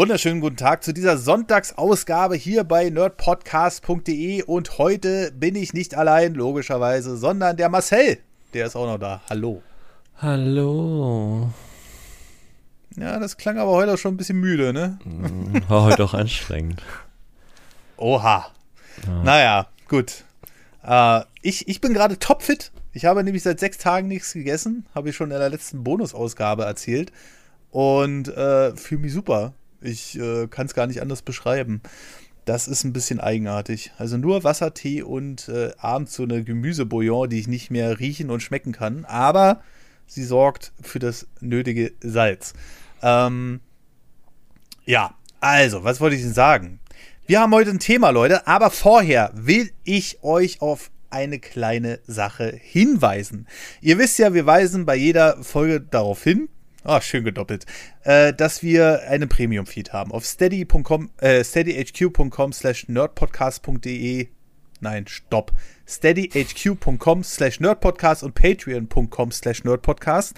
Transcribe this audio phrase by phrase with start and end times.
[0.00, 6.32] wunderschönen guten Tag zu dieser Sonntagsausgabe hier bei nerdpodcast.de und heute bin ich nicht allein,
[6.32, 8.16] logischerweise, sondern der Marcel,
[8.54, 9.20] der ist auch noch da.
[9.28, 9.60] Hallo.
[10.16, 11.50] Hallo.
[12.96, 14.98] Ja, das klang aber heute auch schon ein bisschen müde, ne?
[15.02, 16.82] Hm, war heute auch anstrengend.
[17.98, 18.50] Oha.
[19.06, 19.22] Ja.
[19.22, 20.24] Naja, gut.
[20.82, 22.72] Äh, ich, ich bin gerade topfit.
[22.94, 26.64] Ich habe nämlich seit sechs Tagen nichts gegessen, habe ich schon in der letzten Bonusausgabe
[26.64, 27.12] erzählt
[27.70, 29.52] und äh, fühle mich super.
[29.80, 31.80] Ich äh, kann es gar nicht anders beschreiben.
[32.44, 33.92] Das ist ein bisschen eigenartig.
[33.98, 38.30] Also nur Wasser, Tee und äh, abends so eine Gemüsebouillon, die ich nicht mehr riechen
[38.30, 39.04] und schmecken kann.
[39.04, 39.62] Aber
[40.06, 42.54] sie sorgt für das nötige Salz.
[43.02, 43.60] Ähm,
[44.84, 46.80] ja, also, was wollte ich denn sagen?
[47.26, 52.52] Wir haben heute ein Thema, Leute, aber vorher will ich euch auf eine kleine Sache
[52.60, 53.46] hinweisen.
[53.80, 56.48] Ihr wisst ja, wir weisen bei jeder Folge darauf hin,
[56.82, 57.66] Ah, schön gedoppelt.
[58.04, 60.12] Äh, dass wir einen Premium-Feed haben.
[60.12, 64.28] Auf steady.com, äh, steadyhq.com slash nerdpodcast.de
[64.80, 65.52] Nein, stopp.
[65.86, 70.34] steadyhq.com slash nerdpodcast und patreon.com slash nerdpodcast.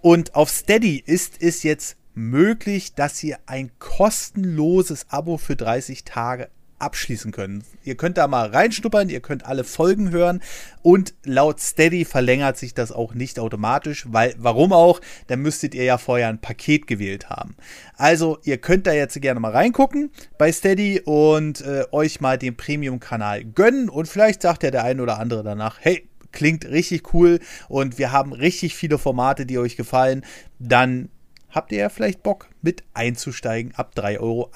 [0.00, 6.48] Und auf Steady ist es jetzt möglich, dass ihr ein kostenloses Abo für 30 Tage
[6.84, 7.64] abschließen können.
[7.82, 10.40] Ihr könnt da mal reinschnuppern, ihr könnt alle Folgen hören
[10.82, 15.00] und laut Steady verlängert sich das auch nicht automatisch, weil warum auch?
[15.26, 17.56] Dann müsstet ihr ja vorher ein Paket gewählt haben.
[17.96, 22.56] Also ihr könnt da jetzt gerne mal reingucken bei Steady und äh, euch mal den
[22.56, 27.40] Premium-Kanal gönnen und vielleicht sagt ja der eine oder andere danach, hey, klingt richtig cool
[27.68, 30.24] und wir haben richtig viele Formate, die euch gefallen,
[30.58, 31.08] dann
[31.54, 34.50] habt ihr ja vielleicht Bock mit einzusteigen ab 3,80 Euro.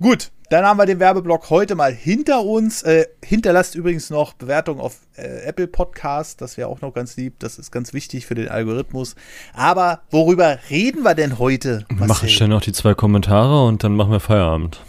[0.00, 2.82] Gut, dann haben wir den Werbeblock heute mal hinter uns.
[2.82, 6.42] Äh, hinterlasst übrigens noch Bewertungen auf äh, Apple Podcast.
[6.42, 7.38] Das wäre auch noch ganz lieb.
[7.38, 9.14] Das ist ganz wichtig für den Algorithmus.
[9.54, 11.86] Aber worüber reden wir denn heute?
[11.88, 12.06] Marcel?
[12.06, 14.82] Mach ich schnell noch die zwei Kommentare und dann machen wir Feierabend.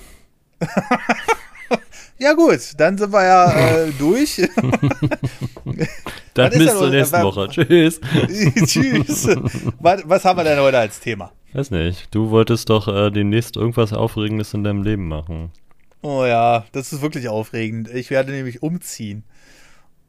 [2.19, 4.41] ja gut, dann sind wir ja äh, durch.
[6.33, 7.47] dann bis zur nächsten Woche.
[7.47, 8.01] Tschüss.
[8.65, 9.29] Tschüss.
[9.79, 11.31] Was, was haben wir denn heute als Thema?
[11.53, 12.13] Weiß nicht.
[12.13, 15.51] Du wolltest doch äh, demnächst irgendwas Aufregendes in deinem Leben machen.
[16.05, 17.89] Oh ja, das ist wirklich aufregend.
[17.89, 19.23] Ich werde nämlich umziehen.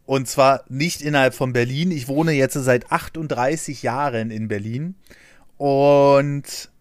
[0.07, 1.93] Und zwar nicht innerhalb von Berlin.
[1.93, 4.97] Ich wohne jetzt seit 38 Jahren in Berlin.
[5.57, 6.73] Und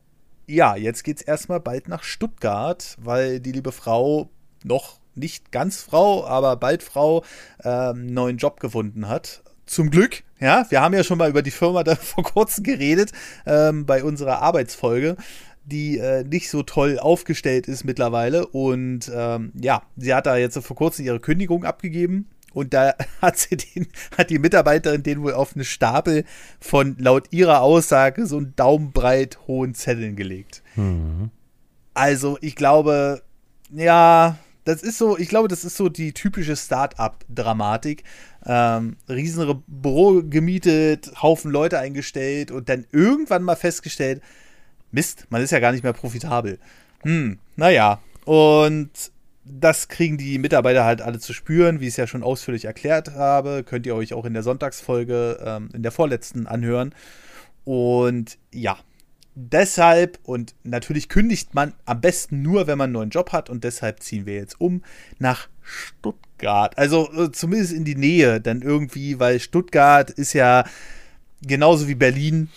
[0.47, 4.31] ja, jetzt geht es erstmal bald nach Stuttgart, weil die liebe Frau
[4.63, 7.23] noch nicht ganz Frau, aber bald Frau,
[7.59, 9.43] einen neuen Job gefunden hat.
[9.67, 13.11] Zum Glück, ja, wir haben ja schon mal über die Firma da vor kurzem geredet,
[13.45, 15.17] ähm, bei unserer Arbeitsfolge,
[15.65, 18.47] die äh, nicht so toll aufgestellt ist mittlerweile.
[18.47, 22.29] Und ähm, ja, sie hat da jetzt vor kurzem ihre Kündigung abgegeben.
[22.53, 23.87] Und da hat sie den,
[24.17, 26.25] hat die Mitarbeiterin den wohl auf eine Stapel
[26.59, 30.61] von laut ihrer Aussage so einen daumenbreit hohen Zetteln gelegt.
[30.75, 31.29] Mhm.
[31.93, 33.21] Also, ich glaube,
[33.71, 38.03] ja, das ist so, ich glaube, das ist so die typische Start-up-Dramatik.
[38.45, 44.21] Ähm, riesen Büro gemietet, Haufen Leute eingestellt und dann irgendwann mal festgestellt,
[44.93, 46.59] Mist, man ist ja gar nicht mehr profitabel.
[47.01, 47.99] Hm, naja.
[48.25, 49.11] Und
[49.45, 53.11] das kriegen die Mitarbeiter halt alle zu spüren, wie ich es ja schon ausführlich erklärt
[53.11, 53.63] habe.
[53.63, 56.95] Könnt ihr euch auch in der Sonntagsfolge, ähm, in der vorletzten anhören.
[57.65, 58.77] Und ja,
[59.35, 63.63] deshalb und natürlich kündigt man am besten nur, wenn man einen neuen Job hat und
[63.63, 64.83] deshalb ziehen wir jetzt um
[65.19, 66.77] nach Stuttgart.
[66.77, 70.65] Also äh, zumindest in die Nähe, dann irgendwie, weil Stuttgart ist ja
[71.41, 72.49] genauso wie Berlin.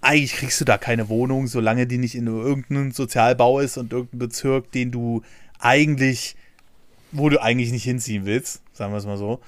[0.00, 4.18] Eigentlich kriegst du da keine Wohnung, solange die nicht in irgendeinem Sozialbau ist und irgendein
[4.18, 5.22] Bezirk, den du
[5.58, 6.36] eigentlich,
[7.10, 9.40] wo du eigentlich nicht hinziehen willst, sagen wir es mal so.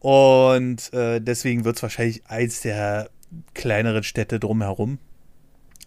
[0.00, 3.10] Und äh, deswegen wird es wahrscheinlich eins der
[3.54, 4.98] kleineren Städte drumherum.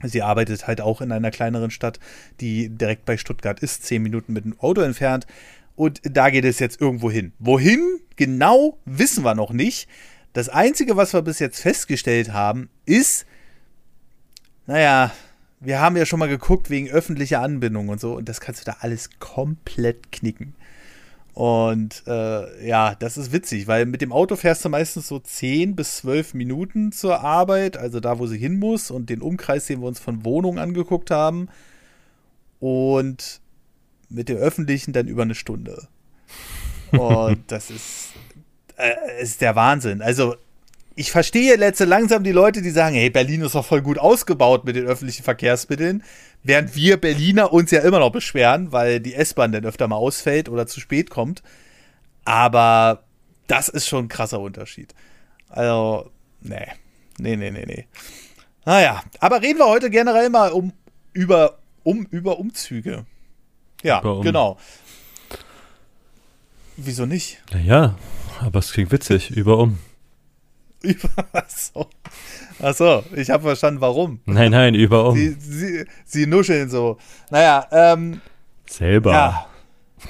[0.04, 2.00] Sie arbeitet halt auch in einer kleineren Stadt,
[2.40, 5.28] die direkt bei Stuttgart ist, zehn Minuten mit dem Auto entfernt.
[5.76, 7.34] Und da geht es jetzt irgendwo hin.
[7.40, 9.88] Wohin genau, wissen wir noch nicht.
[10.34, 13.26] Das Einzige, was wir bis jetzt festgestellt haben, ist,
[14.68, 15.12] naja,
[15.60, 18.16] wir haben ja schon mal geguckt wegen öffentlicher Anbindung und so.
[18.16, 20.56] Und das kannst du da alles komplett knicken.
[21.34, 25.76] Und äh, ja, das ist witzig, weil mit dem Auto fährst du meistens so 10
[25.76, 29.82] bis 12 Minuten zur Arbeit, also da, wo sie hin muss, und den Umkreis, den
[29.82, 31.48] wir uns von Wohnungen angeguckt haben.
[32.60, 33.40] Und
[34.10, 35.88] mit dem öffentlichen dann über eine Stunde.
[36.92, 38.10] Und das ist,
[38.76, 40.02] äh, ist der Wahnsinn.
[40.02, 40.36] Also,
[40.96, 44.66] ich verstehe letzte langsam die Leute, die sagen, hey, Berlin ist doch voll gut ausgebaut
[44.66, 46.04] mit den öffentlichen Verkehrsmitteln.
[46.44, 50.50] Während wir Berliner uns ja immer noch beschweren, weil die S-Bahn dann öfter mal ausfällt
[50.50, 51.44] oder zu spät kommt.
[52.26, 53.04] Aber
[53.48, 54.94] das ist schon ein krasser Unterschied.
[55.50, 56.10] Also,
[56.42, 56.68] nee.
[57.18, 57.86] Nee, nee, nee, nee.
[58.66, 60.74] Naja, aber reden wir heute generell mal um
[61.14, 63.06] über um über Umzüge.
[63.84, 64.24] Ja, Über um.
[64.24, 64.58] genau.
[66.78, 67.42] Wieso nicht?
[67.52, 67.96] Naja,
[68.40, 69.80] aber es klingt witzig, über um.
[70.84, 71.90] Über Achso.
[72.60, 74.20] Achso, ich habe verstanden, warum.
[74.26, 75.16] Nein, nein, über um.
[75.16, 76.98] Sie, sie, sie nuscheln so.
[77.30, 78.22] Naja, ähm,
[78.68, 79.12] Selber.
[79.12, 79.48] ja.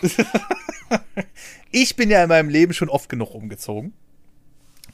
[1.72, 3.94] ich bin ja in meinem Leben schon oft genug umgezogen.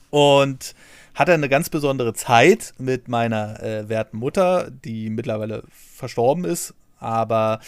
[0.09, 0.73] Und
[1.13, 6.73] hatte eine ganz besondere Zeit mit meiner äh, werten Mutter, die mittlerweile verstorben ist.
[6.99, 7.59] Aber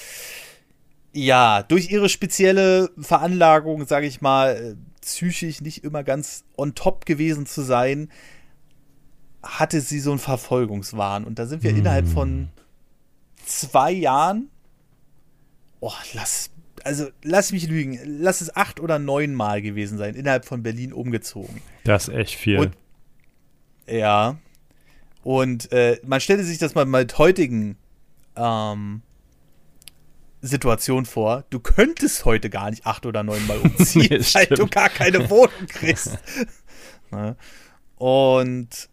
[1.13, 7.05] ja, durch ihre spezielle Veranlagung, sage ich mal, äh, psychisch nicht immer ganz on top
[7.05, 8.09] gewesen zu sein,
[9.43, 11.23] hatte sie so einen Verfolgungswahn.
[11.25, 11.77] Und da sind wir Hm.
[11.79, 12.49] innerhalb von
[13.45, 14.49] zwei Jahren,
[15.79, 16.49] oh, lass,
[16.83, 20.91] also lass mich lügen, lass es acht oder neun Mal gewesen sein, innerhalb von Berlin
[20.93, 21.61] umgezogen.
[21.85, 22.59] Das ist echt viel.
[22.59, 22.77] Und-
[23.87, 24.37] Ja.
[25.23, 27.75] Und äh, man stelle sich das mal mit heutigen
[28.35, 29.01] ähm,
[30.41, 31.43] Situationen vor.
[31.49, 34.71] Du könntest heute gar nicht acht oder neun Mal umziehen, Nee, weil du stimmt.
[34.71, 36.17] gar keine Wohnung kriegst.
[37.11, 37.35] Ne?
[37.97, 38.87] Und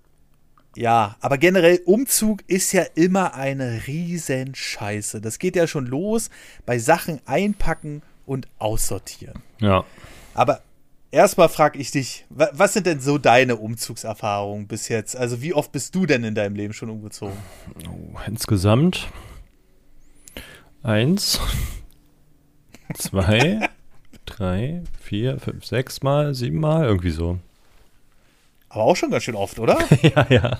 [0.74, 5.20] ja, aber generell Umzug ist ja immer eine riesen Scheiße.
[5.20, 6.30] Das geht ja schon los
[6.64, 9.42] bei Sachen einpacken und aussortieren.
[9.60, 9.84] ja.
[10.34, 10.60] Aber
[11.10, 15.16] erstmal frage ich dich, wa- was sind denn so deine Umzugserfahrungen bis jetzt?
[15.16, 17.36] Also wie oft bist du denn in deinem Leben schon umgezogen?
[18.26, 19.08] Insgesamt
[20.86, 21.40] eins,
[22.94, 23.68] zwei,
[24.24, 27.38] drei, vier, fünf, sechs Mal, sieben Mal, irgendwie so.
[28.68, 29.78] Aber auch schon ganz schön oft, oder?
[30.02, 30.58] ja, ja.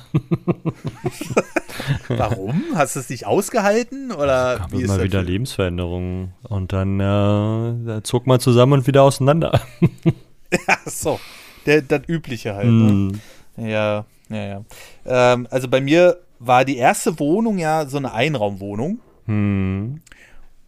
[2.09, 2.63] Warum?
[2.75, 4.11] Hast du es nicht ausgehalten?
[4.13, 9.03] Oder Gab wie immer wieder für- Lebensveränderungen und dann äh, zog man zusammen und wieder
[9.03, 9.61] auseinander.
[10.67, 11.21] Ach so,
[11.67, 12.69] der, das Übliche halt.
[12.69, 12.89] Ne?
[12.89, 13.21] Hm.
[13.59, 14.65] Ja, ja, ja.
[15.05, 19.01] Ähm, also bei mir war die erste Wohnung ja so eine Einraumwohnung.
[19.27, 20.01] Hm.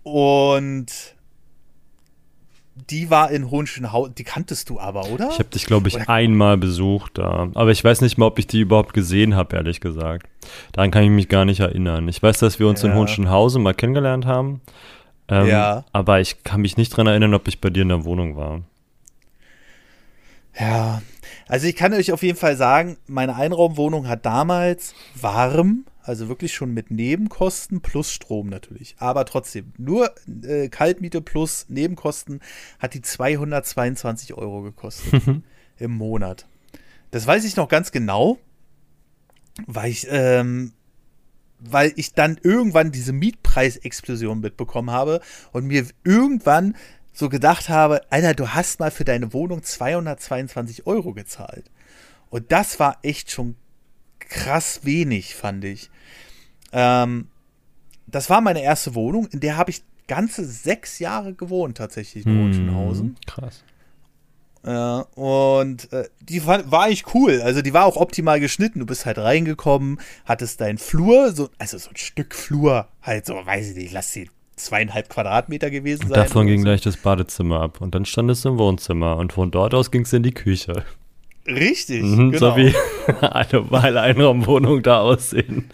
[0.03, 0.87] Und
[2.91, 4.15] die war in Hohenschönhausen.
[4.15, 5.29] Die kanntest du aber, oder?
[5.31, 7.49] Ich habe dich, glaube ich, Oder- einmal besucht da.
[7.55, 10.29] Aber ich weiß nicht mal, ob ich die überhaupt gesehen habe, ehrlich gesagt.
[10.73, 12.09] Daran kann ich mich gar nicht erinnern.
[12.09, 12.97] Ich weiß, dass wir uns in Ja.
[12.97, 14.61] Hohenschönhausen mal kennengelernt haben.
[15.29, 15.85] Ähm, Ja.
[15.93, 18.63] Aber ich kann mich nicht dran erinnern, ob ich bei dir in der Wohnung war.
[20.59, 21.03] Ja,
[21.47, 26.55] also ich kann euch auf jeden Fall sagen, meine Einraumwohnung hat damals warm, also wirklich
[26.55, 32.41] schon mit Nebenkosten plus Strom natürlich, aber trotzdem nur äh, Kaltmiete plus Nebenkosten
[32.79, 35.23] hat die 222 Euro gekostet
[35.79, 36.47] im Monat.
[37.11, 38.39] Das weiß ich noch ganz genau,
[39.67, 40.73] weil ich ähm,
[41.61, 45.21] weil ich dann irgendwann diese Mietpreisexplosion mitbekommen habe
[45.53, 46.77] und mir irgendwann
[47.13, 51.71] so gedacht habe, Alter, du hast mal für deine Wohnung 222 Euro gezahlt.
[52.31, 53.57] Und das war echt schon
[54.21, 55.91] krass wenig, fand ich.
[56.73, 57.29] Ähm,
[58.07, 62.53] das war meine erste Wohnung, in der habe ich ganze sechs Jahre gewohnt, tatsächlich in.
[62.53, 63.63] Hm, Krass.
[64.67, 67.41] Ja, und äh, die war, war eigentlich cool.
[67.43, 68.81] Also die war auch optimal geschnitten.
[68.81, 73.35] Du bist halt reingekommen, hattest deinen Flur, so, also so ein Stück Flur, halt so,
[73.35, 76.19] weiß ich nicht, lass sie zweieinhalb Quadratmeter gewesen Und sein.
[76.25, 76.65] davon ging so.
[76.65, 77.81] gleich das Badezimmer ab.
[77.81, 79.17] Und dann stand es im Wohnzimmer.
[79.17, 80.85] Und von dort aus ging es in die Küche.
[81.49, 82.51] Richtig, Mhm, genau.
[82.51, 82.75] So wie
[83.21, 85.71] eine normale Einraumwohnung da aussehen.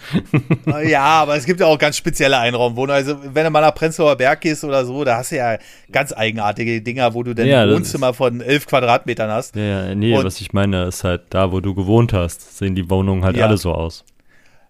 [0.86, 2.94] Ja, aber es gibt ja auch ganz spezielle Einraumwohnungen.
[2.94, 5.58] Also, wenn du mal nach Prenzlauer Berg gehst oder so, da hast du ja
[5.90, 9.56] ganz eigenartige Dinger, wo du dann Ja, ein Wohnzimmer von elf Quadratmetern hast.
[9.56, 12.74] Ja, ja, nee, Und- was ich meine, ist halt da, wo du gewohnt hast, sehen
[12.76, 13.46] die Wohnungen halt Ja.
[13.46, 14.04] alle so aus.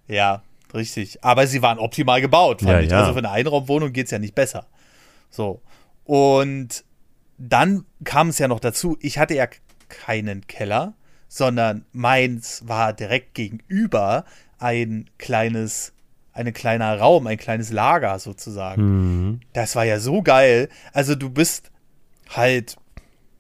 [0.09, 1.23] Ja, richtig.
[1.23, 2.91] Aber sie waren optimal gebaut, fand Ja, ich.
[2.91, 3.01] ja.
[3.01, 4.67] Also für eine Einraumwohnung geht es ja nicht besser.
[5.29, 5.61] So.
[6.05, 6.85] Und
[7.37, 9.47] dann kam es ja noch dazu, ich hatte ja
[9.89, 10.95] keinen Keller,
[11.35, 14.25] sondern meins war direkt gegenüber
[14.61, 15.93] ein kleines,
[16.33, 18.83] ein kleiner Raum, ein kleines Lager sozusagen.
[18.83, 19.41] Mhm.
[19.53, 20.69] Das war ja so geil.
[20.93, 21.73] Also du bist
[22.29, 22.77] halt,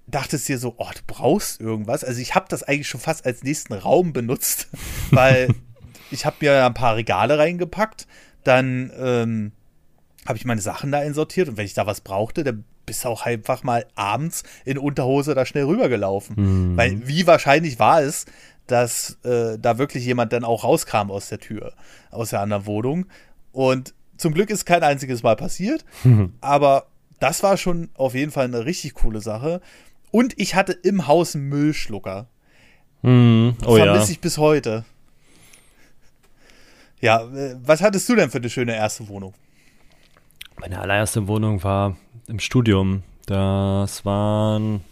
[0.09, 2.03] dachtest dir so, oh, du brauchst irgendwas.
[2.03, 4.67] Also ich habe das eigentlich schon fast als nächsten Raum benutzt,
[5.13, 5.55] weil
[6.11, 8.09] ich habe mir ein paar Regale reingepackt,
[8.43, 9.53] dann ähm,
[10.27, 13.23] habe ich meine Sachen da einsortiert und wenn ich da was brauchte, dann bist auch
[13.23, 16.37] einfach mal abends in Unterhose da schnell rübergelaufen.
[16.37, 16.77] Mhm.
[16.77, 18.27] Weil wie wahrscheinlich war es,
[18.67, 21.73] dass äh, da wirklich jemand dann auch rauskam aus der Tür,
[22.11, 23.07] aus der anderen Wohnung.
[23.53, 25.85] Und zum Glück ist kein einziges Mal passiert,
[26.41, 26.87] aber
[27.21, 29.61] das war schon auf jeden Fall eine richtig coole Sache.
[30.11, 32.29] Und ich hatte im Haus einen Müllschlucker.
[33.03, 33.57] Mhm.
[33.67, 33.85] Oh ja.
[33.85, 34.85] Vermisse ich bis heute.
[37.01, 39.35] Ja, äh, was hattest du denn für eine schöne erste Wohnung?
[40.61, 41.97] Meine allererste Wohnung war
[42.27, 43.03] im Studium.
[43.27, 44.83] Das waren,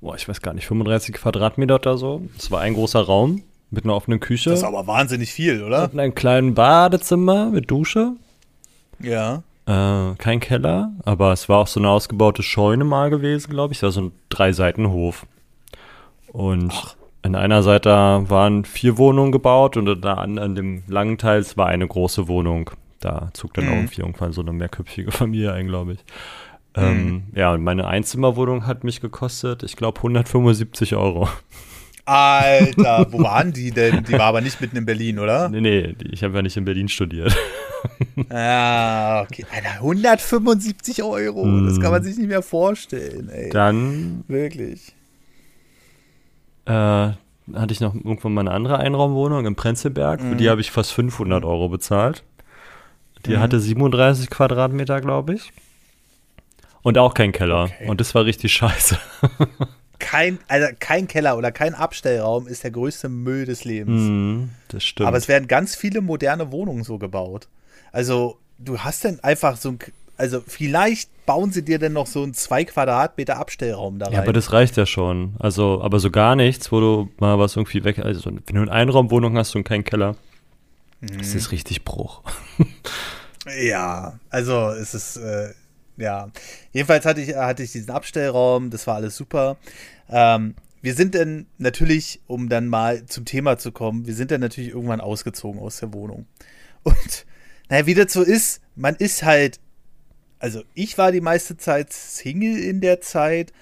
[0.00, 2.22] boah, ich weiß gar nicht, 35 Quadratmeter oder so.
[2.36, 4.50] Es war ein großer Raum mit einer offenen Küche.
[4.50, 5.90] Das ist aber wahnsinnig viel, oder?
[5.90, 8.12] und einem kleinen Badezimmer mit Dusche.
[9.00, 9.42] Ja.
[9.66, 13.78] Äh, kein Keller, aber es war auch so eine ausgebaute Scheune mal gewesen, glaube ich.
[13.78, 15.26] Es war so ein Drei-Seiten-Hof.
[16.28, 16.94] Und Ach.
[17.22, 21.86] an einer Seite waren vier Wohnungen gebaut und an, an dem langen Teil war eine
[21.86, 22.70] große Wohnung.
[23.06, 23.72] Da zog dann mhm.
[23.72, 26.04] irgendwie irgendwann so eine mehrköpfige Familie ein, glaube ich.
[26.74, 27.22] Ähm, mhm.
[27.36, 31.28] ja, und meine Einzimmerwohnung hat mich gekostet, ich glaube, 175 Euro.
[32.04, 34.02] Alter, wo waren die denn?
[34.02, 35.48] Die war aber nicht mitten in Berlin, oder?
[35.48, 37.36] Nee, nee, ich habe ja nicht in Berlin studiert.
[38.30, 39.46] Ah, okay.
[39.54, 41.44] Alter, 175 Euro.
[41.44, 41.66] Mm.
[41.66, 43.50] Das kann man sich nicht mehr vorstellen, ey.
[43.50, 44.24] Dann.
[44.26, 44.92] Wirklich.
[46.64, 50.20] Äh, hatte ich noch irgendwann mal eine andere Einraumwohnung in Prenzlberg.
[50.20, 50.30] Mm.
[50.30, 50.48] Für die mhm.
[50.48, 52.24] habe ich fast 500 Euro bezahlt.
[53.26, 53.40] Die mm.
[53.40, 55.52] hatte 37 Quadratmeter, glaube ich.
[56.82, 57.64] Und auch kein Keller.
[57.64, 57.88] Okay.
[57.88, 58.96] Und das war richtig scheiße.
[59.98, 64.02] kein, also kein Keller oder kein Abstellraum ist der größte Müll des Lebens.
[64.02, 65.08] Mm, das stimmt.
[65.08, 67.48] Aber es werden ganz viele moderne Wohnungen so gebaut.
[67.92, 69.78] Also, du hast dann einfach so ein.
[70.16, 74.14] Also, vielleicht bauen sie dir denn noch so einen 2 Quadratmeter Abstellraum da rein.
[74.14, 75.34] Ja, aber das reicht ja schon.
[75.38, 77.98] Also, aber so gar nichts, wo du mal was irgendwie weg.
[77.98, 80.14] Also, wenn du eine Einraumwohnung hast und keinen Keller,
[81.00, 81.18] mhm.
[81.18, 82.22] das ist richtig Bruch.
[83.60, 85.16] ja, also, es ist.
[85.16, 85.54] Äh,
[85.98, 86.30] ja,
[86.72, 89.56] jedenfalls hatte ich, hatte ich diesen Abstellraum, das war alles super.
[90.10, 94.40] Ähm, wir sind dann natürlich, um dann mal zum Thema zu kommen, wir sind dann
[94.40, 96.26] natürlich irgendwann ausgezogen aus der Wohnung.
[96.82, 97.26] Und
[97.68, 99.58] naja, wie das so ist, man ist halt,
[100.38, 103.52] also ich war die meiste Zeit Single in der Zeit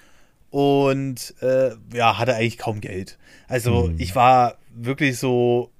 [0.51, 3.17] und äh, ja, hatte eigentlich kaum Geld.
[3.47, 3.95] Also mhm.
[3.97, 5.71] ich war wirklich so,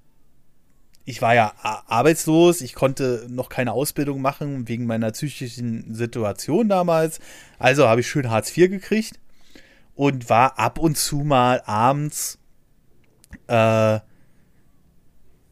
[1.05, 7.19] ich war ja arbeitslos, ich konnte noch keine Ausbildung machen wegen meiner psychischen Situation damals.
[7.59, 9.19] Also habe ich schön Hartz IV gekriegt
[9.93, 12.39] und war ab und zu mal abends
[13.47, 13.99] äh,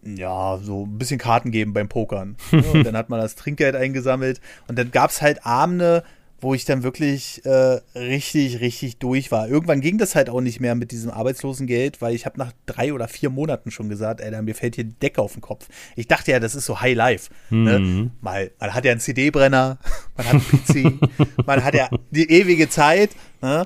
[0.05, 2.35] ja, so ein bisschen Karten geben beim Pokern.
[2.51, 6.03] und dann hat man das Trinkgeld eingesammelt und dann gab es halt Abende,
[6.43, 9.47] wo ich dann wirklich äh, richtig, richtig durch war.
[9.47, 12.93] Irgendwann ging das halt auch nicht mehr mit diesem Arbeitslosengeld, weil ich habe nach drei
[12.93, 15.67] oder vier Monaten schon gesagt, ey, mir fällt hier Decke auf den Kopf.
[15.95, 17.31] Ich dachte ja, das ist so High Life.
[17.49, 17.79] Ne?
[17.79, 17.99] Mhm.
[18.01, 18.11] Ne?
[18.21, 19.79] Mal, man hat ja einen CD-Brenner,
[20.17, 21.09] man hat einen PC,
[21.45, 23.11] man hat ja die ewige Zeit.
[23.41, 23.65] Ne?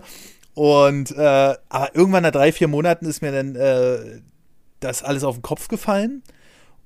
[0.54, 4.22] Und äh, aber irgendwann nach drei, vier Monaten ist mir dann äh,
[4.80, 6.22] das alles auf den Kopf gefallen.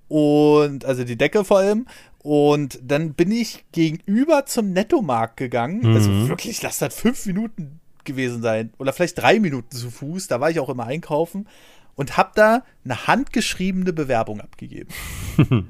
[0.07, 1.87] Und also die Decke vor allem.
[2.23, 5.85] Und dann bin ich gegenüber zum Nettomarkt gegangen.
[5.85, 6.15] Also mhm.
[6.17, 8.71] Also wirklich, lass das fünf Minuten gewesen sein.
[8.77, 10.27] Oder vielleicht drei Minuten zu Fuß.
[10.27, 11.47] Da war ich auch immer einkaufen.
[11.95, 14.89] Und habe da eine handgeschriebene Bewerbung abgegeben.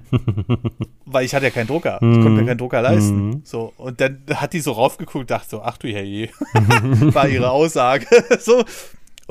[1.05, 1.95] Weil ich hatte ja keinen Drucker.
[1.95, 2.47] Ich konnte mir mhm.
[2.47, 3.27] keinen Drucker leisten.
[3.27, 3.41] Mhm.
[3.43, 6.29] So, und dann hat die so raufgeguckt, dachte so, ach du Herrje.
[6.53, 8.05] war ihre Aussage.
[8.39, 8.63] so.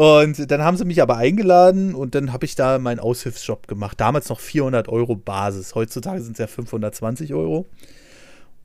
[0.00, 4.00] Und dann haben sie mich aber eingeladen und dann habe ich da meinen Aushilfsjob gemacht.
[4.00, 5.74] Damals noch 400 Euro Basis.
[5.74, 7.66] Heutzutage sind es ja 520 Euro.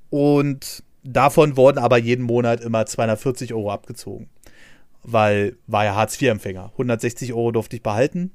[0.10, 4.30] Und davon wurden aber jeden Monat immer 240 Euro abgezogen.
[5.04, 6.70] Weil war ja Hartz-IV-Empfänger.
[6.72, 8.32] 160 Euro durfte ich behalten.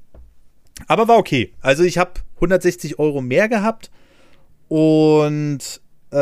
[0.87, 1.54] Aber war okay.
[1.62, 3.90] Also ich habe 160 Euro mehr gehabt
[4.69, 5.80] und
[6.12, 6.16] äh,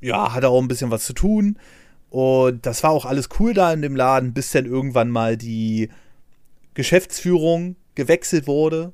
[0.00, 1.56] ja, hatte auch ein bisschen was zu tun.
[2.14, 5.88] Und das war auch alles cool da in dem Laden, bis dann irgendwann mal die
[6.74, 8.92] Geschäftsführung gewechselt wurde.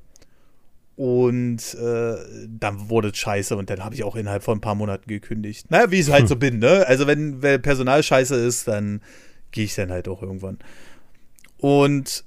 [0.95, 2.15] Und äh,
[2.47, 5.69] dann wurde es scheiße und dann habe ich auch innerhalb von ein paar Monaten gekündigt.
[5.69, 6.27] Naja, wie ich halt hm.
[6.29, 6.83] so bin, ne?
[6.87, 9.01] Also wenn, wenn Personal scheiße ist, dann
[9.51, 10.57] gehe ich dann halt auch irgendwann.
[11.57, 12.23] Und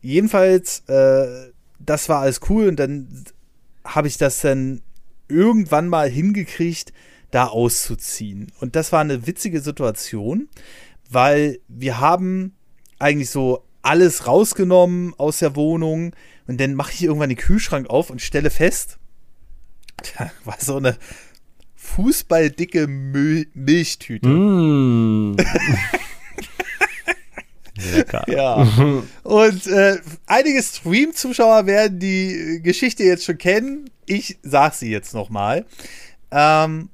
[0.00, 3.24] jedenfalls, äh, das war alles cool und dann
[3.84, 4.80] habe ich das dann
[5.28, 6.94] irgendwann mal hingekriegt,
[7.34, 8.52] da auszuziehen.
[8.60, 10.48] Und das war eine witzige Situation,
[11.10, 12.54] weil wir haben
[12.98, 16.14] eigentlich so alles rausgenommen aus der Wohnung
[16.46, 18.98] und dann mache ich irgendwann den Kühlschrank auf und stelle fest,
[20.16, 20.96] da war so eine
[21.74, 24.28] fußballdicke Mil Milchtüte.
[24.28, 25.36] Mm.
[27.92, 28.24] Lecker.
[28.28, 28.66] Ja.
[29.24, 33.90] Und äh, einige Stream-Zuschauer werden die Geschichte jetzt schon kennen.
[34.06, 35.66] Ich sag sie jetzt nochmal.
[36.30, 36.90] Ähm,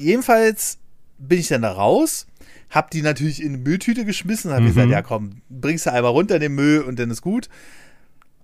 [0.00, 0.78] jedenfalls
[1.18, 2.26] bin ich dann da raus,
[2.70, 4.68] hab die natürlich in eine Mülltüte geschmissen, hab mhm.
[4.68, 7.48] gesagt, ja komm, bringst du einmal runter den Müll und dann ist gut.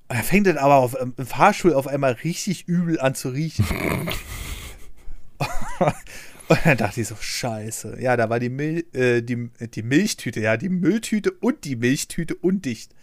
[0.08, 3.66] Und er fängt dann aber auf, im Fahrstuhl auf einmal richtig übel an zu riechen.
[6.48, 8.00] und dann dachte ich so, scheiße.
[8.00, 12.36] Ja, da war die, Mil äh, die, die Milchtüte, ja, die Mülltüte und die Milchtüte
[12.36, 12.94] undicht.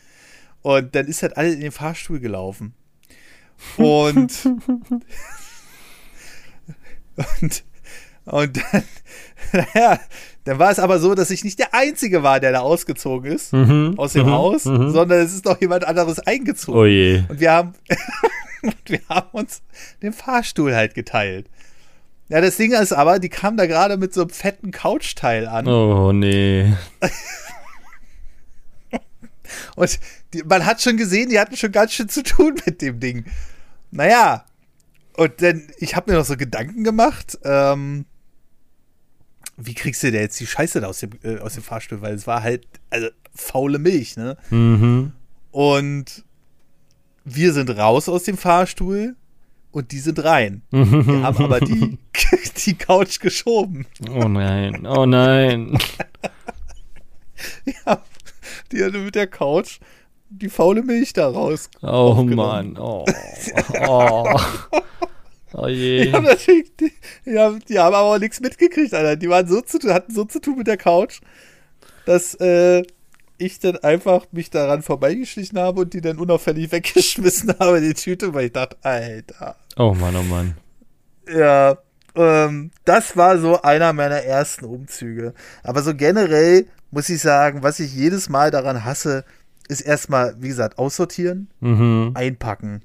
[0.62, 2.74] Und dann ist halt alles in den Fahrstuhl gelaufen.
[3.78, 4.46] Und,
[7.42, 7.64] und
[8.26, 8.84] und dann,
[9.74, 10.00] naja,
[10.46, 13.54] dann war es aber so, dass ich nicht der Einzige war, der da ausgezogen ist
[13.54, 14.92] mhm, aus dem mhm, Haus, mhm.
[14.92, 16.80] sondern es ist noch jemand anderes eingezogen.
[16.80, 17.24] Oh je.
[17.28, 17.74] Und wir haben,
[18.86, 19.62] wir haben uns
[20.02, 21.50] den Fahrstuhl halt geteilt.
[22.30, 25.68] Ja, das Ding ist aber, die kam da gerade mit so einem fetten Couchteil an.
[25.68, 26.74] Oh, nee.
[29.76, 30.00] Und
[30.34, 33.26] die, man hat schon gesehen, die hatten schon ganz schön zu tun mit dem Ding.
[33.92, 34.46] Naja,
[35.16, 38.06] und dann, ich habe mir noch so Gedanken gemacht, ähm,
[39.58, 42.02] wie kriegst du denn jetzt die Scheiße da aus dem, äh, aus dem Fahrstuhl?
[42.02, 44.38] Weil es war halt, also faule Milch, ne?
[44.50, 45.14] Mhm.
[45.52, 46.24] Und
[47.26, 49.16] wir sind raus aus dem Fahrstuhl
[49.72, 50.62] und die sind rein.
[50.72, 51.98] Wir haben aber die,
[52.66, 53.86] die Couch geschoben.
[54.10, 55.78] Oh nein, oh nein.
[57.66, 58.02] Ja,
[58.72, 59.80] die hatte mit der Couch
[60.30, 61.70] die faule Milch da raus.
[61.82, 62.24] Oh.
[62.24, 63.06] Mann, oh.
[63.86, 64.40] Oh,
[65.54, 66.06] oh je.
[66.06, 66.92] Die haben natürlich, die,
[67.26, 69.16] die, haben, die haben aber auch nichts mitgekriegt, Alter.
[69.16, 71.22] Die waren so zu, hatten so zu tun mit der Couch,
[72.06, 72.84] dass äh,
[73.38, 78.34] ich dann einfach mich daran vorbeigeschlichen habe und die dann unauffällig weggeschmissen habe, die Tüte,
[78.34, 79.56] weil ich dachte, Alter.
[79.78, 80.56] Oh Mann, oh Mann.
[81.28, 81.78] Ja,
[82.16, 85.34] ähm, das war so einer meiner ersten Umzüge.
[85.64, 89.26] Aber so generell muss ich sagen, was ich jedes Mal daran hasse,
[89.68, 92.12] ist erstmal, wie gesagt, aussortieren, Mhm.
[92.14, 92.84] einpacken.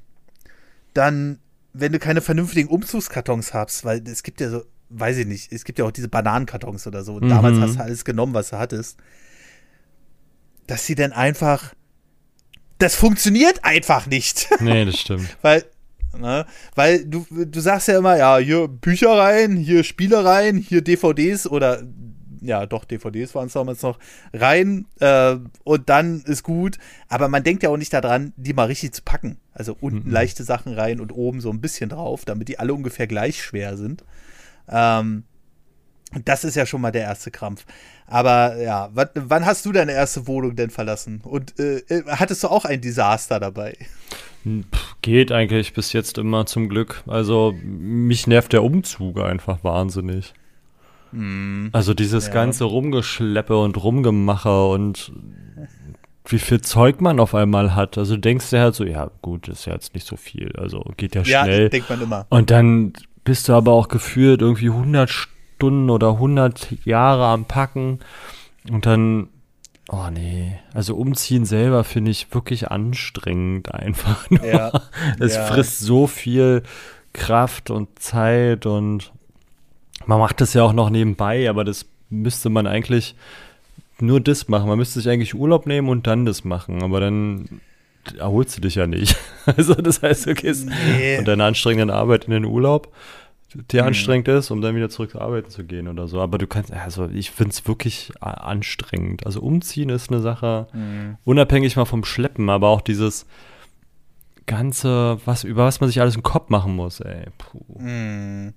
[0.94, 1.38] Dann,
[1.72, 5.64] wenn du keine vernünftigen Umzugskartons hast, weil es gibt ja so, weiß ich nicht, es
[5.64, 7.14] gibt ja auch diese Bananenkartons oder so.
[7.16, 7.28] Und Mhm.
[7.28, 8.98] damals hast du alles genommen, was du hattest.
[10.66, 11.74] Dass sie dann einfach.
[12.78, 14.48] Das funktioniert einfach nicht.
[14.60, 15.36] Nee, das stimmt.
[15.42, 15.64] Weil,
[16.16, 20.82] ne, weil du, du sagst ja immer, ja, hier Bücher rein, hier Spiele rein, hier
[20.82, 21.82] DVDs oder
[22.40, 23.98] ja, doch, DVDs waren es damals noch,
[24.32, 26.78] rein äh, und dann ist gut.
[27.08, 29.38] Aber man denkt ja auch nicht daran, die mal richtig zu packen.
[29.52, 30.12] Also unten Mhm.
[30.14, 33.76] leichte Sachen rein und oben so ein bisschen drauf, damit die alle ungefähr gleich schwer
[33.76, 34.04] sind.
[34.68, 35.24] Ähm,
[36.24, 37.66] das ist ja schon mal der erste Krampf.
[38.06, 41.20] Aber ja, wann, wann hast du deine erste Wohnung denn verlassen?
[41.22, 43.76] Und äh, äh, hattest du auch ein Desaster dabei?
[44.44, 47.02] Pff, Geht eigentlich bis jetzt immer zum Glück.
[47.06, 50.32] Also mich nervt der Umzug einfach wahnsinnig.
[51.72, 52.32] Also dieses Ja.
[52.34, 55.12] ganze Rumgeschleppe und Rumgemache und
[56.26, 57.96] wie viel Zeug man auf einmal hat.
[57.96, 60.52] Also du denkst dir halt so, ja gut, ist ja jetzt nicht so viel.
[60.58, 61.70] Also geht ja Ja, schnell.
[61.70, 62.26] denkt man immer.
[62.28, 62.92] Und dann
[63.24, 68.00] bist du aber auch gefühlt irgendwie 100 Stunden oder 100 Jahre am Packen.
[68.70, 69.28] Und dann,
[69.88, 74.28] oh nee, also umziehen selber finde ich wirklich anstrengend einfach.
[74.30, 74.44] nur.
[74.44, 74.70] Ja,
[75.18, 75.44] es ja.
[75.46, 76.62] frisst so viel
[77.14, 79.12] Kraft und Zeit und
[80.08, 83.14] man macht das ja auch noch nebenbei, aber das müsste man eigentlich
[84.00, 84.68] nur das machen.
[84.68, 87.60] Man müsste sich eigentlich Urlaub nehmen und dann das machen, aber dann
[88.18, 89.16] erholst du dich ja nicht.
[89.56, 91.16] Also das heißt, du gehst Nee.
[91.16, 92.92] von deiner anstrengenden Arbeit in den Urlaub,
[93.72, 93.88] der Mhm.
[93.88, 96.20] anstrengend ist, um dann wieder zurück zur Arbeit zu gehen oder so.
[96.20, 99.24] Aber du kannst, also ich finde es wirklich anstrengend.
[99.26, 101.16] Also umziehen ist eine Sache, Mhm.
[101.24, 103.26] unabhängig mal vom Schleppen, aber auch dieses
[104.46, 107.26] ganze, was, über was man sich alles im Kopf machen muss, ey.
[107.38, 107.82] Puh.
[107.82, 108.54] Mm.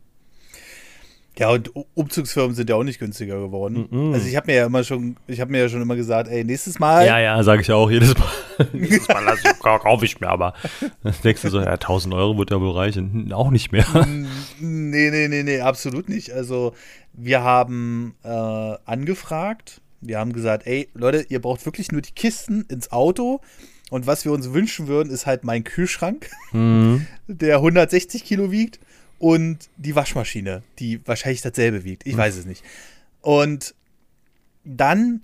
[1.39, 3.87] Ja, und Umzugsfirmen sind ja auch nicht günstiger geworden.
[3.89, 4.13] Mhm.
[4.13, 6.43] Also ich habe mir ja immer schon, ich habe mir ja schon immer gesagt, ey,
[6.43, 7.05] nächstes Mal.
[7.07, 8.27] Ja, ja, sage ich ja auch jedes Mal.
[8.73, 10.53] jedes Mal lass ich, kaufe ich mir aber.
[11.23, 13.31] Denkst du so, ja, 1000 Euro wird ja wohl reichen.
[13.31, 13.85] Auch nicht mehr.
[14.59, 16.31] Mm, Nee, nee, nee, nee, absolut nicht.
[16.33, 16.73] Also
[17.13, 18.27] wir haben äh,
[18.85, 23.39] angefragt, wir haben gesagt, ey, Leute, ihr braucht wirklich nur die Kisten ins Auto.
[23.89, 27.07] Und was wir uns wünschen würden, ist halt mein Kühlschrank, Mhm.
[27.27, 28.79] der 160 Kilo wiegt
[29.21, 32.07] und die Waschmaschine, die wahrscheinlich dasselbe wiegt.
[32.07, 32.63] Ich weiß es nicht.
[33.21, 33.75] Und
[34.63, 35.21] dann,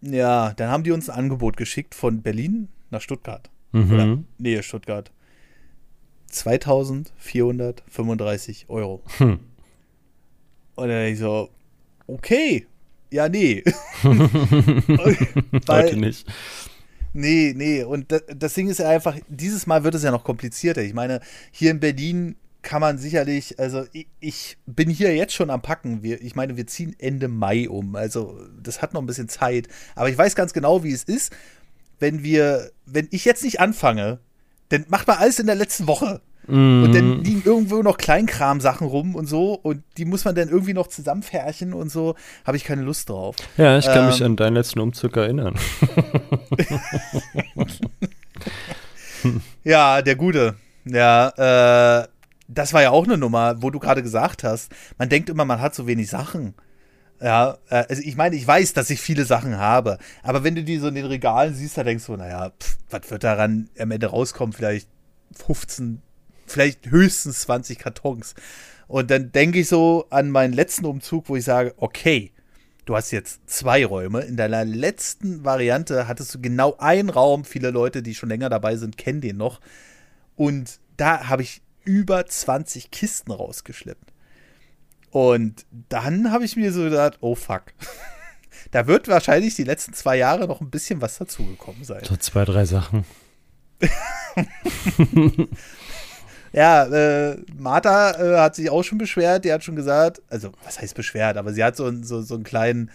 [0.00, 3.50] ja, dann haben die uns ein Angebot geschickt von Berlin nach Stuttgart.
[3.74, 4.24] Oder Mhm.
[4.38, 5.12] Nähe Stuttgart.
[6.28, 9.02] 2435 Euro.
[9.18, 9.40] Hm.
[10.74, 11.50] Und dann ich so,
[12.06, 12.66] okay,
[13.10, 13.62] ja, nee.
[14.02, 16.26] Heute Weil, nicht.
[17.12, 17.82] nee, nee.
[17.82, 20.82] Und das, das Ding ist ja einfach, dieses Mal wird es ja noch komplizierter.
[20.82, 25.50] Ich meine, hier in Berlin kann man sicherlich, also ich, ich bin hier jetzt schon
[25.50, 26.02] am Packen.
[26.02, 27.94] Wir, ich meine, wir ziehen Ende Mai um.
[27.94, 29.68] Also das hat noch ein bisschen Zeit.
[29.94, 31.32] Aber ich weiß ganz genau, wie es ist,
[32.00, 34.18] wenn wir, wenn ich jetzt nicht anfange,
[34.68, 36.20] dann macht man alles in der letzten Woche.
[36.48, 39.54] Und dann liegen irgendwo noch Kleinkram-Sachen rum und so.
[39.54, 42.14] Und die muss man dann irgendwie noch zusammenfärchen und so.
[42.44, 43.36] Habe ich keine Lust drauf.
[43.56, 45.56] Ja, ich kann mich ähm, an deinen letzten Umzug erinnern.
[49.64, 50.54] Ja, der Gute.
[50.84, 52.06] Ja, äh,
[52.48, 55.60] das war ja auch eine Nummer, wo du gerade gesagt hast, man denkt immer, man
[55.60, 56.54] hat so wenig Sachen.
[57.20, 60.62] Ja, äh, also ich meine, ich weiß, dass ich viele Sachen habe, aber wenn du
[60.62, 62.52] die so in den Regalen siehst, da denkst du, naja,
[62.90, 64.52] was wird daran am Ende rauskommen?
[64.52, 64.88] Vielleicht
[65.32, 66.02] 15,
[66.46, 68.34] vielleicht höchstens 20 Kartons.
[68.86, 72.32] Und dann denke ich so an meinen letzten Umzug, wo ich sage, okay,
[72.84, 74.20] du hast jetzt zwei Räume.
[74.20, 77.44] In deiner letzten Variante hattest du genau einen Raum.
[77.44, 79.60] Viele Leute, die schon länger dabei sind, kennen den noch.
[80.36, 84.12] Und da habe ich über 20 Kisten rausgeschleppt.
[85.10, 87.62] Und dann habe ich mir so gedacht, oh fuck.
[88.70, 92.04] da wird wahrscheinlich die letzten zwei Jahre noch ein bisschen was dazugekommen sein.
[92.04, 93.06] So zwei, drei Sachen.
[96.52, 99.46] ja, äh, Martha äh, hat sich auch schon beschwert.
[99.46, 102.44] Die hat schon gesagt, also was heißt beschwert, aber sie hat so, so, so einen
[102.44, 102.90] kleinen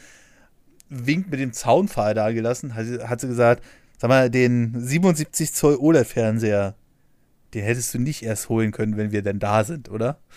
[0.90, 2.76] Wink mit dem Zaunpfahl da gelassen.
[2.76, 3.64] Hat, hat sie gesagt,
[3.98, 6.76] sag mal, den 77 Zoll OLED-Fernseher,
[7.54, 10.20] den hättest du nicht erst holen können, wenn wir denn da sind, oder?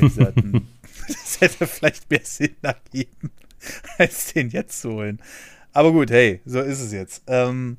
[0.00, 0.66] Hm,
[1.08, 3.32] das hätte vielleicht mehr Sinn ergeben,
[3.98, 5.20] als den jetzt zu holen.
[5.72, 7.22] Aber gut, hey, so ist es jetzt.
[7.26, 7.76] Ähm,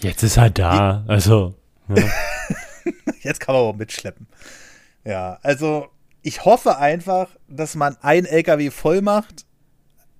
[0.00, 1.54] jetzt ist er da, also.
[1.88, 2.04] Ja.
[3.22, 4.26] jetzt kann man auch mitschleppen.
[5.04, 5.88] Ja, also
[6.22, 9.44] ich hoffe einfach, dass man ein LKW voll macht.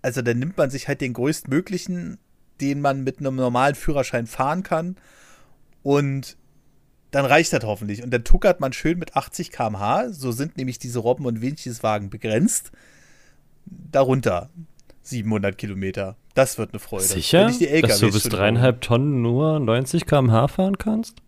[0.02, 2.18] Also dann nimmt man sich halt den größtmöglichen,
[2.60, 4.96] den man mit einem normalen Führerschein fahren kann.
[5.82, 6.36] Und
[7.14, 8.02] dann reicht das hoffentlich.
[8.02, 10.10] Und dann tuckert man schön mit 80 km/h.
[10.10, 12.72] So sind nämlich diese Robben- und Wincheswagen begrenzt.
[13.66, 14.50] Darunter
[15.02, 16.16] 700 Kilometer.
[16.34, 17.04] Das wird eine Freude.
[17.04, 17.52] Sicher?
[17.82, 21.18] Dass du bis dreieinhalb Tonnen nur 90 km/h fahren kannst?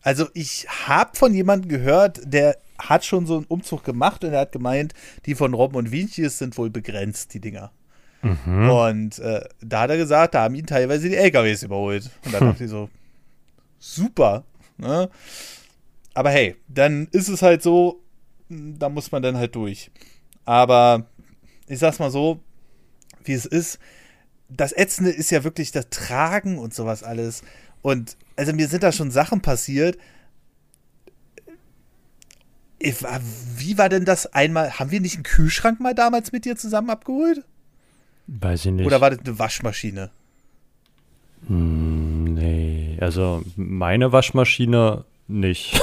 [0.00, 4.40] Also ich habe von jemandem gehört, der hat schon so einen Umzug gemacht und er
[4.40, 4.94] hat gemeint,
[5.26, 7.72] die von Robben und Winches sind wohl begrenzt, die Dinger.
[8.22, 8.70] Mhm.
[8.70, 12.10] Und äh, da hat er gesagt, da haben ihn teilweise die LKWs überholt.
[12.24, 12.48] Und dann hm.
[12.48, 12.88] dachte ich so,
[13.78, 14.44] super.
[14.76, 15.10] Ne?
[16.14, 18.02] Aber hey, dann ist es halt so,
[18.48, 19.90] da muss man dann halt durch.
[20.44, 21.06] Aber
[21.68, 22.40] ich sag's mal so,
[23.24, 23.78] wie es ist.
[24.48, 27.42] Das Ätzende ist ja wirklich das Tragen und sowas alles.
[27.80, 29.96] Und also mir sind da schon Sachen passiert.
[32.78, 34.78] Wie war denn das einmal?
[34.78, 37.44] Haben wir nicht einen Kühlschrank mal damals mit dir zusammen abgeholt?
[38.26, 38.84] Weiß ich nicht.
[38.86, 40.10] Oder war das eine Waschmaschine?
[41.46, 45.80] Hm, nee, also meine Waschmaschine nicht.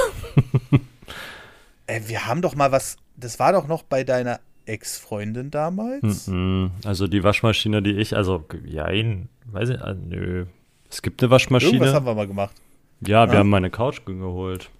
[1.86, 6.30] Ey, wir haben doch mal was, das war doch noch bei deiner Ex-Freundin damals?
[6.84, 10.46] Also die Waschmaschine, die ich, also, jein, weiß ich, also, nö.
[10.88, 11.72] Es gibt eine Waschmaschine.
[11.72, 12.54] Irgendwas haben wir mal gemacht.
[13.00, 13.38] Ja, wir ah.
[13.38, 14.70] haben meine Couch geholt.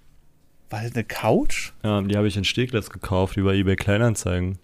[0.71, 1.73] War das eine Couch?
[1.83, 4.59] Ja, die habe ich in Steglitz gekauft über eBay Kleinanzeigen.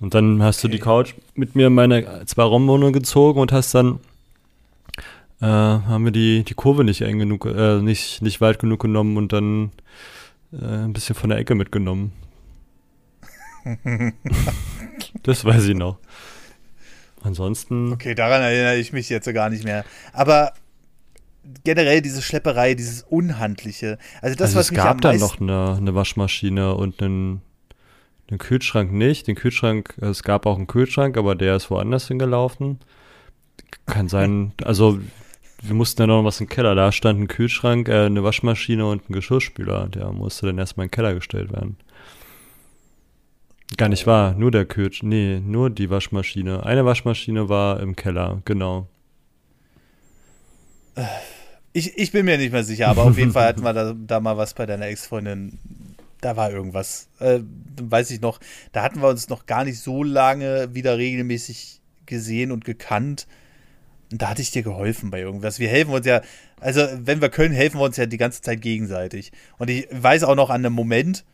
[0.00, 0.68] Und dann hast okay.
[0.68, 4.00] du die Couch mit mir in meine zwei Raumwohnung gezogen und hast dann
[5.40, 9.16] äh, haben wir die, die Kurve nicht eng genug, äh, nicht, nicht weit genug genommen
[9.16, 9.72] und dann
[10.52, 12.12] äh, ein bisschen von der Ecke mitgenommen.
[15.22, 15.98] das weiß ich noch.
[17.22, 17.92] Ansonsten.
[17.92, 19.84] Okay, daran erinnere ich mich jetzt gar nicht mehr.
[20.12, 20.54] Aber
[21.64, 23.98] generell diese Schlepperei, dieses Unhandliche.
[24.22, 27.42] Also das, also was es gab da noch eine, eine, Waschmaschine und einen,
[28.28, 29.26] einen Kühlschrank nicht.
[29.26, 32.78] Den Kühlschrank, es gab auch einen Kühlschrank, aber der ist woanders hingelaufen.
[33.86, 34.98] Kann sein, also
[35.62, 36.74] wir mussten ja noch was im Keller.
[36.74, 39.88] Da stand ein Kühlschrank, äh, eine Waschmaschine und ein Geschirrspüler.
[39.88, 41.76] Der musste dann erstmal in den Keller gestellt werden.
[43.76, 45.10] Gar nicht wahr, nur der Kühlschrank.
[45.10, 46.64] Nee, nur die Waschmaschine.
[46.64, 48.88] Eine Waschmaschine war im Keller, genau.
[51.72, 54.20] Ich, ich bin mir nicht mehr sicher, aber auf jeden Fall hatten wir da, da
[54.20, 55.58] mal was bei deiner Ex-Freundin.
[56.20, 57.08] Da war irgendwas.
[57.18, 57.40] Äh,
[57.80, 58.40] weiß ich noch.
[58.72, 63.26] Da hatten wir uns noch gar nicht so lange wieder regelmäßig gesehen und gekannt.
[64.12, 65.58] Und da hatte ich dir geholfen bei irgendwas.
[65.58, 66.20] Wir helfen uns ja,
[66.60, 69.32] also wenn wir können, helfen wir uns ja die ganze Zeit gegenseitig.
[69.58, 71.24] Und ich weiß auch noch an einem Moment,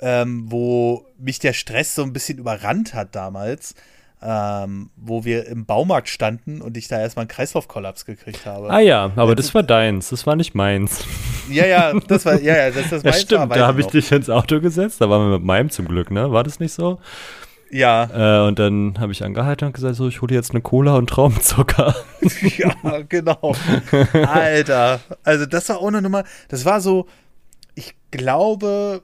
[0.00, 3.74] ähm, wo mich der Stress so ein bisschen überrannt hat damals,
[4.20, 8.70] ähm, wo wir im Baumarkt standen und ich da erstmal einen Kreislaufkollaps gekriegt habe.
[8.70, 11.04] Ah ja, aber das war deins, das war nicht meins.
[11.48, 14.12] Ja, ja, das war, ja, ja, das, das ja, stimmt, war, da habe ich dich
[14.12, 16.30] ins Auto gesetzt, da waren wir mit meinem zum Glück, ne?
[16.30, 17.00] War das nicht so?
[17.72, 18.44] Ja.
[18.44, 21.08] Äh, und dann habe ich angehalten und gesagt, so, ich hole jetzt eine Cola und
[21.08, 21.94] Traumzucker.
[22.58, 23.54] ja, genau.
[24.12, 27.06] Alter, also das war auch eine Nummer, das war so,
[27.74, 29.02] ich glaube,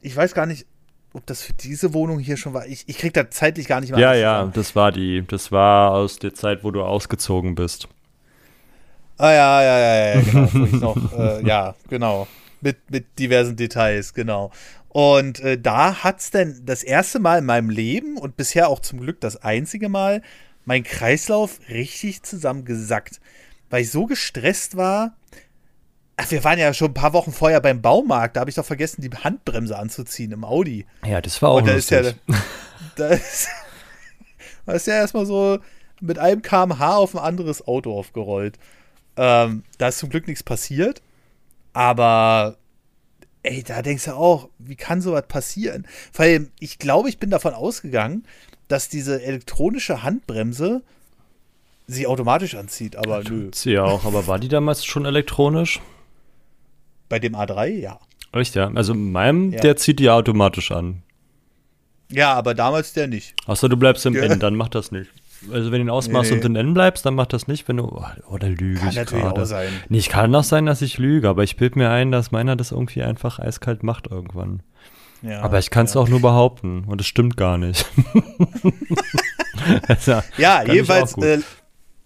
[0.00, 0.66] ich weiß gar nicht,
[1.12, 2.66] ob das für diese Wohnung hier schon war.
[2.66, 4.00] Ich, ich krieg da zeitlich gar nicht mehr.
[4.00, 5.24] Ja, ja, das war die.
[5.26, 7.88] Das war aus der Zeit, wo du ausgezogen bist.
[9.18, 10.94] Ah ja, ja, ja, ja, genau.
[10.94, 12.26] noch, äh, ja, genau.
[12.60, 14.50] Mit, mit diversen Details, genau.
[14.90, 18.80] Und äh, da hat es dann das erste Mal in meinem Leben und bisher auch
[18.80, 20.20] zum Glück das einzige Mal
[20.64, 23.20] mein Kreislauf richtig zusammengesackt.
[23.70, 25.16] Weil ich so gestresst war,
[26.22, 28.36] Ach, wir waren ja schon ein paar Wochen vorher beim Baumarkt.
[28.36, 30.84] Da habe ich doch vergessen, die Handbremse anzuziehen im Audi.
[31.06, 31.98] Ja, das war auch Und da lustig.
[31.98, 32.34] ist ja,
[32.96, 33.48] da ist,
[34.66, 35.60] da ist ja erstmal so
[36.02, 38.58] mit einem kmh auf ein anderes Auto aufgerollt.
[39.16, 41.00] Ähm, da ist zum Glück nichts passiert.
[41.72, 42.58] Aber
[43.42, 45.86] ey, da denkst du auch, wie kann sowas passieren?
[46.14, 48.24] Weil ich glaube, ich bin davon ausgegangen,
[48.68, 50.82] dass diese elektronische Handbremse
[51.86, 53.50] sie automatisch anzieht, aber ja, nö.
[53.52, 55.80] Sie ja auch, aber war die damals schon elektronisch?
[57.08, 57.98] Bei dem A3, ja.
[58.32, 58.70] Echt, ja?
[58.74, 59.60] Also meinem, ja.
[59.60, 61.02] der zieht die automatisch an.
[62.12, 63.34] Ja, aber damals der nicht.
[63.46, 65.10] Außer du bleibst im N, dann macht das nicht.
[65.52, 67.78] Also wenn du ihn ausmachst nee, und in N bleibst, dann macht das nicht, wenn
[67.78, 67.84] du.
[67.84, 69.42] Oh, oder lüge kann ich natürlich gerade.
[69.42, 69.68] Auch sein.
[69.88, 72.56] Nee, ich kann auch sein, dass ich lüge, aber ich bild mir ein, dass meiner
[72.56, 74.62] das irgendwie einfach eiskalt macht irgendwann.
[75.22, 76.00] Ja, aber ich kann es ja.
[76.00, 77.86] auch nur behaupten und es stimmt gar nicht.
[79.88, 81.40] also, ja, jedenfalls äh,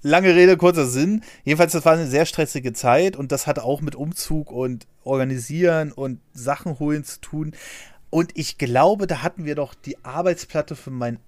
[0.02, 1.22] lange Rede, kurzer Sinn.
[1.44, 5.92] Jedenfalls, das war eine sehr stressige Zeit und das hat auch mit Umzug und Organisieren
[5.92, 7.52] und Sachen holen zu tun.
[8.10, 11.18] Und ich glaube, da hatten wir doch die Arbeitsplatte für meinen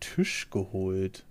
[0.00, 1.25] Tisch geholt.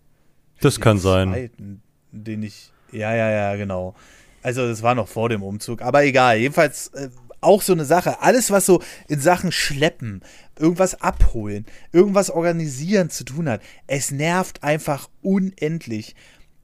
[0.66, 1.82] Das kann zweiten, sein.
[2.12, 2.72] Den ich.
[2.92, 3.96] Ja, ja, ja, genau.
[4.42, 5.82] Also, das war noch vor dem Umzug.
[5.82, 6.38] Aber egal.
[6.38, 7.10] Jedenfalls äh,
[7.42, 8.22] auch so eine Sache.
[8.22, 10.22] Alles, was so in Sachen Schleppen,
[10.58, 16.16] irgendwas abholen, irgendwas organisieren zu tun hat, es nervt einfach unendlich.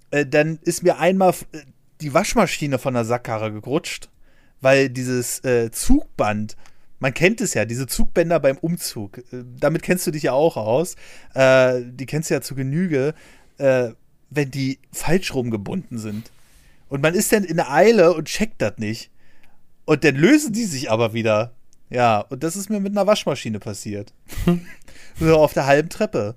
[0.10, 1.60] Äh, dann ist mir einmal äh,
[2.02, 4.10] die Waschmaschine von der Sackkarre gerutscht,
[4.62, 6.56] weil dieses äh, Zugband
[7.02, 9.18] man kennt es ja, diese Zugbänder beim Umzug.
[9.18, 10.96] Äh, damit kennst du dich ja auch aus.
[11.34, 13.16] Äh, die kennst du ja zu Genüge
[13.62, 13.94] äh,
[14.30, 16.32] wenn die falsch rumgebunden sind.
[16.90, 19.12] Und man ist dann in der Eile und checkt das nicht.
[19.86, 21.54] Und dann lösen die sich aber wieder.
[21.90, 24.14] Ja, und das ist mir mit einer Waschmaschine passiert.
[25.20, 26.36] so auf der halben Treppe.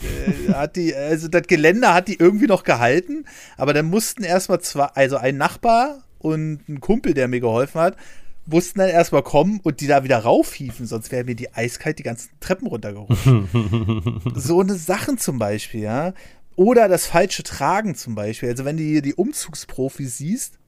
[0.00, 4.60] äh, hat die, also das Geländer hat die irgendwie noch gehalten, aber dann mussten erstmal
[4.60, 7.96] zwei, also ein Nachbar und ein Kumpel, der mir geholfen hat,
[8.46, 12.02] mussten dann erstmal kommen und die da wieder raufhieven, sonst wäre mir die eiskalt die
[12.02, 13.24] ganzen Treppen runtergerutscht.
[14.34, 16.14] so eine Sachen zum Beispiel, ja.
[16.56, 18.48] Oder das falsche Tragen zum Beispiel.
[18.50, 20.58] Also wenn du hier die Umzugsprofis siehst,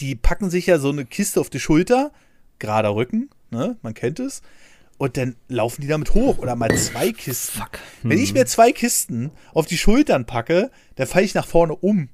[0.00, 2.12] die packen sich ja so eine Kiste auf die Schulter,
[2.58, 3.76] gerader Rücken, ne?
[3.82, 4.42] Man kennt es.
[4.98, 7.60] Und dann laufen die damit hoch oder mal zwei Kisten.
[7.60, 7.78] Fuck.
[8.02, 8.38] Wenn ich hm.
[8.38, 12.08] mir zwei Kisten auf die Schultern packe, dann falle ich nach vorne um.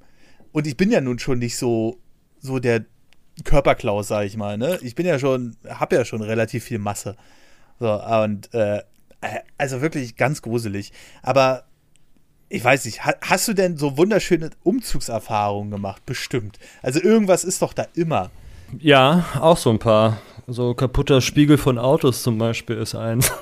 [0.51, 1.97] Und ich bin ja nun schon nicht so,
[2.39, 2.85] so der
[3.43, 4.79] Körperklaus, sag ich mal, ne?
[4.81, 7.15] Ich bin ja schon, hab ja schon relativ viel Masse.
[7.79, 8.81] So, und äh,
[9.57, 10.93] also wirklich ganz gruselig.
[11.21, 11.63] Aber
[12.49, 16.05] ich weiß nicht, hast du denn so wunderschöne Umzugserfahrungen gemacht?
[16.05, 16.59] Bestimmt.
[16.81, 18.31] Also irgendwas ist doch da immer.
[18.79, 20.17] Ja, auch so ein paar.
[20.47, 23.31] So kaputter Spiegel von Autos zum Beispiel ist eins.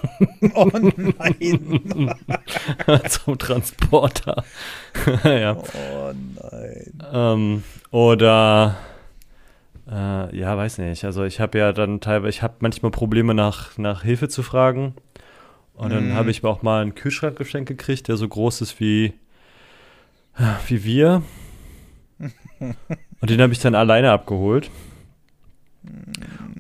[0.56, 2.12] Oh nein.
[3.10, 4.44] Zum Transporter.
[5.24, 5.56] ja.
[5.56, 7.04] Oh nein.
[7.14, 8.76] Ähm, oder
[9.90, 11.04] äh, ja, weiß nicht.
[11.04, 14.96] Also ich habe ja dann teilweise, ich habe manchmal Probleme nach, nach Hilfe zu fragen.
[15.76, 16.14] Und dann mm.
[16.14, 19.14] habe ich auch mal einen Kühlschrankgeschenk gekriegt, der so groß ist wie,
[20.68, 21.24] wie wir.
[22.60, 24.70] Und den habe ich dann alleine abgeholt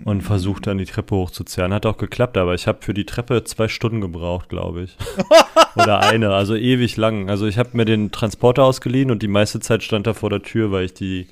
[0.06, 1.74] und versucht dann die Treppe hochzuzerren.
[1.74, 4.98] Hat auch geklappt, aber ich habe für die Treppe zwei Stunden gebraucht, glaube ich.
[5.76, 7.30] Oder eine, also ewig lang.
[7.30, 10.42] Also ich habe mir den Transporter ausgeliehen und die meiste Zeit stand er vor der
[10.42, 11.28] Tür, weil ich die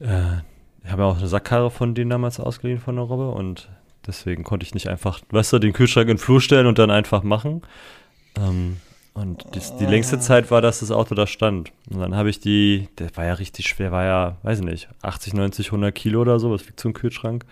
[0.00, 0.38] äh,
[0.86, 3.68] ich habe ja auch eine Sackkarre von denen damals ausgeliehen von der Robbe und
[4.06, 6.92] deswegen konnte ich nicht einfach, weißt du, den Kühlschrank in den Flur stellen und dann
[6.92, 7.62] einfach machen.
[8.38, 8.76] Ähm,
[9.12, 11.72] und die, die, längste Zeit war, dass das Auto da stand.
[11.90, 14.88] Und dann habe ich die, der war ja richtig schwer, war ja, weiß ich nicht,
[15.02, 17.44] 80, 90, 100 Kilo oder so, was wiegt so ein Kühlschrank.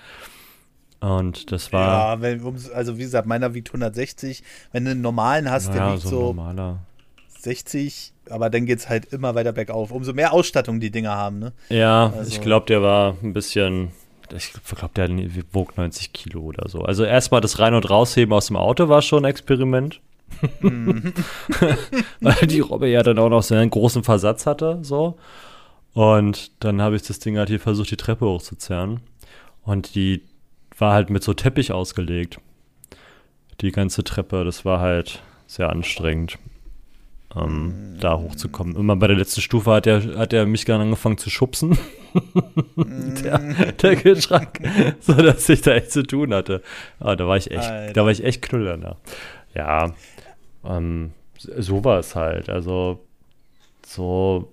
[1.01, 2.17] Und das war.
[2.17, 2.41] Ja, wenn,
[2.73, 4.45] also wie gesagt, meiner wiegt 160.
[4.71, 6.79] Wenn du einen normalen hast, ja, der wiegt so, so normaler.
[7.41, 9.91] 60, aber dann geht es halt immer weiter bergauf.
[9.91, 11.53] Umso mehr Ausstattung die Dinger haben, ne?
[11.69, 12.31] Ja, also.
[12.31, 13.93] ich glaube, der war ein bisschen.
[14.35, 15.09] Ich glaube, der
[15.53, 16.81] wog 90 Kilo oder so.
[16.83, 20.01] Also erstmal das Rein- und Rausheben aus dem Auto war schon ein Experiment.
[20.61, 21.13] Mhm.
[22.21, 25.19] Weil die Robbe ja dann auch noch so einen großen Versatz hatte, so.
[25.93, 29.01] Und dann habe ich das Ding halt hier versucht, die Treppe hochzuzerren.
[29.63, 30.23] Und die
[30.79, 32.41] war halt mit so Teppich ausgelegt.
[33.61, 36.39] Die ganze Treppe, das war halt sehr anstrengend
[37.37, 38.77] ähm, da hochzukommen.
[38.77, 41.79] Immer bei der letzten Stufe hat er, hat er mich gerne angefangen zu schubsen.
[42.77, 43.39] der,
[43.73, 44.61] der Kühlschrank,
[45.01, 46.63] so dass ich da echt zu tun hatte.
[47.01, 47.93] Ah, da war ich echt, Alter.
[47.93, 48.97] da war ich echt knüller.
[49.55, 49.93] Ja,
[50.65, 52.49] ähm, so war es halt.
[52.49, 53.01] Also
[53.85, 54.51] so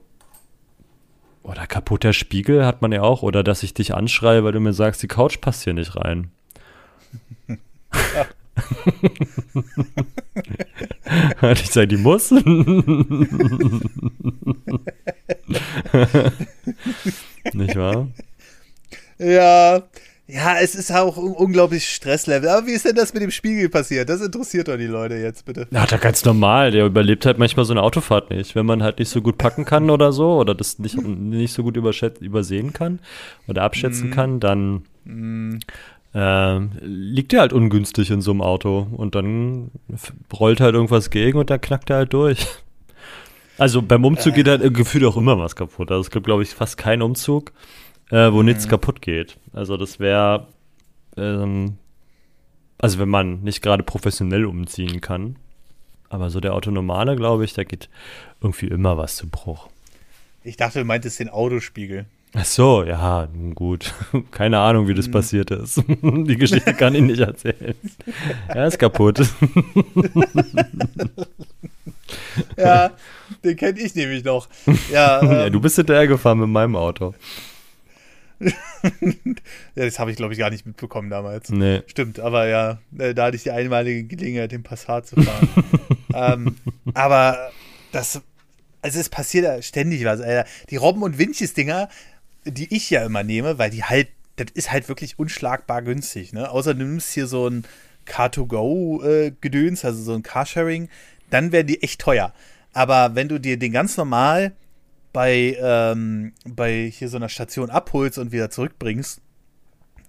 [1.44, 3.24] oder kaputter Spiegel hat man ja auch.
[3.24, 6.32] Oder dass ich dich anschreie, weil du mir sagst, die Couch passt hier nicht rein.
[11.37, 12.31] Hatte ich sage, die muss.
[17.53, 18.07] Nicht wahr?
[19.17, 19.83] Ja.
[20.27, 22.47] Ja, es ist auch ein unglaublich Stresslevel.
[22.47, 24.07] Aber wie ist denn das mit dem Spiegel passiert?
[24.07, 25.67] Das interessiert doch die Leute jetzt, bitte.
[25.71, 26.71] Ja, da ganz normal.
[26.71, 28.55] Der überlebt halt manchmal so eine Autofahrt nicht.
[28.55, 31.63] Wenn man halt nicht so gut packen kann oder so, oder das nicht, nicht so
[31.63, 32.99] gut übersehen kann
[33.47, 34.13] oder abschätzen mm.
[34.13, 35.59] kann, dann mm
[36.13, 39.71] äh, liegt er halt ungünstig in so einem Auto und dann
[40.34, 42.45] rollt halt irgendwas gegen und dann knackt er halt durch.
[43.58, 45.91] Also beim Umzug geht halt gefühlt auch immer was kaputt.
[45.91, 47.52] Also es gibt, glaube ich, fast keinen Umzug,
[48.10, 48.45] äh, wo mhm.
[48.45, 49.38] nichts kaputt geht.
[49.54, 50.47] Also das wäre,
[51.15, 51.78] ähm,
[52.80, 55.36] Also wenn man nicht gerade professionell umziehen kann.
[56.10, 57.89] Aber so der Autonomale, glaube ich, da geht
[58.41, 59.69] irgendwie immer was zu Bruch.
[60.43, 62.06] Ich dachte, du meintest den Autospiegel.
[62.34, 63.94] Ach so, ja, gut.
[64.32, 65.12] Keine Ahnung, wie das hm.
[65.12, 65.84] passiert ist.
[66.02, 67.76] Die Geschichte kann ich nicht erzählen.
[68.48, 69.22] Er ist kaputt.
[72.58, 72.91] ja,
[73.44, 74.48] den kenne ich nämlich noch.
[74.91, 77.13] Ja, ähm, ja, du bist hinterher gefahren mit meinem Auto.
[78.39, 78.52] ja,
[79.76, 81.50] das habe ich, glaube ich, gar nicht mitbekommen damals.
[81.50, 81.84] Nee.
[81.88, 85.50] Stimmt, aber ja, äh, da hatte ich die einmalige Gelegenheit, den Passat zu fahren.
[86.13, 86.56] ähm,
[86.94, 87.52] aber
[87.91, 88.22] das,
[88.82, 90.22] also es passiert ja ständig was.
[90.22, 90.50] Alter.
[90.70, 91.89] Die Robben- und Winches-Dinger,
[92.45, 96.34] die ich ja immer nehme, weil die halt, das ist halt wirklich unschlagbar günstig.
[96.34, 96.49] Ne?
[96.49, 97.63] Außer du nimmst hier so ein
[98.06, 100.89] Car-to-Go-Gedöns, äh, also so ein Carsharing,
[101.30, 102.34] dann werden die echt teuer.
[102.73, 104.54] Aber wenn du dir den ganz normal
[105.13, 109.21] bei, ähm, bei hier so einer Station abholst und wieder zurückbringst,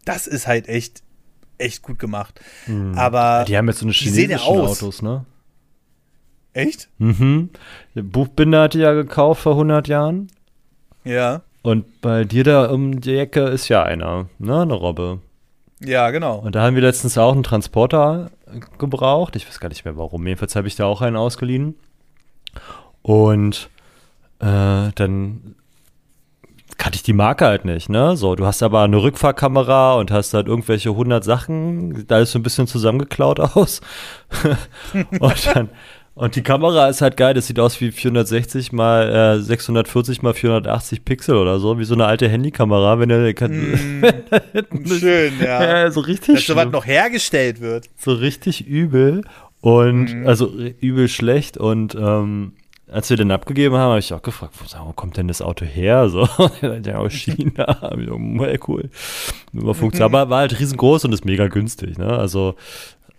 [0.04, 1.02] das ist halt echt,
[1.58, 2.40] echt gut gemacht.
[2.66, 2.94] Mhm.
[2.96, 5.26] Aber die haben jetzt so eine chinesischen ja Autos, ne?
[6.54, 6.88] Echt?
[6.98, 7.50] Mhm.
[7.94, 10.28] Der Buchbinder hat die ja gekauft vor 100 Jahren.
[11.04, 11.42] Ja.
[11.62, 14.62] Und bei dir da um die Ecke ist ja einer, ne?
[14.62, 15.20] Eine Robbe.
[15.80, 16.38] Ja, genau.
[16.38, 18.30] Und da haben wir letztens auch einen Transporter
[18.78, 19.36] gebraucht.
[19.36, 20.26] Ich weiß gar nicht mehr warum.
[20.26, 21.76] Jedenfalls habe ich da auch einen ausgeliehen.
[23.02, 23.68] Und
[24.40, 25.56] äh, dann
[26.78, 28.16] kannte ich die Marke halt nicht, ne?
[28.16, 32.38] So, du hast aber eine Rückfahrkamera und hast halt irgendwelche 100 Sachen, da ist so
[32.38, 33.80] ein bisschen zusammengeklaut aus.
[35.20, 35.68] und dann
[36.14, 40.34] und die Kamera ist halt geil, das sieht aus wie 460 mal äh, 640 mal
[40.34, 44.04] 480 Pixel oder so, wie so eine alte Handykamera, wenn er mm,
[44.86, 45.62] schön, ja.
[45.62, 45.90] ja.
[45.90, 47.88] so richtig Dass sowas noch hergestellt wird.
[47.96, 49.22] So richtig übel
[49.62, 50.26] und mm.
[50.28, 52.52] also übel schlecht und ähm,
[52.92, 56.08] als wir den abgegeben haben, habe ich auch gefragt, wo, kommt denn das Auto her?
[56.08, 56.28] So,
[56.60, 57.90] ja, aus China.
[57.96, 58.90] well, cool.
[60.00, 62.06] Aber war halt riesengroß und ist mega günstig, ne?
[62.06, 62.54] Also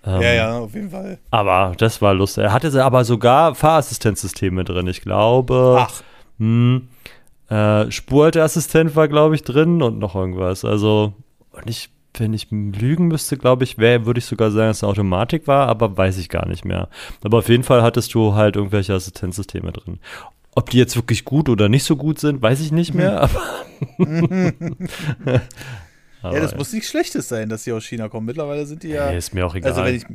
[0.06, 1.18] ähm, ja, ja, auf jeden Fall.
[1.32, 2.44] Aber das war lustig.
[2.44, 5.78] Er hatte aber sogar Fahrassistenzsysteme drin, ich glaube.
[5.80, 6.04] Ach.
[6.40, 6.88] Mh, hm,
[7.50, 10.66] äh, Spurhalteassistent war, glaube ich, drin und noch irgendwas.
[10.66, 11.14] Also,
[11.52, 14.92] und ich, wenn ich lügen müsste, glaube ich, würde ich sogar sagen, dass es eine
[14.92, 16.90] Automatik war, aber weiß ich gar nicht mehr.
[17.24, 20.00] Aber auf jeden Fall hattest du halt irgendwelche Assistenzsysteme drin.
[20.56, 23.42] Ob die jetzt wirklich gut oder nicht so gut sind, weiß ich nicht mehr, aber.
[26.24, 28.26] Aber, ja, das muss nichts Schlechtes sein, dass die aus China kommen.
[28.26, 29.12] Mittlerweile sind die ja.
[29.12, 29.72] Nee, ist mir auch egal.
[29.72, 30.06] Also, wenn ich,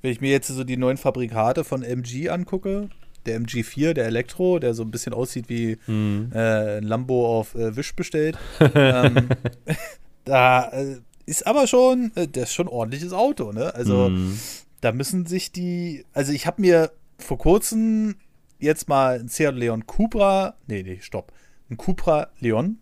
[0.00, 2.88] wenn ich mir jetzt so die neuen Fabrikate von MG angucke,
[3.26, 6.32] der MG4, der Elektro, der so ein bisschen aussieht wie mhm.
[6.34, 8.38] äh, ein Lambo auf äh, Wisch bestellt,
[8.74, 9.28] ähm,
[10.24, 13.74] da äh, ist aber schon, äh, das ist schon ein ordentliches Auto, ne?
[13.74, 14.38] Also, mhm.
[14.80, 16.06] da müssen sich die.
[16.14, 18.16] Also, ich habe mir vor kurzem
[18.58, 21.30] jetzt mal ein Seat Leon Cupra, nee, nee, stopp,
[21.68, 22.78] ein Cupra Leon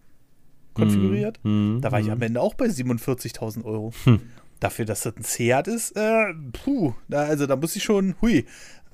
[0.80, 1.38] konfiguriert.
[1.42, 3.92] Mm, da war ich am Ende auch bei 47.000 Euro.
[4.04, 4.20] Hm.
[4.58, 8.44] Dafür, dass das ein Seat ist, äh, puh, da, also da muss ich schon, hui,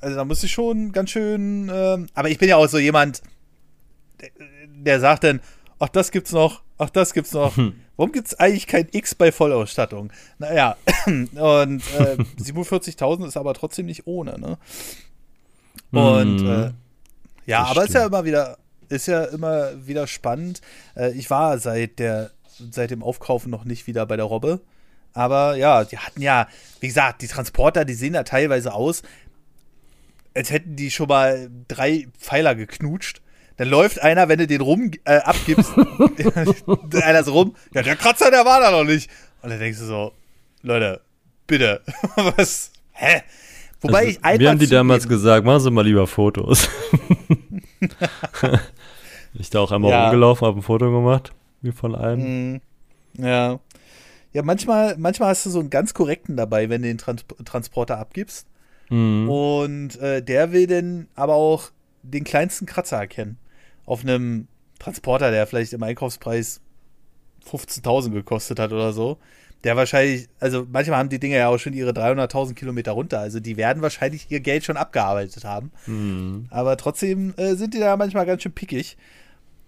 [0.00, 3.22] also da muss ich schon ganz schön, äh, aber ich bin ja auch so jemand,
[4.20, 4.30] der,
[4.68, 5.40] der sagt dann,
[5.80, 7.56] ach, das gibt's noch, ach, das gibt's noch.
[7.56, 7.74] Hm.
[7.96, 10.12] Warum gibt's eigentlich kein X bei Vollausstattung?
[10.38, 14.58] Naja, und äh, 47.000 ist aber trotzdem nicht ohne, ne?
[15.92, 16.72] Und mm, äh,
[17.46, 20.60] ja, aber es ist ja immer wieder ist ja immer wieder spannend.
[20.96, 22.30] Äh, ich war seit, der,
[22.70, 24.60] seit dem Aufkaufen noch nicht wieder bei der Robbe.
[25.12, 26.46] Aber ja, die hatten ja,
[26.80, 29.02] wie gesagt, die Transporter, die sehen da teilweise aus,
[30.34, 33.22] als hätten die schon mal drei Pfeiler geknutscht.
[33.56, 35.72] Dann läuft einer, wenn du den rum äh, abgibst,
[37.02, 39.10] einer so rum, ja, der Kratzer, der war da noch nicht.
[39.40, 40.12] Und dann denkst du so,
[40.62, 41.00] Leute,
[41.46, 41.80] bitte,
[42.36, 43.22] was, hä?
[43.80, 44.38] Wobei also, ich einmal.
[44.38, 46.68] Wir haben die damals gesagt, machen Sie mal lieber Fotos.
[49.38, 50.04] ich da auch einmal ja.
[50.04, 52.52] rumgelaufen, habe ein Foto gemacht, wie von allem.
[52.52, 52.60] Mhm.
[53.18, 53.60] Ja.
[54.32, 57.98] Ja, manchmal, manchmal hast du so einen ganz korrekten dabei, wenn du den Trans Transporter
[57.98, 58.46] abgibst.
[58.90, 59.28] Mhm.
[59.28, 61.70] Und äh, der will dann aber auch
[62.02, 63.38] den kleinsten Kratzer erkennen.
[63.86, 66.60] Auf einem Transporter, der vielleicht im Einkaufspreis
[67.50, 69.18] 15.000 gekostet hat oder so
[69.66, 73.18] der wahrscheinlich, also manchmal haben die Dinge ja auch schon ihre 300.000 Kilometer runter.
[73.18, 75.72] Also die werden wahrscheinlich ihr Geld schon abgearbeitet haben.
[75.86, 76.46] Mhm.
[76.50, 78.96] Aber trotzdem äh, sind die da manchmal ganz schön pickig.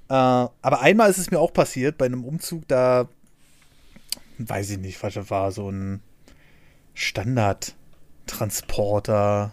[0.08, 3.08] Äh, aber einmal ist es mir auch passiert bei einem Umzug, da
[4.38, 6.00] weiß ich nicht, was das war, so ein
[6.94, 9.52] Standard-Transporter,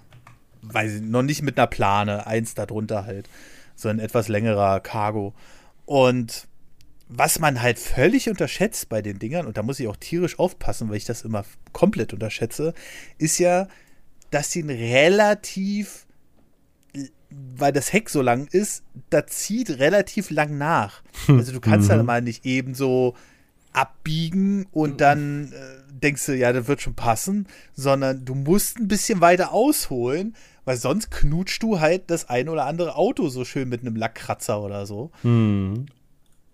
[0.62, 3.28] weiß ich, noch nicht mit einer Plane, eins darunter halt.
[3.76, 5.34] So ein etwas längerer Cargo.
[5.86, 6.48] Und
[7.08, 10.90] was man halt völlig unterschätzt bei den Dingern, und da muss ich auch tierisch aufpassen,
[10.90, 12.74] weil ich das immer komplett unterschätze,
[13.18, 13.68] ist ja,
[14.32, 16.08] dass sie relativ,
[17.58, 21.02] weil das Heck so lang ist, da zieht relativ lang nach.
[21.28, 21.94] Also du kannst mhm.
[21.94, 23.16] halt mal nicht eben so
[23.74, 28.88] abbiegen und dann äh, denkst du, ja, das wird schon passen, sondern du musst ein
[28.88, 33.70] bisschen weiter ausholen, weil sonst knutscht du halt das ein oder andere Auto so schön
[33.70, 35.12] mit einem Lackkratzer oder so.
[35.22, 35.88] Hm.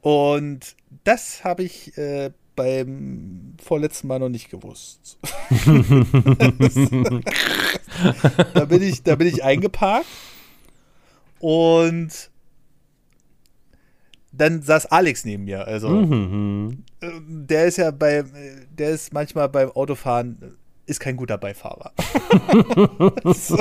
[0.01, 5.17] Und das habe ich äh, beim vorletzten Mal noch nicht gewusst.
[8.53, 10.07] da, bin ich, da bin ich eingeparkt
[11.41, 12.29] und
[14.31, 15.67] dann saß Alex neben mir.
[15.67, 16.83] Also Mhm.
[17.01, 18.23] äh, der ist ja bei,
[18.77, 20.45] der ist manchmal beim Autofahren äh,
[20.89, 21.91] ist kein guter Beifahrer.
[23.33, 23.57] so,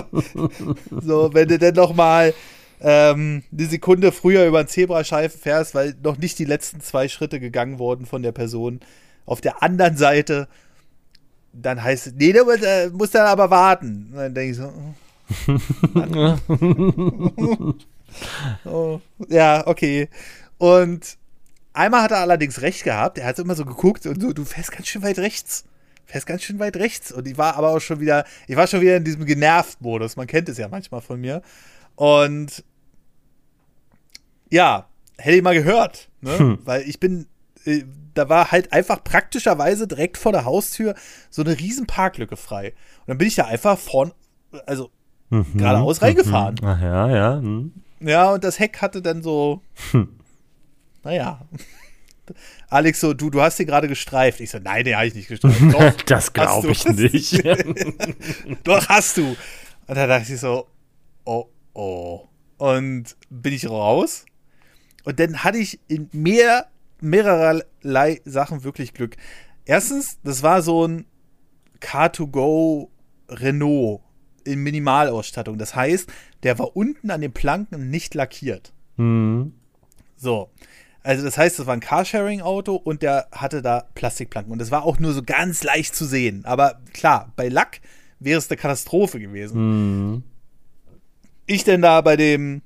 [1.00, 2.34] so, wenn du dann noch mal
[2.80, 7.38] ähm, eine Sekunde früher über einen Zebrastreifen fährst, weil noch nicht die letzten zwei Schritte
[7.40, 8.80] gegangen wurden von der Person
[9.26, 10.48] auf der anderen Seite,
[11.52, 14.08] dann heißt es, nee, du musst, äh, musst dann aber warten.
[14.12, 14.72] Und dann denke ich so,
[18.64, 19.00] oh.
[19.28, 20.08] ja, okay.
[20.58, 21.18] Und
[21.72, 23.18] einmal hat er allerdings recht gehabt.
[23.18, 25.64] Er hat immer so geguckt und so, du fährst ganz schön weit rechts.
[26.06, 27.12] Fährst ganz schön weit rechts.
[27.12, 30.16] Und ich war aber auch schon wieder, ich war schon wieder in diesem Genervt-Modus.
[30.16, 31.42] Man kennt es ja manchmal von mir.
[31.94, 32.64] Und
[34.50, 36.08] ja, hätte ich mal gehört.
[36.20, 36.38] Ne?
[36.38, 36.58] Hm.
[36.64, 37.26] Weil ich bin,
[37.64, 40.94] äh, da war halt einfach praktischerweise direkt vor der Haustür
[41.30, 42.74] so eine riesen Parklücke frei.
[43.00, 44.12] Und dann bin ich da einfach vorn,
[44.66, 44.90] also
[45.30, 45.46] Mhm.
[45.56, 46.56] Geradeaus reingefahren.
[46.60, 46.68] Mhm.
[46.68, 47.36] Ach ja, ja.
[47.38, 47.72] Hm.
[48.00, 49.62] ja, und das Heck hatte dann so,
[51.02, 51.40] naja.
[52.68, 54.40] Alex so, du, du hast sie gerade gestreift.
[54.40, 55.60] Ich so, nein, den habe ich nicht gestreift.
[55.72, 57.42] Doch, Das glaube ich nicht.
[58.64, 59.36] Doch, hast du.
[59.86, 60.68] Und da dachte ich so,
[61.24, 62.28] oh, oh.
[62.58, 64.24] Und bin ich raus.
[65.04, 66.66] Und dann hatte ich in mehr,
[67.00, 69.16] mehrerlei Sachen wirklich Glück.
[69.64, 71.06] Erstens, das war so ein
[71.80, 72.88] Car2Go
[73.28, 74.02] Renault
[74.50, 75.58] in Minimalausstattung.
[75.58, 76.10] Das heißt,
[76.42, 78.72] der war unten an den Planken nicht lackiert.
[78.96, 79.52] Hm.
[80.16, 80.50] So.
[81.02, 84.52] Also das heißt, das war ein Carsharing-Auto und der hatte da Plastikplanken.
[84.52, 86.44] Und das war auch nur so ganz leicht zu sehen.
[86.44, 87.80] Aber klar, bei Lack
[88.18, 89.54] wäre es eine Katastrophe gewesen.
[89.54, 90.22] Hm.
[91.46, 92.62] Ich denn da bei dem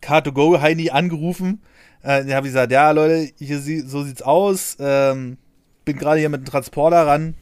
[0.00, 1.62] Car2Go Heini angerufen.
[2.02, 4.76] Äh, da habe ich gesagt, ja Leute, hier so sieht's aus.
[4.80, 5.38] Ähm,
[5.84, 7.34] bin gerade hier mit dem Transporter ran.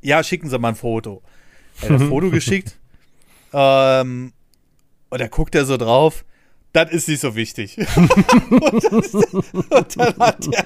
[0.00, 1.22] Ja, schicken Sie mal ein Foto.
[1.82, 2.76] Er hat ein Foto geschickt.
[3.52, 4.32] Ähm,
[5.10, 6.24] und da guckt er so drauf.
[6.72, 7.78] Das ist nicht so wichtig.
[8.50, 10.64] und, das, und dann hat er,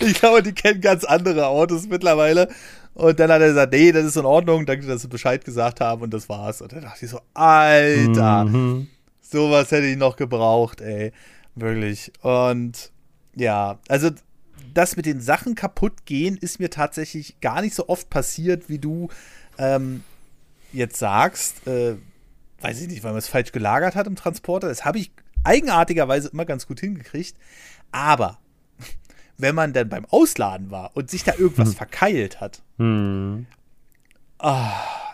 [0.00, 2.48] ich glaube, die kennen ganz andere Autos mittlerweile.
[2.94, 5.80] Und dann hat er gesagt, nee, das ist in Ordnung, danke, dass sie Bescheid gesagt
[5.80, 6.62] haben und das war's.
[6.62, 8.88] Und dann dachte ich so, Alter, Mhm.
[9.20, 11.12] sowas hätte ich noch gebraucht, ey.
[11.54, 12.10] Wirklich.
[12.22, 12.90] Und
[13.36, 14.10] ja, also
[14.72, 18.78] das mit den Sachen kaputt gehen ist mir tatsächlich gar nicht so oft passiert, wie
[18.78, 19.08] du
[19.58, 20.04] ähm,
[20.72, 21.66] jetzt sagst.
[21.66, 21.96] Äh,
[22.60, 24.68] weiß ich nicht, weil man es falsch gelagert hat im Transporter.
[24.68, 25.10] Das habe ich
[25.44, 27.36] eigenartigerweise immer ganz gut hingekriegt.
[27.92, 28.38] Aber
[29.38, 33.46] wenn man dann beim Ausladen war und sich da irgendwas verkeilt hat, Hm.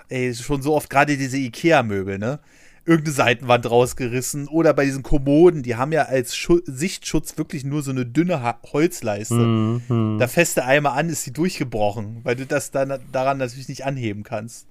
[0.08, 2.40] ey, schon so oft gerade diese Ikea-Möbel, ne?
[2.84, 7.82] Irgendeine Seitenwand rausgerissen oder bei diesen Kommoden, die haben ja als Schu Sichtschutz wirklich nur
[7.82, 9.34] so eine dünne ha Holzleiste.
[9.34, 9.82] Hm.
[9.88, 10.18] Hm.
[10.20, 14.22] Da feste einmal an, ist sie durchgebrochen, weil du das dann daran natürlich nicht anheben
[14.22, 14.68] kannst.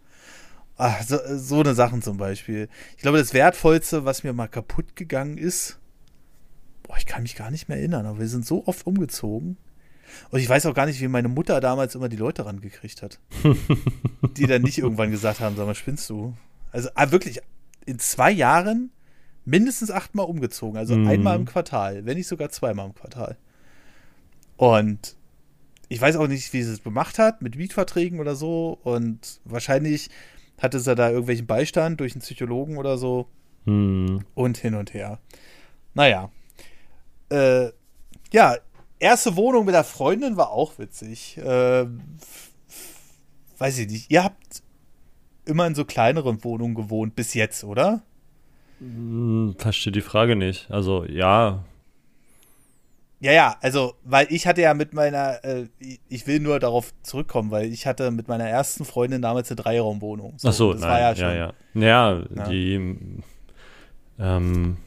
[0.77, 2.67] Ach, so, so eine Sachen zum Beispiel.
[2.97, 5.79] Ich glaube, das Wertvollste, was mir mal kaputt gegangen ist,
[6.83, 9.57] boah, ich kann mich gar nicht mehr erinnern, aber wir sind so oft umgezogen.
[10.31, 13.19] Und ich weiß auch gar nicht, wie meine Mutter damals immer die Leute rangekriegt hat.
[14.37, 16.35] die dann nicht irgendwann gesagt haben, sag mal, spinnst du?
[16.71, 17.41] Also ah, wirklich,
[17.85, 18.91] in zwei Jahren
[19.45, 20.77] mindestens achtmal umgezogen.
[20.77, 21.07] Also Mhm.
[21.07, 23.37] einmal im Quartal, wenn nicht sogar zweimal im Quartal.
[24.57, 25.15] Und
[25.87, 28.79] ich weiß auch nicht, wie sie es gemacht hat, mit Mietverträgen oder so.
[28.83, 30.09] Und wahrscheinlich
[30.61, 33.27] hatte sie da irgendwelchen Beistand durch einen Psychologen oder so
[33.65, 34.23] Hm.
[34.35, 35.19] und hin und her.
[35.93, 36.29] Naja.
[37.29, 37.69] Äh,
[38.31, 38.55] ja,
[38.99, 41.37] erste Wohnung mit der Freundin war auch witzig.
[41.37, 41.85] Äh,
[43.57, 44.11] weiß ich nicht.
[44.11, 44.61] Ihr habt
[45.45, 48.01] immer in so kleineren Wohnungen gewohnt bis jetzt, oder?
[48.79, 50.69] Hm, Verstehe die Frage nicht.
[50.69, 51.63] Also, ja.
[53.21, 55.67] Ja, ja, also, weil ich hatte ja mit meiner, äh,
[56.09, 60.35] ich will nur darauf zurückkommen, weil ich hatte mit meiner ersten Freundin damals eine Dreiraumwohnung.
[60.43, 61.35] Ach so, das nein, war ja ja, schon.
[61.35, 61.53] ja.
[61.87, 62.49] Ja, Ja.
[62.49, 63.21] die,
[64.19, 64.77] ähm,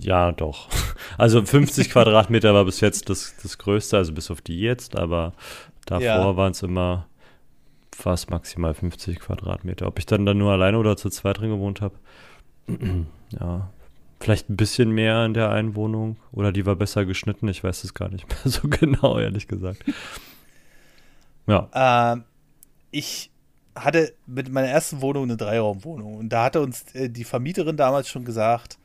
[0.00, 0.68] ja, doch.
[1.16, 5.32] Also 50 Quadratmeter war bis jetzt das, das Größte, also bis auf die jetzt, aber
[5.84, 6.36] davor Ja.
[6.36, 7.08] waren es immer
[7.92, 9.88] fast maximal 50 Quadratmeter.
[9.88, 11.96] Ob ich dann, dann nur alleine oder zu zweit drin gewohnt habe,
[13.40, 13.70] ja,
[14.28, 17.82] vielleicht ein bisschen mehr in der einen Wohnung oder die war besser geschnitten, ich weiß
[17.84, 19.82] es gar nicht mehr so genau, ehrlich gesagt.
[21.46, 21.70] Ja.
[22.12, 22.24] Ähm,
[22.90, 23.30] ich
[23.74, 28.10] hatte mit meiner ersten Wohnung eine Dreiraumwohnung und da hatte uns äh, die Vermieterin damals
[28.10, 28.78] schon gesagt,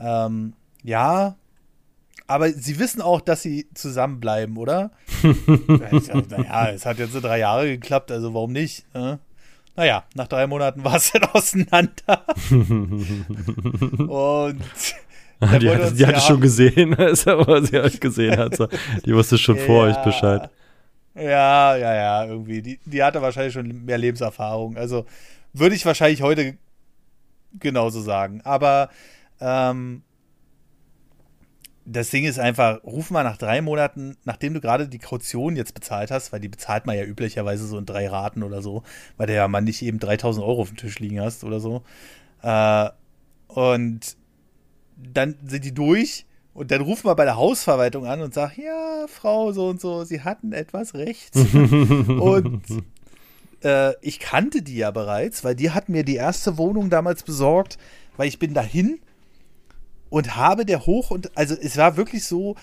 [0.00, 1.36] ähm, ja,
[2.26, 4.90] aber sie wissen auch, dass sie zusammenbleiben, oder?
[5.68, 8.92] naja, es hat jetzt so drei Jahre geklappt, also warum nicht?
[8.96, 9.20] Ne?
[9.78, 12.24] Naja, nach drei Monaten war es dann auseinander.
[12.50, 14.60] Und
[15.60, 16.94] die, hat, die hatte schon gesehen,
[17.26, 18.58] aber sie euch gesehen hat.
[19.06, 20.50] Die wusste schon vor ja, euch Bescheid.
[21.14, 22.60] Ja, ja, ja, irgendwie.
[22.60, 24.76] Die, die hatte wahrscheinlich schon mehr Lebenserfahrung.
[24.76, 25.06] Also
[25.52, 26.56] würde ich wahrscheinlich heute
[27.60, 28.40] genauso sagen.
[28.42, 28.90] Aber
[29.40, 30.02] ähm,
[31.90, 35.72] das Ding ist einfach, ruf mal nach drei Monaten, nachdem du gerade die Kaution jetzt
[35.72, 38.82] bezahlt hast, weil die bezahlt man ja üblicherweise so in drei Raten oder so,
[39.16, 41.82] weil der ja man nicht eben 3000 Euro auf dem Tisch liegen hast oder so.
[42.42, 42.90] Äh,
[43.48, 44.16] und
[44.96, 49.06] dann sind die durch und dann ruf mal bei der Hausverwaltung an und sag, ja,
[49.08, 51.36] Frau so und so, Sie hatten etwas recht.
[51.36, 52.62] und
[53.62, 57.78] äh, ich kannte die ja bereits, weil die hat mir die erste Wohnung damals besorgt,
[58.18, 59.00] weil ich bin dahin
[60.10, 62.56] und habe der hoch und also es war wirklich so,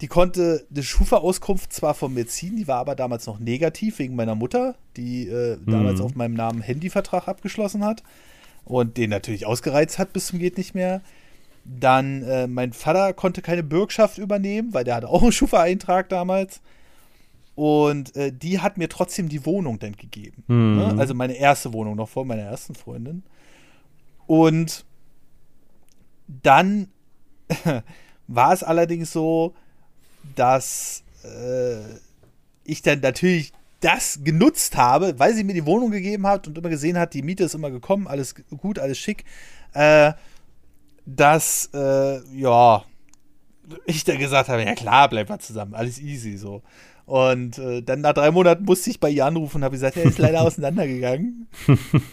[0.00, 4.16] die konnte eine Schufa-Auskunft zwar von mir ziehen, die war aber damals noch negativ wegen
[4.16, 5.70] meiner Mutter, die äh, mhm.
[5.70, 8.02] damals auf meinem Namen Handyvertrag abgeschlossen hat
[8.64, 11.02] und den natürlich ausgereizt hat bis zum geht nicht mehr.
[11.64, 16.60] Dann äh, mein Vater konnte keine Bürgschaft übernehmen, weil der hatte auch einen Schufa-Eintrag damals.
[17.54, 20.42] Und äh, die hat mir trotzdem die Wohnung dann gegeben.
[20.48, 20.76] Mhm.
[20.76, 20.94] Ne?
[20.98, 23.22] Also meine erste Wohnung noch vor meiner ersten Freundin.
[24.26, 24.84] Und
[26.42, 26.88] dann
[28.26, 29.54] war es allerdings so,
[30.34, 31.80] dass äh,
[32.64, 36.68] ich dann natürlich das genutzt habe, weil sie mir die Wohnung gegeben hat und immer
[36.68, 39.24] gesehen hat, die Miete ist immer gekommen, alles gut, alles schick,
[39.74, 40.12] äh,
[41.04, 42.84] dass, äh, ja,
[43.86, 46.62] ich dann gesagt habe, ja klar, bleiben wir zusammen, alles easy so.
[47.04, 50.04] Und äh, dann nach drei Monaten musste ich bei ihr anrufen und habe gesagt, er
[50.04, 51.48] ist leider auseinandergegangen.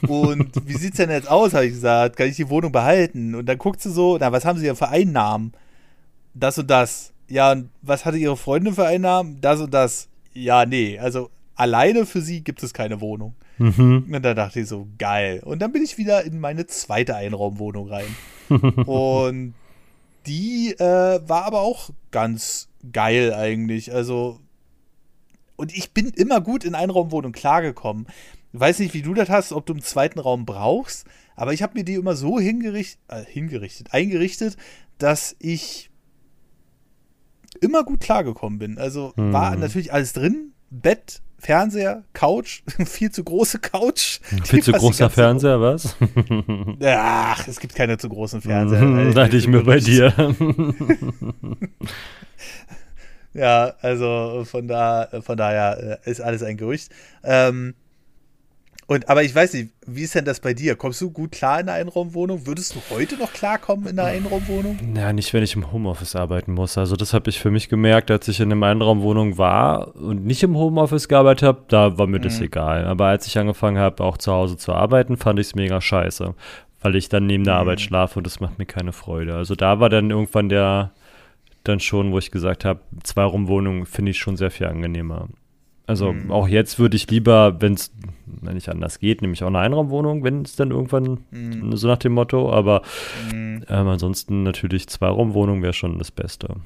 [0.07, 3.35] und wie sieht es denn jetzt aus, habe ich gesagt, kann ich die Wohnung behalten?
[3.35, 5.53] Und dann guckt sie so, na, was haben sie denn für Einnahmen?
[6.33, 7.13] Das und das.
[7.27, 9.39] Ja, und was hatte ihre Freundin für Einnahmen?
[9.41, 10.09] Das und das.
[10.33, 13.35] Ja, nee, also alleine für sie gibt es keine Wohnung.
[13.57, 14.05] Mhm.
[14.11, 15.41] Und da dachte ich so, geil.
[15.43, 18.15] Und dann bin ich wieder in meine zweite Einraumwohnung rein.
[18.85, 19.53] und
[20.25, 23.93] die äh, war aber auch ganz geil eigentlich.
[23.93, 24.39] Also
[25.59, 28.07] und ich bin immer gut in Einraumwohnung klargekommen.
[28.53, 31.05] Ich weiß nicht, wie du das hast, ob du einen zweiten Raum brauchst,
[31.35, 34.57] aber ich habe mir die immer so hingericht, äh, hingerichtet, eingerichtet,
[34.97, 35.91] dass ich
[37.61, 38.77] immer gut klargekommen bin.
[38.77, 39.33] Also hm.
[39.33, 44.21] war natürlich alles drin, Bett, Fernseher, Couch, viel zu große Couch.
[44.45, 45.97] Viel zu großer Fernseher, was?
[46.81, 49.11] Ach, es gibt keine zu großen Fernseher.
[49.13, 50.13] Dachte ich mir bei dir.
[53.33, 56.89] Ja, also von da, von daher äh, ist alles ein Gerücht.
[57.23, 57.75] Ähm,
[58.89, 60.75] und, aber ich weiß nicht, wie ist denn das bei dir?
[60.75, 62.47] Kommst du gut klar in einer Einraumwohnung?
[62.47, 64.79] Würdest du heute noch klarkommen in einer Einraumwohnung?
[64.95, 66.75] Ja, nicht, wenn ich im Homeoffice arbeiten muss.
[66.75, 70.41] Also das habe ich für mich gemerkt, als ich in einer Einraumwohnung war und nicht
[70.41, 72.23] im Homeoffice gearbeitet habe, da war mir mhm.
[72.23, 72.85] das egal.
[72.85, 76.33] Aber als ich angefangen habe, auch zu Hause zu arbeiten, fand ich es mega scheiße.
[76.81, 77.59] Weil ich dann neben der mhm.
[77.59, 79.35] Arbeit schlafe und das macht mir keine Freude.
[79.35, 80.93] Also da war dann irgendwann der,
[81.69, 85.29] dann schon, wo ich gesagt habe, zwei Raumwohnungen finde ich schon sehr viel angenehmer.
[85.89, 86.31] Also mhm.
[86.31, 87.91] auch jetzt würde ich lieber, wenn es
[88.41, 91.75] nicht anders geht, nämlich auch eine Einraumwohnung, wenn es dann irgendwann mhm.
[91.75, 92.83] so nach dem Motto, aber
[93.33, 93.63] mhm.
[93.67, 96.57] ähm, ansonsten natürlich zwei Raumwohnungen wäre schon das Beste.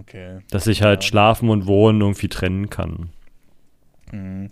[0.00, 0.40] Okay.
[0.50, 1.08] Dass ich halt ja.
[1.08, 3.08] schlafen und wohnen irgendwie trennen kann.
[4.12, 4.50] Mhm.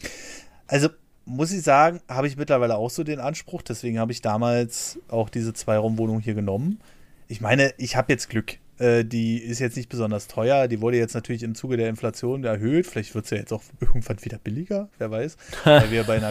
[0.67, 0.89] Also
[1.27, 5.29] muss ich sagen, habe ich mittlerweile auch so den Anspruch, deswegen habe ich damals auch
[5.29, 6.81] diese zwei Raumwohnung hier genommen.
[7.29, 8.57] Ich meine, ich habe jetzt Glück.
[8.79, 10.69] Äh, die ist jetzt nicht besonders teuer.
[10.69, 12.87] Die wurde jetzt natürlich im Zuge der Inflation erhöht.
[12.87, 15.37] Vielleicht wird sie ja jetzt auch irgendwann wieder billiger, wer weiß.
[15.65, 16.29] Weil wir bei einer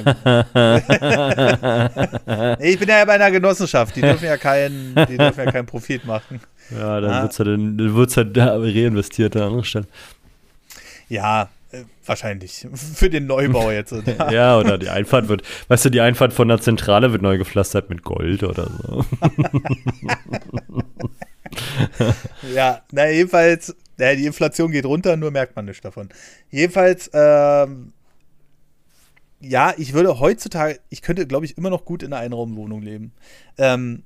[2.60, 3.96] nee, ich bin ja bei einer Genossenschaft.
[3.96, 6.40] Die dürfen ja keinen, die dürfen ja keinen Profit machen.
[6.72, 7.22] Ja, dann ah.
[7.24, 9.88] wird es halt, dann wird's halt da reinvestiert an anderer Stelle.
[11.10, 12.68] Ja, äh, wahrscheinlich.
[12.74, 13.94] Für den Neubau jetzt.
[13.94, 14.32] Oder?
[14.32, 17.90] ja, oder die Einfahrt wird, weißt du, die Einfahrt von der Zentrale wird neu gepflastert
[17.90, 19.06] mit Gold oder so.
[22.54, 26.10] Ja, na jedenfalls, ja, die Inflation geht runter, nur merkt man nichts davon.
[26.50, 27.94] Jedenfalls, ähm,
[29.40, 33.12] ja, ich würde heutzutage, ich könnte, glaube ich, immer noch gut in einer Einraumwohnung leben.
[33.58, 34.04] Ähm,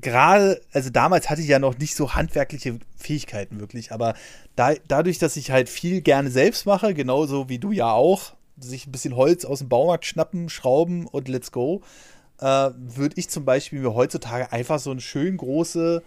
[0.00, 4.14] Gerade, also damals hatte ich ja noch nicht so handwerkliche Fähigkeiten wirklich, aber
[4.56, 8.88] da, dadurch, dass ich halt viel gerne selbst mache, genauso wie du ja auch, sich
[8.88, 11.82] ein bisschen Holz aus dem Baumarkt schnappen, schrauben und let's go,
[12.40, 16.02] äh, würde ich zum Beispiel mir heutzutage einfach so eine schön große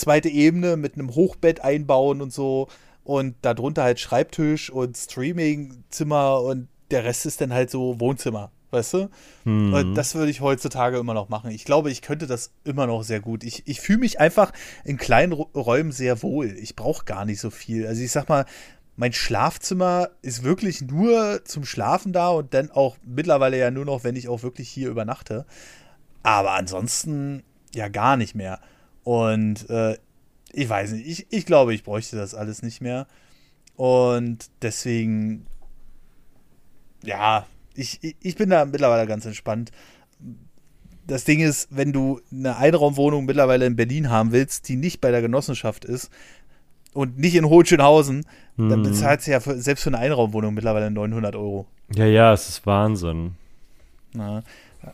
[0.00, 2.68] zweite Ebene mit einem Hochbett einbauen und so.
[3.04, 8.50] Und darunter halt Schreibtisch und Streamingzimmer und der Rest ist dann halt so Wohnzimmer.
[8.70, 9.10] Weißt du?
[9.44, 9.94] Mhm.
[9.96, 11.50] Das würde ich heutzutage immer noch machen.
[11.50, 13.42] Ich glaube, ich könnte das immer noch sehr gut.
[13.42, 14.52] Ich, ich fühle mich einfach
[14.84, 16.56] in kleinen Räumen sehr wohl.
[16.58, 17.86] Ich brauche gar nicht so viel.
[17.86, 18.44] Also ich sag mal,
[18.94, 24.04] mein Schlafzimmer ist wirklich nur zum Schlafen da und dann auch mittlerweile ja nur noch,
[24.04, 25.46] wenn ich auch wirklich hier übernachte.
[26.22, 27.42] Aber ansonsten
[27.74, 28.60] ja gar nicht mehr.
[29.04, 29.96] Und äh,
[30.52, 33.06] ich weiß nicht, ich, ich glaube, ich bräuchte das alles nicht mehr.
[33.76, 35.46] Und deswegen,
[37.02, 39.70] ja, ich, ich bin da mittlerweile ganz entspannt.
[41.06, 45.10] Das Ding ist, wenn du eine Einraumwohnung mittlerweile in Berlin haben willst, die nicht bei
[45.10, 46.10] der Genossenschaft ist
[46.92, 48.26] und nicht in Hohenschönhausen,
[48.56, 48.68] hm.
[48.68, 51.66] dann bezahlst du ja für, selbst für eine Einraumwohnung mittlerweile 900 Euro.
[51.94, 53.32] Ja, ja, es ist Wahnsinn.
[54.12, 54.42] Na,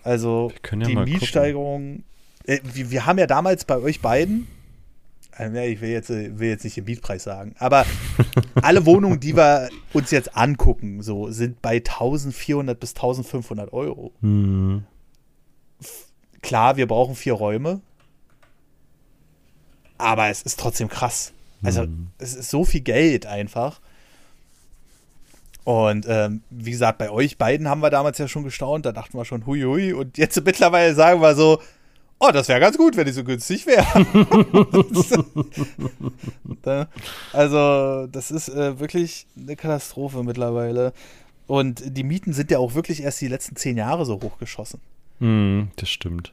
[0.03, 2.05] also ja die Mietsteigerung.
[2.47, 4.47] Äh, wir, wir, haben ja damals bei euch beiden,
[5.39, 7.85] äh, ich will jetzt, äh, will jetzt nicht den Mietpreis sagen, aber
[8.63, 14.13] alle Wohnungen, die wir uns jetzt angucken, so sind bei 1400 bis 1500 Euro.
[14.21, 14.85] Mhm.
[16.43, 17.81] Klar, wir brauchen vier Räume,
[19.99, 21.33] aber es ist trotzdem krass.
[21.63, 22.09] Also, mhm.
[22.19, 23.81] es ist so viel Geld einfach.
[25.65, 29.19] Und ähm, wie gesagt, bei euch beiden haben wir damals ja schon gestaunt, da dachten
[29.19, 29.93] wir schon, hui, hui.
[29.93, 31.61] Und jetzt mittlerweile sagen wir so,
[32.19, 33.87] oh, das wäre ganz gut, wenn die so günstig wäre.
[37.33, 40.93] also, das ist äh, wirklich eine Katastrophe mittlerweile.
[41.47, 44.81] Und die Mieten sind ja auch wirklich erst die letzten zehn Jahre so hochgeschossen.
[45.21, 46.33] Mm, das stimmt.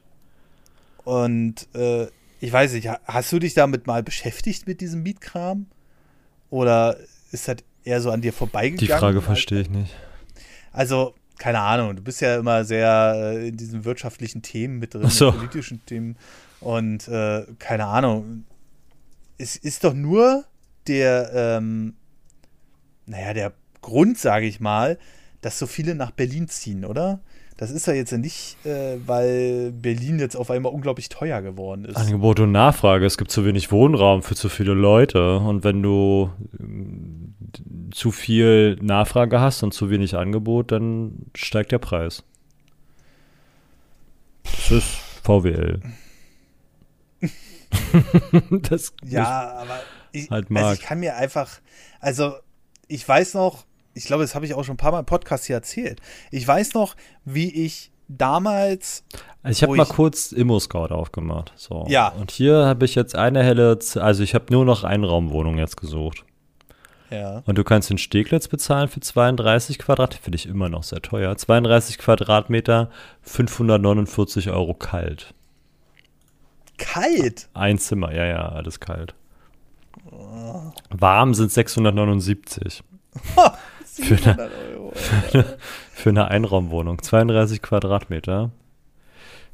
[1.04, 2.06] Und äh,
[2.40, 5.66] ich weiß nicht, hast du dich damit mal beschäftigt mit diesem Mietkram?
[6.50, 6.96] Oder
[7.30, 8.78] ist das eher so an dir vorbeigegangen?
[8.78, 9.94] Die Frage verstehe ich nicht.
[10.72, 11.14] Also,
[11.44, 15.30] keine Ahnung, du bist ja immer sehr äh, in diesen wirtschaftlichen Themen mit drin, so.
[15.30, 16.16] politischen Themen.
[16.60, 18.46] Und äh, keine Ahnung,
[19.36, 20.46] es ist doch nur
[20.86, 21.96] der, ähm,
[23.04, 24.98] naja, der Grund, sage ich mal,
[25.42, 27.20] dass so viele nach Berlin ziehen, oder?
[27.56, 31.96] Das ist ja jetzt nicht, äh, weil Berlin jetzt auf einmal unglaublich teuer geworden ist.
[31.96, 33.06] Angebot und Nachfrage.
[33.06, 35.38] Es gibt zu wenig Wohnraum für zu viele Leute.
[35.38, 41.78] Und wenn du äh, zu viel Nachfrage hast und zu wenig Angebot, dann steigt der
[41.78, 42.24] Preis.
[44.42, 44.88] Das ist
[45.22, 45.80] VWL.
[48.68, 49.80] das ja, aber
[50.10, 51.60] ich, halt also ich kann mir einfach,
[52.00, 52.34] also
[52.88, 53.64] ich weiß noch,
[53.94, 56.00] ich glaube, das habe ich auch schon ein paar Mal im Podcast hier erzählt.
[56.30, 59.04] Ich weiß noch, wie ich damals.
[59.42, 61.52] Also ich habe mal kurz Immo-Scout aufgemacht.
[61.56, 61.86] So.
[61.88, 62.08] Ja.
[62.08, 66.24] Und hier habe ich jetzt eine helle, also ich habe nur noch Einraumwohnung jetzt gesucht.
[67.10, 67.42] Ja.
[67.46, 71.36] Und du kannst den Steglitz bezahlen für 32 Quadratmeter, finde ich immer noch sehr teuer.
[71.36, 72.90] 32 Quadratmeter,
[73.22, 75.34] 549 Euro kalt.
[76.76, 77.48] Kalt?
[77.54, 79.14] Ein Zimmer, ja, ja, alles kalt.
[80.90, 82.82] Warm sind 679.
[84.02, 85.58] für, eine, Euro, für, eine,
[85.92, 87.02] für eine Einraumwohnung.
[87.02, 88.50] 32 Quadratmeter.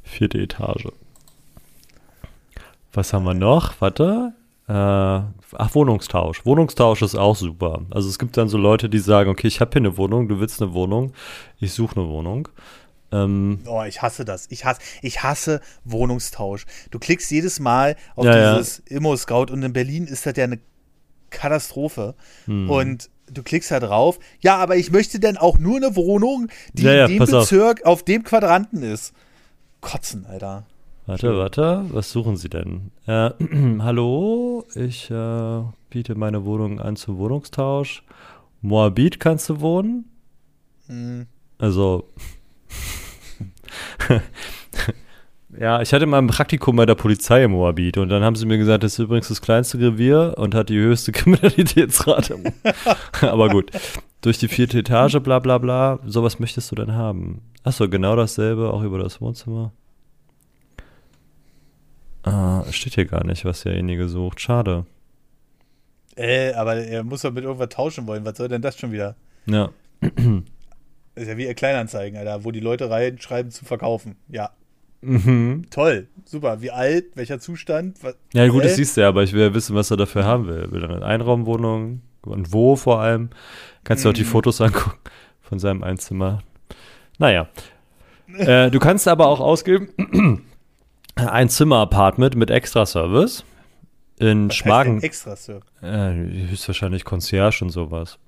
[0.03, 0.89] Vierte Etage.
[2.93, 3.81] Was haben wir noch?
[3.81, 4.33] Warte.
[4.69, 6.45] Äh, ach, Wohnungstausch.
[6.47, 7.83] Wohnungstausch ist auch super.
[7.91, 10.41] Also es gibt dann so Leute, die sagen, okay, ich habe hier eine Wohnung, du
[10.41, 11.13] willst eine Wohnung,
[11.59, 12.49] ich suche eine Wohnung.
[13.13, 14.47] Ähm, oh, ich hasse das.
[14.51, 16.67] Ich hasse, ich hasse Wohnungstausch.
[16.91, 18.99] Du klickst jedes Mal auf ja, dieses ja.
[18.99, 20.61] Immo-Scout und in Berlin ist das ja eine
[21.31, 22.15] Katastrophe.
[22.47, 22.71] Hm.
[22.71, 24.19] Und du klickst da drauf.
[24.41, 27.83] Ja, aber ich möchte denn auch nur eine Wohnung, die ja, ja, in dem Bezirk
[27.83, 27.93] auf.
[27.93, 28.03] auf.
[28.03, 29.13] dem Quadranten ist.
[29.81, 30.67] Kotzen, Alter.
[31.07, 32.93] Warte, warte, was suchen Sie denn?
[33.07, 33.31] Äh,
[33.81, 38.05] hallo, ich äh, biete meine Wohnung an zum Wohnungstausch.
[38.63, 40.05] Moabit kannst du wohnen?
[40.87, 41.27] Hm.
[41.59, 42.09] Also.
[45.59, 48.47] Ja, ich hatte mal ein Praktikum bei der Polizei im Moabit und dann haben sie
[48.47, 52.39] mir gesagt, das ist übrigens das kleinste Revier und hat die höchste Kriminalitätsrate.
[53.23, 53.71] Aber gut,
[54.21, 57.43] durch die vierte Etage, bla bla bla, sowas möchtest du dann haben.
[57.65, 59.73] Achso, genau dasselbe, auch über das Wohnzimmer.
[62.23, 64.41] Ah, steht hier gar nicht, was derjenige sucht.
[64.41, 64.87] Schade.
[66.17, 68.25] Äh, aber er muss doch mit irgendwas tauschen wollen.
[68.25, 69.17] Was soll denn das schon wieder?
[69.47, 69.71] Ja.
[71.15, 74.17] ist ja wie Kleinanzeigen, Alter, wo die Leute reinschreiben zu verkaufen.
[74.29, 74.51] Ja.
[75.03, 75.67] Mhm.
[75.71, 76.61] Toll, super.
[76.61, 78.03] Wie alt, welcher Zustand?
[78.03, 80.25] Was, ja, gut, das siehst du ja, aber ich will ja wissen, was er dafür
[80.25, 80.71] haben will.
[80.71, 83.31] Will er eine Einraumwohnung und wo vor allem?
[83.85, 84.29] Kannst du auch die mhm.
[84.29, 84.99] Fotos angucken
[85.41, 86.43] von seinem Einzimmer.
[87.19, 87.49] Naja.
[88.37, 89.89] äh, du kannst aber auch ausgeben,
[91.17, 93.45] ein Zimmer-Apartment mit Extra-Service
[94.19, 95.03] in was Schmagen.
[95.03, 95.67] Extra-Service?
[95.83, 96.13] Äh,
[96.51, 98.19] höchstwahrscheinlich Concierge und sowas.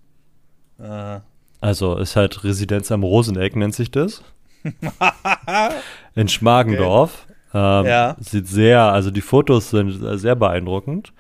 [0.79, 1.23] Aha.
[1.61, 4.25] Also ist halt Residenz am Roseneck, nennt sich das.
[6.15, 7.27] in Schmargendorf.
[7.51, 7.81] Okay.
[7.81, 8.17] Ähm, ja.
[8.21, 11.13] Sieht sehr, also die Fotos sind sehr beeindruckend,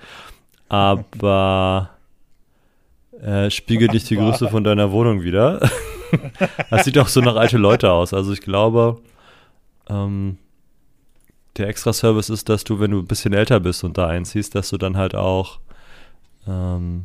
[0.68, 1.90] aber
[3.20, 5.60] äh, spiegelt nicht die Größe von deiner Wohnung wieder.
[6.70, 8.14] das sieht auch so nach alte Leute aus.
[8.14, 8.98] Also ich glaube,
[9.88, 10.38] ähm,
[11.56, 14.70] der Extra-Service ist, dass du, wenn du ein bisschen älter bist und da einziehst, dass
[14.70, 15.60] du dann halt auch
[16.46, 17.04] ähm,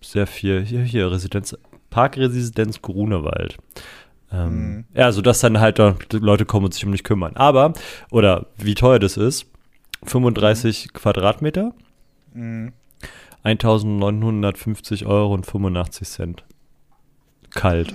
[0.00, 1.56] sehr viel, hier, hier, Residenz,
[1.90, 3.58] Parkresidenz Grunewald.
[4.32, 4.84] Ähm, mhm.
[4.94, 5.78] Ja, so dass dann halt
[6.12, 7.36] Leute kommen und sich um dich kümmern.
[7.36, 7.72] Aber,
[8.10, 9.46] oder wie teuer das ist,
[10.04, 10.92] 35 mhm.
[10.92, 11.72] Quadratmeter,
[12.34, 12.72] mhm.
[13.42, 16.44] 1950 Euro und 85 Cent.
[17.54, 17.92] Kalt.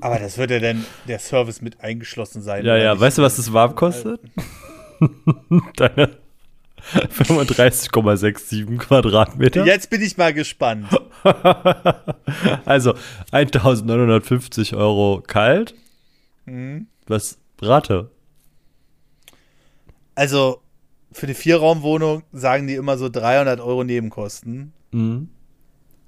[0.00, 2.64] Aber das wird ja dann der Service mit eingeschlossen sein.
[2.64, 4.20] Ja, ja, weißt du, was das warm kostet?
[5.76, 6.21] Deine
[6.94, 9.64] 35,67 Quadratmeter.
[9.64, 10.88] Jetzt bin ich mal gespannt.
[12.64, 12.94] also
[13.30, 15.74] 1950 Euro kalt.
[16.46, 16.86] Mhm.
[17.06, 18.10] Was Rate?
[20.14, 20.60] Also
[21.12, 24.72] für eine Vierraumwohnung sagen die immer so 300 Euro Nebenkosten.
[24.90, 25.28] Mhm.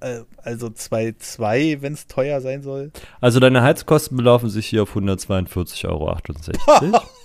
[0.00, 2.90] Äh, also 2,2, wenn es teuer sein soll.
[3.20, 6.18] Also deine Heizkosten belaufen sich hier auf 142,68 Euro.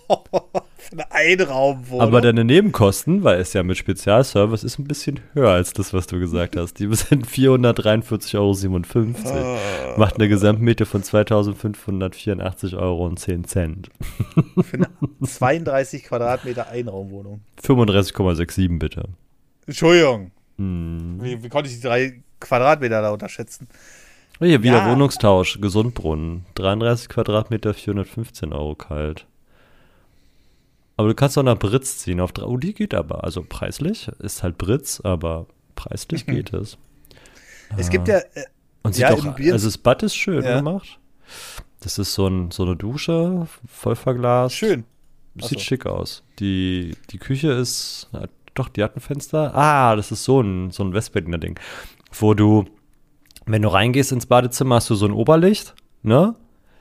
[0.92, 2.02] Eine Einraumwohnung.
[2.02, 6.08] Aber deine Nebenkosten, weil es ja mit Spezialservice ist, ein bisschen höher als das, was
[6.08, 6.80] du gesagt hast.
[6.80, 9.58] Die sind 443,57 Euro.
[9.96, 10.00] Oh.
[10.00, 13.16] Macht eine Gesamtmiete von 2.584,10 Euro.
[14.64, 14.88] Für eine
[15.24, 17.42] 32 Quadratmeter Einraumwohnung.
[17.64, 19.04] 35,67 bitte.
[19.68, 20.32] Entschuldigung.
[20.58, 21.20] Hm.
[21.22, 23.68] Wie, wie, konnte ich die drei Quadratmeter da unterschätzen?
[24.40, 24.92] Hier, wieder ja.
[24.92, 26.46] Wohnungstausch, Gesundbrunnen.
[26.56, 29.28] 33 Quadratmeter, 415 Euro kalt.
[31.00, 32.20] Aber du kannst auch nach Britz ziehen.
[32.20, 33.24] Auf, oh, die geht aber.
[33.24, 35.45] Also preislich ist halt Britz, aber
[35.76, 36.32] preislich mhm.
[36.34, 36.78] geht es.
[37.78, 38.18] Es gibt ja.
[38.18, 38.43] Äh,
[38.84, 40.58] und sieht ja, auch, also das Bad ist schön ja.
[40.58, 41.00] gemacht.
[41.80, 44.56] Das ist so, ein, so eine Dusche, voll verglast.
[44.56, 44.84] Schön.
[45.36, 45.64] Sieht so.
[45.64, 46.22] schick aus.
[46.39, 48.10] Die, die Küche ist,
[48.54, 49.56] doch, die hat ein Fenster.
[49.56, 51.58] Ah, das ist so ein, so ein Westberliner Ding.
[52.12, 52.66] Wo du,
[53.45, 56.36] wenn du reingehst ins Badezimmer, hast du so ein Oberlicht, ne?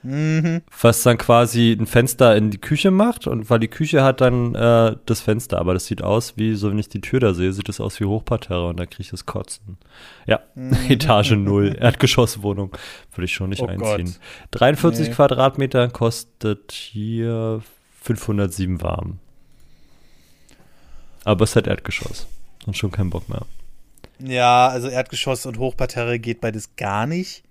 [0.09, 0.62] Mhm.
[0.80, 4.54] Was dann quasi ein Fenster in die Küche macht und weil die Küche hat dann
[4.54, 7.52] äh, das Fenster, aber das sieht aus wie, so wenn ich die Tür da sehe,
[7.52, 9.76] sieht das aus wie Hochparterre und da kriege ich das Kotzen.
[10.26, 10.72] Ja, mhm.
[10.88, 12.70] Etage 0, Erdgeschosswohnung,
[13.12, 14.16] würde ich schon nicht oh einziehen.
[14.50, 14.61] Gott.
[14.61, 15.14] 43 nee.
[15.14, 17.61] Quadratmeter kostet hier
[18.00, 19.18] 507 warm.
[21.24, 22.26] Aber es hat Erdgeschoss
[22.64, 23.42] und schon kein Bock mehr.
[24.20, 27.42] Ja, also Erdgeschoss und Hochparterre geht beides gar nicht.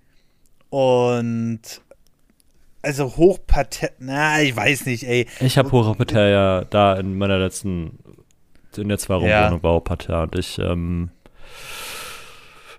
[0.70, 1.60] Und
[2.88, 5.26] also Hochparterre, na, ich weiß nicht, ey.
[5.40, 7.98] Ich habe Hochparterre ja da in meiner letzten,
[8.74, 9.62] in der Zwei-Raum-Wohnung ja.
[9.62, 11.10] war Hochparterre und ich ähm,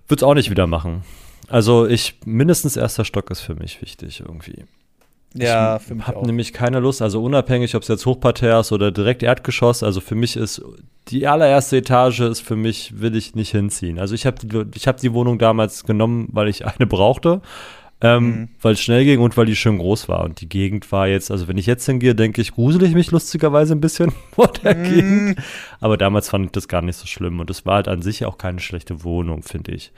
[0.07, 1.03] würde es auch nicht wieder machen.
[1.47, 4.65] Also ich, mindestens erster Stock ist für mich wichtig irgendwie.
[5.35, 8.71] Ja, ich für mich habe nämlich keine Lust, also unabhängig, ob es jetzt Hochparterre ist
[8.71, 10.59] oder direkt Erdgeschoss, also für mich ist
[11.09, 13.99] die allererste Etage ist für mich, will ich nicht hinziehen.
[13.99, 14.37] Also ich habe
[14.73, 17.41] ich hab die Wohnung damals genommen, weil ich eine brauchte
[18.01, 18.49] ähm, mhm.
[18.61, 20.23] weil es schnell ging und weil die schön groß war.
[20.23, 23.11] Und die Gegend war jetzt, also wenn ich jetzt hingehe, denke ich, grusel ich mich
[23.11, 24.83] lustigerweise ein bisschen vor der mhm.
[24.83, 25.39] Gegend.
[25.79, 27.39] Aber damals fand ich das gar nicht so schlimm.
[27.39, 29.91] Und es war halt an sich auch keine schlechte Wohnung, finde ich.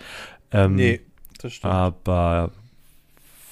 [0.52, 1.02] Ähm, nee,
[1.40, 1.74] das stimmt.
[1.74, 2.52] Aber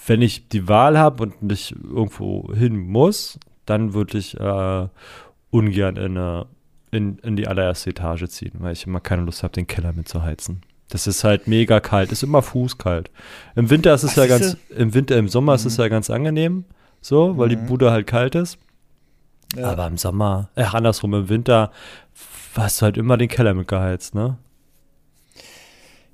[0.07, 4.87] wenn ich die Wahl habe und nicht irgendwo hin muss, dann würde ich äh,
[5.51, 6.47] ungern in, eine,
[6.89, 10.61] in, in die allererste Etage ziehen, weil ich immer keine Lust habe, den Keller mitzuheizen.
[10.89, 13.11] Das ist halt mega kalt, ist immer fußkalt.
[13.55, 14.75] Im Winter ist es Was ja ganz, du?
[14.75, 15.55] im Winter, im Sommer mhm.
[15.57, 15.83] ist es mhm.
[15.83, 16.65] ja ganz angenehm,
[16.99, 17.51] so, weil mhm.
[17.51, 18.57] die Bude halt kalt ist.
[19.55, 19.71] Ja.
[19.71, 21.71] Aber im Sommer, ach, andersrum, im Winter
[22.55, 24.37] hast du halt immer den Keller mitgeheizt, ne?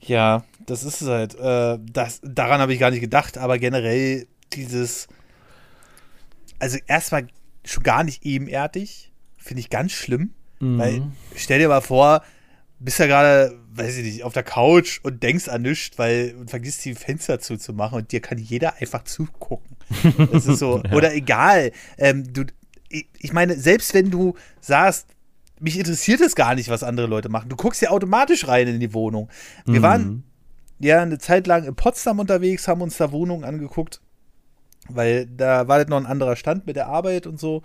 [0.02, 1.36] Ja, das ist es halt.
[1.36, 5.08] Äh, das, daran habe ich gar nicht gedacht, aber generell dieses,
[6.60, 7.28] also erstmal
[7.64, 10.34] schon gar nicht ebenerdig, finde ich ganz schlimm.
[10.60, 10.80] Mhm.
[10.80, 11.02] Weil
[11.36, 12.22] stell dir mal vor,
[12.86, 16.50] bist ja gerade, weiß ich nicht, auf der Couch und denkst an nichts, weil und
[16.50, 19.76] vergisst die Fenster zuzumachen und dir kann jeder einfach zugucken.
[20.32, 20.92] Das ist so, ja.
[20.94, 21.72] oder egal.
[21.98, 22.46] Ähm, du,
[22.90, 25.08] ich meine, selbst wenn du sagst,
[25.60, 27.50] mich interessiert es gar nicht, was andere Leute machen.
[27.50, 29.30] Du guckst ja automatisch rein in die Wohnung.
[29.66, 29.84] Wir mhm.
[29.84, 30.24] waren
[30.80, 34.02] ja eine Zeit lang in Potsdam unterwegs, haben uns da Wohnungen angeguckt,
[34.90, 37.62] weil da war das noch ein anderer Stand mit der Arbeit und so.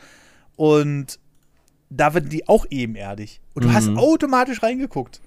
[0.57, 1.19] Und
[1.91, 3.41] da werden die auch ebenerdig.
[3.55, 3.75] Und du mhm.
[3.75, 5.21] hast automatisch reingeguckt.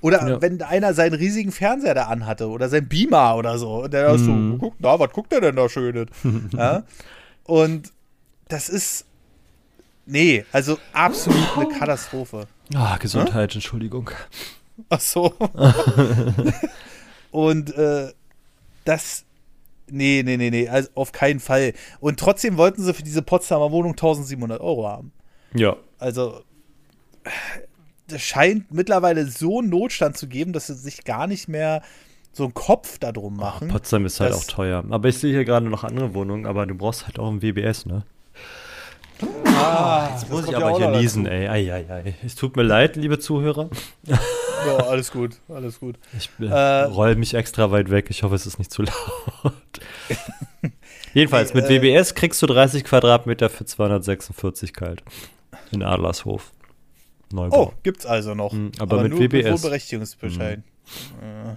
[0.00, 0.42] Oder ja.
[0.42, 3.84] wenn einer seinen riesigen Fernseher da anhatte oder sein Beamer oder so.
[3.84, 4.52] Und der mhm.
[4.52, 6.08] so, guckt, na, was guckt der denn da Schönes?
[6.52, 6.84] ja?
[7.44, 7.92] Und
[8.48, 9.04] das ist.
[10.06, 12.46] Nee, also absolut eine Katastrophe.
[12.74, 13.56] Ah, Gesundheit, hm?
[13.56, 14.10] Entschuldigung.
[14.88, 15.34] Ach so.
[17.30, 18.12] Und äh,
[18.84, 19.24] das.
[19.88, 21.72] Nee, nee, nee, nee, also auf keinen Fall.
[22.00, 25.12] Und trotzdem wollten sie für diese Potsdamer Wohnung 1700 Euro haben.
[25.54, 25.76] Ja.
[25.98, 26.42] Also,
[28.12, 31.82] es scheint mittlerweile so einen Notstand zu geben, dass sie sich gar nicht mehr
[32.32, 33.68] so einen Kopf da drum machen.
[33.70, 34.84] Oh, Potsdam ist halt auch teuer.
[34.90, 37.86] Aber ich sehe hier gerade noch andere Wohnungen, aber du brauchst halt auch ein WBS,
[37.86, 38.04] ne?
[39.46, 41.34] Ah, Jetzt das muss ich aber hier niesen, dazu.
[41.34, 41.48] ey.
[41.48, 42.14] Ei, ei, ei.
[42.24, 43.70] Es tut mir leid, liebe Zuhörer.
[44.04, 44.18] Ja,
[44.88, 45.96] alles gut, alles gut.
[46.18, 48.08] Ich äh, Äh, roll mich extra weit weg.
[48.10, 48.82] Ich hoffe, es ist nicht zu
[49.42, 49.54] laut.
[51.14, 55.02] Jedenfalls, mit äh, WBS kriegst du 30 Quadratmeter für 246 kalt.
[55.72, 56.52] In Adlershof.
[57.32, 57.68] Neubau.
[57.68, 58.52] Oh, gibt's also noch.
[58.52, 59.50] Mhm, aber mit nur WBS.
[59.62, 60.58] Wohnberechtigungsbescheid.
[60.60, 61.54] Äh,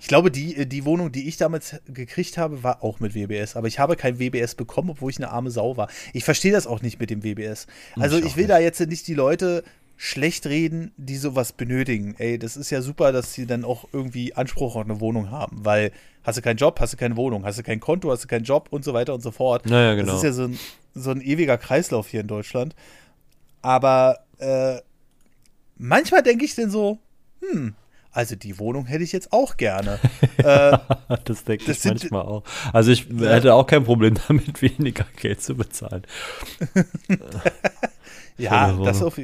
[0.00, 3.56] Ich glaube, die, die Wohnung, die ich damals gekriegt habe, war auch mit WBS.
[3.56, 5.88] Aber ich habe kein WBS bekommen, obwohl ich eine arme Sau war.
[6.12, 7.66] Ich verstehe das auch nicht mit dem WBS.
[7.96, 8.50] Also Ich ich, will nicht.
[8.50, 9.64] da jetzt nicht die Leute
[9.96, 12.14] schlecht reden, die sowas benötigen.
[12.18, 15.64] Ey, das ist ja super, dass sie dann auch irgendwie Anspruch auf eine Wohnung haben.
[15.64, 15.90] Weil
[16.22, 18.44] hast du keinen Job, hast du keine Wohnung, hast du kein Konto, hast du keinen
[18.44, 19.66] Job und so weiter und so fort.
[19.66, 20.12] Naja, genau.
[20.12, 20.56] Das ist ja so ein,
[20.94, 22.76] so ein ewiger Kreislauf hier in Deutschland.
[23.62, 24.78] Aber äh,
[25.76, 26.98] manchmal denke ich dann so,
[27.40, 27.74] hm,
[28.10, 29.98] also die Wohnung hätte ich jetzt auch gerne.
[30.38, 30.78] äh,
[31.24, 32.42] das denke das ich manchmal auch.
[32.72, 33.30] Also ich Ja.
[33.30, 36.02] hätte auch kein Problem damit, weniger Geld zu bezahlen.
[38.38, 39.20] ja, das, auf,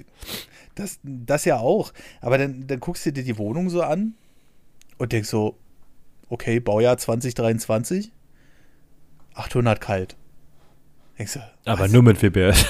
[0.75, 1.93] das, das ja auch.
[2.21, 4.15] Aber dann, dann guckst du dir die Wohnung so an
[4.99, 5.57] und denkst so,
[6.29, 8.11] okay, Baujahr 2023,
[9.35, 10.17] 800 kalt.
[11.19, 11.93] Denkst du, Aber was?
[11.93, 12.67] nur mit WBS.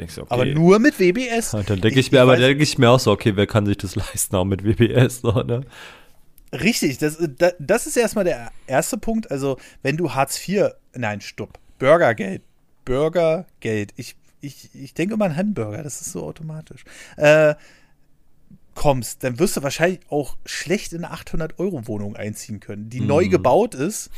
[0.00, 0.32] Denkst du, okay.
[0.34, 1.54] aber nur mit WBS?
[1.54, 3.66] Und dann denke ich, mir, aber weiß- denke ich mir auch so, okay, wer kann
[3.66, 5.60] sich das leisten, auch mit WBS, so, ne?
[6.52, 9.30] Richtig, das, da- das ist erstmal der erste Punkt.
[9.30, 12.42] Also, wenn du Hartz IV, nein, stopp, Bürgergeld,
[12.84, 16.82] Bürgergeld, ich, ich, ich denke immer an Hamburger, das ist so automatisch,
[17.16, 17.54] äh,
[18.74, 23.30] kommst, dann wirst du wahrscheinlich auch schlecht in eine 800-Euro-Wohnung einziehen können, die neu Mhm.
[23.30, 24.10] gebaut ist,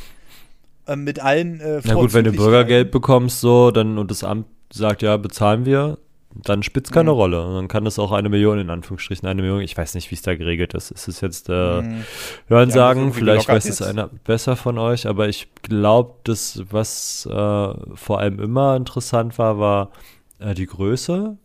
[0.87, 2.31] äh, mit allen äh, Na gut, wenn du.
[2.31, 5.97] Bürgergeld bekommst, so, dann und das Amt sagt, ja, bezahlen wir,
[6.35, 7.17] dann spielt es keine Mhm.
[7.17, 7.45] Rolle.
[7.45, 10.15] Und dann kann das auch eine Million, in Anführungsstrichen, eine Million, ich weiß nicht, wie
[10.15, 10.89] es da geregelt ist.
[10.89, 12.03] Es ist jetzt, äh, Mhm.
[12.47, 17.27] hören das sagen, vielleicht weiß es einer besser von euch, aber ich glaube, das, was
[17.27, 19.91] äh, vor allem immer interessant war, war
[20.39, 21.37] äh, die Größe.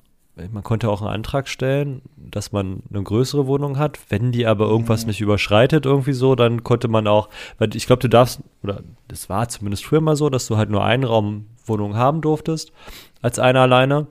[0.53, 3.99] Man konnte auch einen Antrag stellen, dass man eine größere Wohnung hat.
[4.09, 5.09] Wenn die aber irgendwas Mhm.
[5.09, 7.29] nicht überschreitet, irgendwie so, dann konnte man auch,
[7.59, 10.71] weil ich glaube, du darfst, oder das war zumindest früher mal so, dass du halt
[10.71, 12.73] nur Einraumwohnungen haben durftest,
[13.23, 14.07] als einer alleine.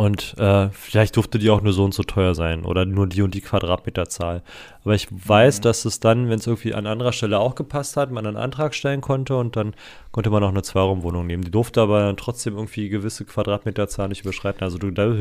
[0.00, 3.20] Und äh, vielleicht durfte die auch nur so und so teuer sein oder nur die
[3.20, 4.42] und die Quadratmeterzahl.
[4.82, 5.62] Aber ich weiß, Mhm.
[5.62, 8.74] dass es dann, wenn es irgendwie an anderer Stelle auch gepasst hat, man einen Antrag
[8.74, 9.74] stellen konnte und dann
[10.10, 11.44] konnte man auch eine Zweiraumwohnung nehmen.
[11.44, 14.62] Die durfte aber dann trotzdem irgendwie gewisse Quadratmeterzahl nicht überschreiten.
[14.62, 15.14] Also du da,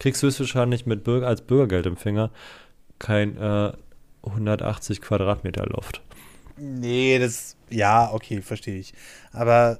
[0.00, 2.30] kriegst höchstwahrscheinlich mit Bürger, als Bürgergeldempfänger
[2.98, 3.70] kein äh,
[4.24, 6.00] 180 Quadratmeter Loft.
[6.56, 8.94] Nee, das, ja, okay, verstehe ich.
[9.30, 9.78] Aber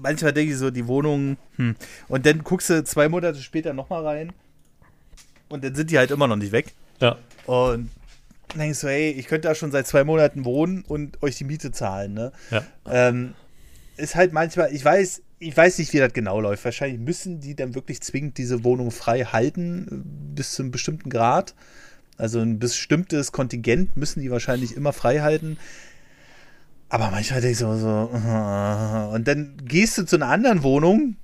[0.00, 1.76] manchmal denke ich so, die Wohnung, hm.
[2.08, 4.32] Und dann guckst du zwei Monate später nochmal rein
[5.48, 6.74] und dann sind die halt immer noch nicht weg.
[7.00, 7.18] Ja.
[7.46, 7.90] Und
[8.48, 11.44] dann denkst du, hey, ich könnte da schon seit zwei Monaten wohnen und euch die
[11.44, 12.32] Miete zahlen, ne?
[12.50, 12.64] Ja.
[12.86, 13.34] Ähm,
[13.96, 16.64] ist halt manchmal, ich weiß, ich weiß nicht, wie das genau läuft.
[16.64, 21.10] Wahrscheinlich müssen die dann wirklich zwingend diese Wohnung frei halten, äh, bis zu einem bestimmten
[21.10, 21.54] Grad.
[22.16, 25.58] Also ein bestimmtes Kontingent müssen die wahrscheinlich immer frei halten.
[26.90, 31.16] Aber manchmal denke ich so, so äh, und dann gehst du zu einer anderen Wohnung,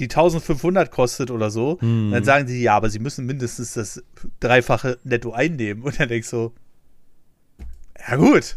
[0.00, 1.78] die 1500 kostet oder so.
[1.80, 2.10] Hm.
[2.12, 4.02] Dann sagen die, ja, aber sie müssen mindestens das
[4.40, 5.82] Dreifache netto einnehmen.
[5.82, 6.52] Und dann denkst du,
[8.08, 8.56] ja gut.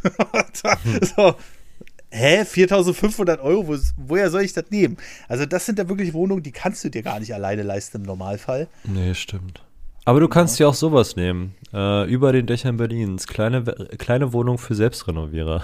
[1.15, 1.35] so,
[2.09, 4.95] hä, 4500 Euro, wo, woher soll ich das nehmen?
[5.27, 8.03] Also das sind ja wirklich Wohnungen, die kannst du dir gar nicht alleine leisten im
[8.03, 8.67] Normalfall.
[8.85, 9.61] Nee, stimmt.
[10.05, 11.55] Aber du kannst ja auch sowas nehmen.
[11.73, 13.27] Äh, über den Dächern Berlins.
[13.27, 15.63] Kleine, We- kleine Wohnung für Selbstrenovierer.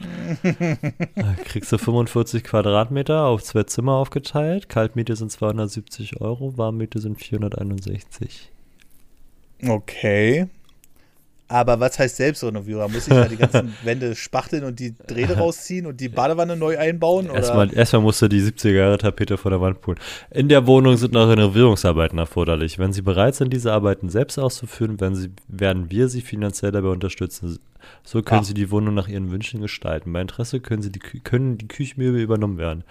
[1.44, 4.68] Kriegst du 45 Quadratmeter auf zwei Zimmer aufgeteilt.
[4.68, 8.50] Kaltmiete sind 270 Euro, Warmmiete sind 461.
[9.66, 10.48] Okay.
[11.50, 12.88] Aber was heißt Selbstrenovierer?
[12.88, 16.78] Muss ich da die ganzen Wände spachteln und die Drähte rausziehen und die Badewanne neu
[16.78, 17.26] einbauen?
[17.26, 19.98] Erstmal, erstmal musst du die 70er Jahre Tapete vor der Wand pulen.
[20.30, 22.78] In der Wohnung sind noch Renovierungsarbeiten erforderlich.
[22.78, 26.90] Wenn Sie bereit sind, diese Arbeiten selbst auszuführen, werden, Sie, werden wir Sie finanziell dabei
[26.90, 27.58] unterstützen.
[28.04, 28.44] So können Ah.
[28.44, 30.12] Sie die Wohnung nach Ihren Wünschen gestalten.
[30.12, 32.84] Bei Interesse können, Sie die, können die Küchenmöbel übernommen werden.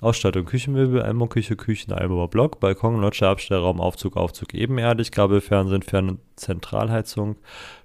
[0.00, 6.18] Ausstattung Küchenmöbel, Einbauküche, Küchen, Einbauer Block, Balkon, Lodge, Abstellraum, Aufzug, Aufzug, ebenerdig, Kabel, Fernsehen, Fern
[6.34, 7.36] Zentralheizung,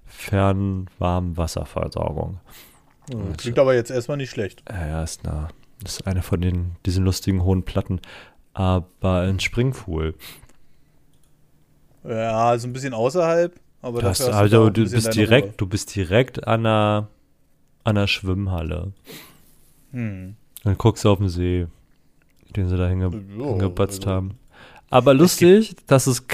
[0.07, 2.39] Fernwarmwasserversorgung.
[3.11, 4.63] Hm, Klingt aber jetzt erstmal nicht schlecht.
[4.69, 5.47] Ja, ja, ist, eine,
[5.85, 7.99] ist eine von den, diesen lustigen hohen Platten.
[8.53, 10.15] Aber ein Springpool.
[12.03, 15.95] Ja, ist ein bisschen außerhalb, aber Das, dafür also du bisschen bist direkt, du bist
[15.95, 17.07] direkt an einer,
[17.83, 18.93] an einer Schwimmhalle.
[19.91, 20.35] Hm.
[20.63, 21.67] Dann guckst du auf den See,
[22.55, 24.37] den sie da hinge Ja, hingebatzt also- haben.
[24.89, 26.25] Aber lustig, dass es,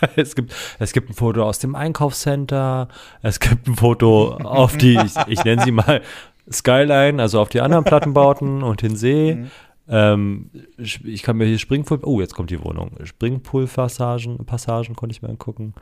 [0.16, 2.88] es, gibt, es gibt ein Foto aus dem Einkaufscenter,
[3.22, 6.02] es gibt ein Foto auf die, ich, ich nenne sie mal
[6.50, 9.34] Skyline, also auf die anderen Plattenbauten und den See.
[9.34, 9.50] Mhm.
[9.88, 12.96] Ähm, ich kann mir hier Springpool, oh, jetzt kommt die Wohnung.
[13.02, 15.74] Springpool-Passagen, Passagen konnte ich mir angucken.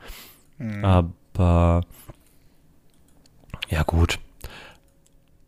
[0.57, 0.85] Mhm.
[0.85, 1.81] Aber
[3.69, 4.19] ja, gut.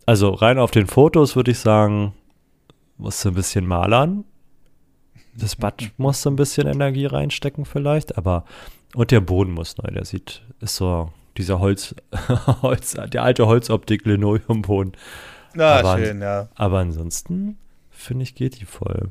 [0.06, 2.14] Also rein auf den Fotos würde ich sagen,
[2.98, 4.24] musst du ein bisschen malern.
[5.40, 8.44] Das Bad muss so ein bisschen Energie reinstecken vielleicht, aber
[8.96, 11.96] und der Boden muss neu, der sieht, ist so dieser Holz,
[12.62, 14.94] Holz der alte Holzoptik Linoleumboden.
[15.56, 16.50] Ja, aber, schön, ja.
[16.56, 17.58] Aber ansonsten
[17.90, 19.10] finde ich geht die voll.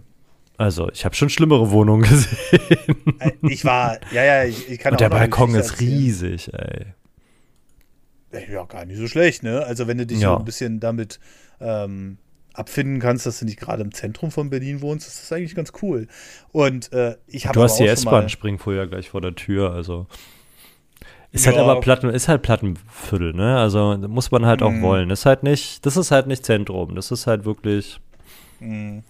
[0.59, 2.97] Also, ich habe schon schlimmere Wohnungen gesehen.
[3.19, 6.87] Äh, ich war, ja, ja, ich, ich kann Und der Balkon ist riesig, ey.
[8.51, 9.65] Ja, gar nicht so schlecht, ne?
[9.65, 10.33] Also, wenn du dich ja.
[10.33, 11.21] so ein bisschen damit
[11.61, 12.19] ähm,
[12.59, 15.73] abfinden kannst, dass du nicht gerade im Zentrum von Berlin wohnst, ist das eigentlich ganz
[15.83, 16.09] cool.
[16.53, 20.07] Und äh, ich habe Du hast die S-Bahn springen vorher gleich vor der Tür, also
[21.33, 21.53] ist ja.
[21.53, 23.59] halt aber Platten, ist halt Plattenviertel, ne?
[23.59, 24.83] Also muss man halt auch mhm.
[24.83, 25.11] wollen.
[25.11, 28.01] Ist halt nicht, das ist halt nicht Zentrum, das ist halt wirklich.
[28.61, 29.03] Mhm.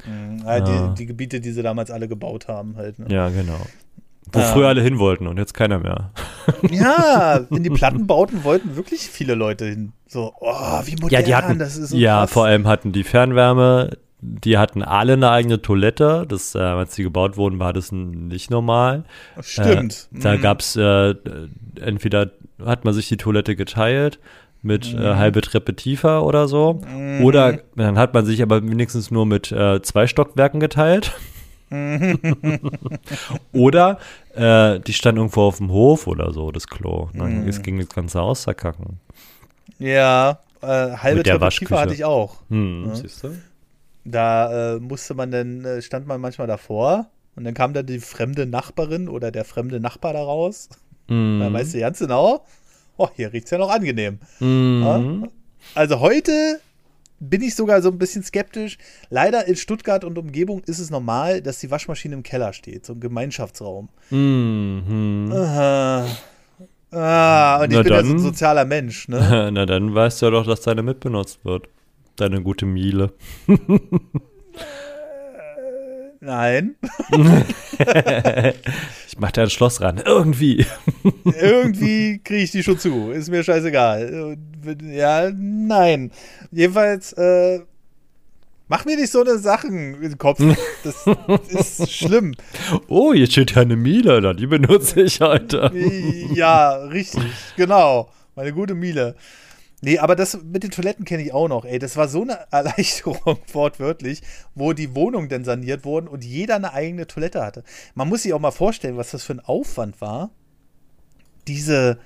[0.45, 0.89] Ja, ja.
[0.89, 2.99] Die, die, Gebiete, die sie damals alle gebaut haben, halt.
[2.99, 3.07] Ne?
[3.11, 3.61] Ja, genau.
[4.33, 4.45] Wo ja.
[4.47, 6.11] früher alle hin wollten und jetzt keiner mehr.
[6.69, 9.93] Ja, in die Plattenbauten wollten wirklich viele Leute hin.
[10.09, 12.33] So, oh, wie modern, ja, die hatten, das ist so Ja, krass.
[12.33, 13.91] vor allem hatten die Fernwärme,
[14.21, 16.27] die hatten alle eine eigene Toilette.
[16.29, 19.05] Das, äh, als die gebaut wurden, war das nicht normal.
[19.41, 20.09] Stimmt.
[20.15, 20.41] Äh, da mhm.
[20.41, 21.15] gab es äh,
[21.81, 22.31] entweder
[22.65, 24.19] hat man sich die Toilette geteilt
[24.63, 25.03] mit äh, mhm.
[25.03, 26.81] äh, halbe Treppe tiefer oder so.
[26.89, 27.25] Mhm.
[27.25, 31.13] Oder dann hat man sich aber wenigstens nur mit äh, zwei Stockwerken geteilt.
[33.53, 33.99] oder
[34.35, 37.09] äh, die stand irgendwo auf dem Hof oder so, das Klo.
[37.13, 37.63] Dann mhm.
[37.63, 39.01] ging das Ganze auszerkacken.
[39.79, 42.37] Ja, äh, halbe Treppe tiefer hatte ich auch.
[42.49, 42.95] Hm, ja.
[42.95, 43.37] Siehst du?
[44.05, 47.99] Da äh, musste man dann, äh, stand man manchmal davor und dann kam dann die
[47.99, 50.69] fremde Nachbarin oder der fremde Nachbar da raus.
[51.09, 51.41] Mm.
[51.41, 52.45] Dann weißt du ganz genau,
[52.97, 54.19] oh, hier riecht es ja noch angenehm.
[54.39, 54.83] Mm.
[54.83, 55.29] Ja?
[55.75, 56.61] Also heute
[57.19, 58.79] bin ich sogar so ein bisschen skeptisch.
[59.11, 62.93] Leider in Stuttgart und Umgebung ist es normal, dass die Waschmaschine im Keller steht, so
[62.93, 63.89] ein Gemeinschaftsraum.
[64.11, 65.33] Mhm.
[65.35, 66.07] Aha.
[66.93, 69.51] Ah, und ich Na bin dann, ja so ein sozialer Mensch, ne?
[69.53, 71.68] Na dann weißt du ja doch, dass deine mitbenutzt wird.
[72.16, 73.12] Deine gute Miele.
[76.20, 76.76] Nein.
[79.07, 80.01] ich mach da ein Schloss ran.
[80.05, 80.64] Irgendwie.
[81.24, 83.11] Irgendwie kriege ich die schon zu.
[83.11, 84.37] Ist mir scheißegal.
[84.82, 86.11] Ja, nein.
[86.51, 87.61] Jedenfalls, äh,
[88.69, 90.41] mach mir nicht so eine Sachen im Kopf.
[90.83, 91.07] Das
[91.49, 92.35] ist schlimm.
[92.89, 94.33] Oh, jetzt steht ja eine Miele da.
[94.33, 95.71] Die benutze ich heute.
[96.35, 97.25] Ja, richtig.
[97.57, 98.11] Genau.
[98.35, 99.17] Meine gute Miele.
[99.83, 101.79] Nee, aber das mit den Toiletten kenne ich auch noch, ey.
[101.79, 104.23] Das war so eine Erleichterung, wortwörtlich,
[104.55, 107.62] wo die Wohnungen dann saniert wurden und jeder eine eigene Toilette hatte.
[107.95, 110.31] Man muss sich auch mal vorstellen, was das für ein Aufwand war,
[111.47, 111.99] diese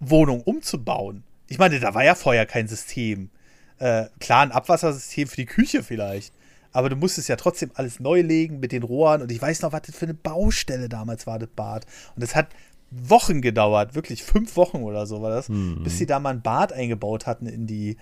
[0.00, 1.24] Wohnung umzubauen.
[1.48, 3.30] Ich meine, da war ja vorher kein System.
[3.78, 6.34] Äh, klar, ein Abwassersystem für die Küche vielleicht.
[6.72, 9.22] Aber du musstest ja trotzdem alles neu legen mit den Rohren.
[9.22, 11.86] Und ich weiß noch, was das für eine Baustelle damals war, das Bad.
[12.14, 12.48] Und das hat
[12.90, 15.82] Wochen gedauert, wirklich fünf Wochen oder so war das, hm.
[15.82, 17.96] bis sie da mal ein Bad eingebaut hatten in die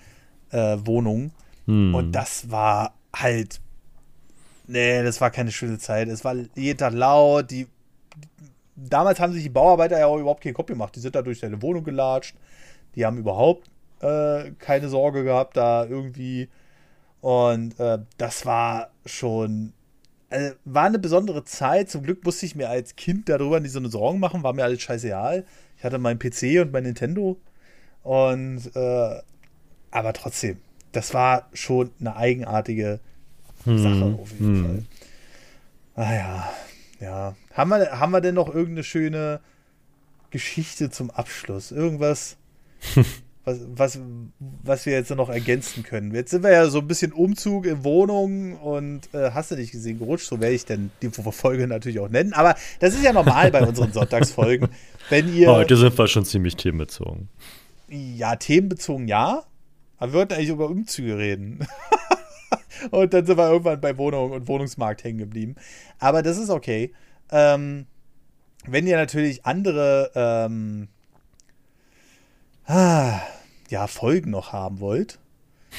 [0.50, 1.32] äh, Wohnung.
[1.66, 1.94] Hm.
[1.94, 3.60] Und das war halt,
[4.66, 6.08] nee, das war keine schöne Zeit.
[6.08, 7.50] Es war jeden Tag laut.
[7.50, 7.66] Die,
[8.76, 10.94] damals haben sich die Bauarbeiter ja auch überhaupt keinen Kopf gemacht.
[10.96, 12.36] Die sind da durch seine Wohnung gelatscht.
[12.94, 13.70] Die haben überhaupt
[14.00, 16.48] äh, keine Sorge gehabt, da irgendwie.
[17.20, 19.72] Und äh, das war schon
[20.34, 21.90] also war eine besondere Zeit.
[21.90, 24.64] Zum Glück musste ich mir als Kind darüber nicht so eine Sorgen machen, war mir
[24.64, 25.44] alles scheißegal.
[25.78, 27.38] Ich hatte meinen PC und mein Nintendo.
[28.02, 29.20] Und äh,
[29.90, 30.58] aber trotzdem,
[30.92, 32.98] das war schon eine eigenartige
[33.64, 33.78] hm.
[33.78, 34.64] Sache auf jeden hm.
[34.64, 34.84] Fall.
[35.94, 36.50] Ah ja,
[37.00, 37.36] ja.
[37.52, 39.40] Haben wir, haben wir denn noch irgendeine schöne
[40.30, 41.70] Geschichte zum Abschluss?
[41.70, 42.36] Irgendwas,
[43.44, 44.00] was, was,
[44.38, 46.14] was wir jetzt noch ergänzen können.
[46.14, 49.72] Jetzt sind wir ja so ein bisschen Umzug in Wohnungen und äh, hast du nicht
[49.72, 52.32] gesehen, gerutscht, so werde ich denn die Folge natürlich auch nennen.
[52.32, 54.68] Aber das ist ja normal bei unseren Sonntagsfolgen.
[55.10, 55.50] Wenn ihr.
[55.50, 57.28] Heute sind wir schon ziemlich themenbezogen.
[57.88, 59.44] Ja, themenbezogen ja.
[59.98, 61.66] Aber wir wollten eigentlich über Umzüge reden.
[62.90, 65.56] und dann sind wir irgendwann bei Wohnung und Wohnungsmarkt hängen geblieben.
[65.98, 66.92] Aber das ist okay.
[67.30, 67.86] Ähm,
[68.66, 70.88] wenn ihr natürlich andere ähm,
[72.66, 75.18] ja, Folgen noch haben wollt,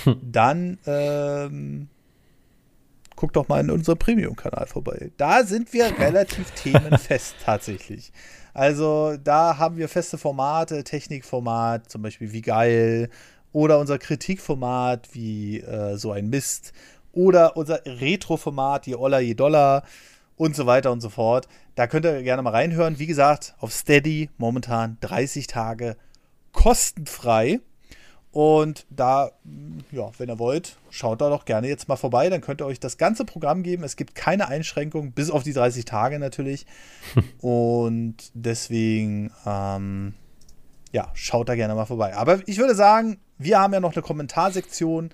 [0.04, 0.20] hm.
[0.22, 1.90] dann ähm,
[3.16, 5.12] guckt doch mal in unserem Premium-Kanal vorbei.
[5.18, 8.12] Da sind wir relativ themenfest tatsächlich.
[8.54, 13.10] Also da haben wir feste Formate, Technikformat, zum Beispiel wie geil,
[13.52, 16.74] oder unser Kritikformat wie äh, so ein Mist,
[17.12, 19.84] oder unser Retro-Format, je Oller, je Dollar,
[20.36, 21.48] und so weiter und so fort.
[21.76, 23.00] Da könnt ihr gerne mal reinhören.
[23.00, 25.96] Wie gesagt, auf Steady momentan 30 Tage
[26.56, 27.60] kostenfrei.
[28.32, 29.32] Und da,
[29.92, 32.30] ja, wenn ihr wollt, schaut da doch gerne jetzt mal vorbei.
[32.30, 33.84] Dann könnt ihr euch das ganze Programm geben.
[33.84, 36.66] Es gibt keine Einschränkung, bis auf die 30 Tage natürlich.
[37.40, 40.16] Und deswegen, ähm,
[40.92, 42.16] ja, schaut da gerne mal vorbei.
[42.16, 45.12] Aber ich würde sagen, wir haben ja noch eine Kommentarsektion.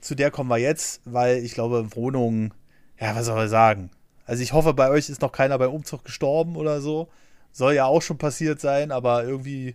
[0.00, 2.54] Zu der kommen wir jetzt, weil ich glaube, Wohnungen,
[3.00, 3.90] ja, was soll ich sagen?
[4.26, 7.08] Also ich hoffe, bei euch ist noch keiner beim Umzug gestorben oder so.
[7.50, 9.74] Soll ja auch schon passiert sein, aber irgendwie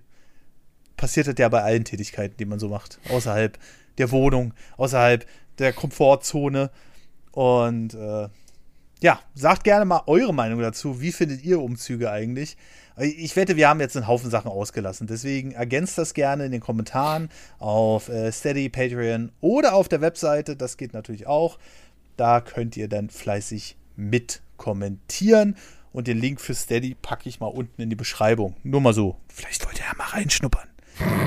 [0.98, 3.00] passiert das ja bei allen Tätigkeiten, die man so macht.
[3.10, 3.58] Außerhalb
[3.98, 5.26] der Wohnung, außerhalb
[5.60, 6.72] der Komfortzone.
[7.32, 8.30] Und äh,
[9.02, 11.02] ja, sagt gerne mal eure Meinung dazu.
[11.02, 12.58] Wie findet ihr Umzüge eigentlich?
[12.98, 15.06] Ich wette, wir haben jetzt einen Haufen Sachen ausgelassen.
[15.06, 17.30] Deswegen ergänzt das gerne in den Kommentaren
[17.60, 20.56] auf äh, Steady, Patreon oder auf der Webseite.
[20.56, 21.60] Das geht natürlich auch.
[22.16, 25.58] Da könnt ihr dann fleißig mit kommentieren.
[25.92, 28.56] Und den Link für Steady packe ich mal unten in die Beschreibung.
[28.64, 29.18] Nur mal so.
[29.28, 30.68] Vielleicht wollt ihr ja mal reinschnuppern.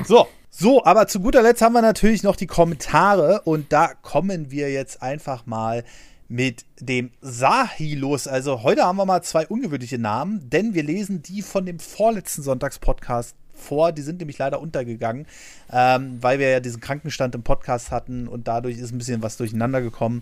[0.05, 4.51] So, so, aber zu guter Letzt haben wir natürlich noch die Kommentare und da kommen
[4.51, 5.83] wir jetzt einfach mal
[6.27, 8.27] mit dem Sahilus.
[8.27, 12.43] Also heute haben wir mal zwei ungewöhnliche Namen, denn wir lesen die von dem vorletzten
[12.43, 13.91] Sonntagspodcast vor.
[13.91, 15.27] Die sind nämlich leider untergegangen,
[15.71, 19.37] ähm, weil wir ja diesen Krankenstand im Podcast hatten und dadurch ist ein bisschen was
[19.37, 20.21] durcheinander gekommen.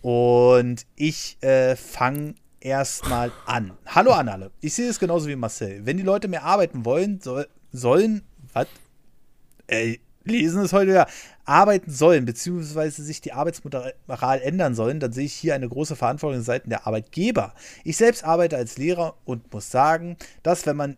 [0.00, 3.72] Und ich äh, fange erstmal an.
[3.86, 4.50] Hallo an alle.
[4.60, 5.84] Ich sehe es genauso wie Marcel.
[5.84, 8.22] Wenn die Leute mehr arbeiten wollen, soll, sollen,
[8.52, 8.66] was?
[9.68, 11.06] Äh, lesen es heute ja,
[11.44, 16.42] arbeiten sollen, beziehungsweise sich die Arbeitsmoral ändern sollen, dann sehe ich hier eine große Verantwortung
[16.42, 17.54] seitens der Arbeitgeber.
[17.84, 20.96] Ich selbst arbeite als Lehrer und muss sagen, dass wenn man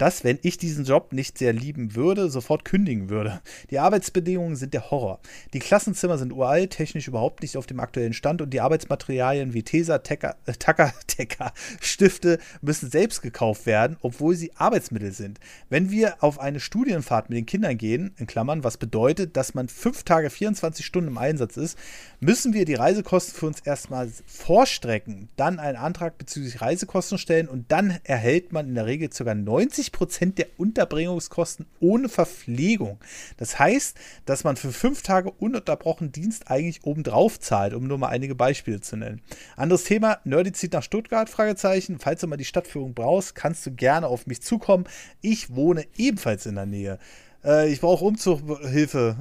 [0.00, 3.42] dass, wenn ich diesen Job nicht sehr lieben würde, sofort kündigen würde.
[3.70, 5.20] Die Arbeitsbedingungen sind der Horror.
[5.52, 9.62] Die Klassenzimmer sind uralt, technisch überhaupt nicht auf dem aktuellen Stand und die Arbeitsmaterialien wie
[9.62, 15.38] Tesa, äh, Tacker, Tecker, Stifte müssen selbst gekauft werden, obwohl sie Arbeitsmittel sind.
[15.68, 19.68] Wenn wir auf eine Studienfahrt mit den Kindern gehen, in Klammern, was bedeutet, dass man
[19.68, 21.78] fünf Tage 24 Stunden im Einsatz ist,
[22.20, 27.72] müssen wir die Reisekosten für uns erstmal vorstrecken, dann einen Antrag bezüglich Reisekosten stellen und
[27.72, 29.34] dann erhält man in der Regel ca.
[29.34, 32.98] 90 Prozent der Unterbringungskosten ohne Verpflegung.
[33.38, 33.96] Das heißt,
[34.26, 38.80] dass man für fünf Tage ununterbrochen Dienst eigentlich obendrauf zahlt, um nur mal einige Beispiele
[38.80, 39.22] zu nennen.
[39.56, 41.98] Anderes Thema, Nerdy zieht nach Stuttgart, Fragezeichen.
[41.98, 44.84] Falls du mal die Stadtführung brauchst, kannst du gerne auf mich zukommen.
[45.22, 46.98] Ich wohne ebenfalls in der Nähe.
[47.42, 49.16] Äh, ich brauche Umzughilfe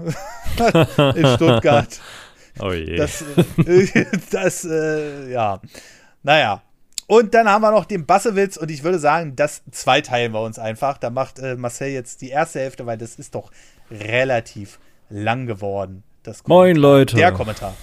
[1.15, 1.99] in Stuttgart.
[2.59, 2.95] Oh je.
[2.95, 3.23] Das,
[3.65, 5.61] äh, das äh, ja.
[6.23, 6.61] Naja,
[7.09, 10.59] und dann haben wir noch den Bassewitz und ich würde sagen, das zweiteilen wir uns
[10.59, 10.99] einfach.
[10.99, 13.51] Da macht äh, Marcel jetzt die erste Hälfte, weil das ist doch
[13.89, 14.79] relativ
[15.09, 16.03] lang geworden.
[16.21, 17.15] Das Moin Leute.
[17.15, 17.73] Der Kommentar.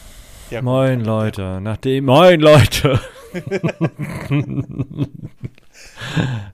[0.52, 1.24] Der Moin Kommentar.
[1.24, 1.60] Leute.
[1.60, 2.04] Nachdem.
[2.04, 3.00] Moin Leute.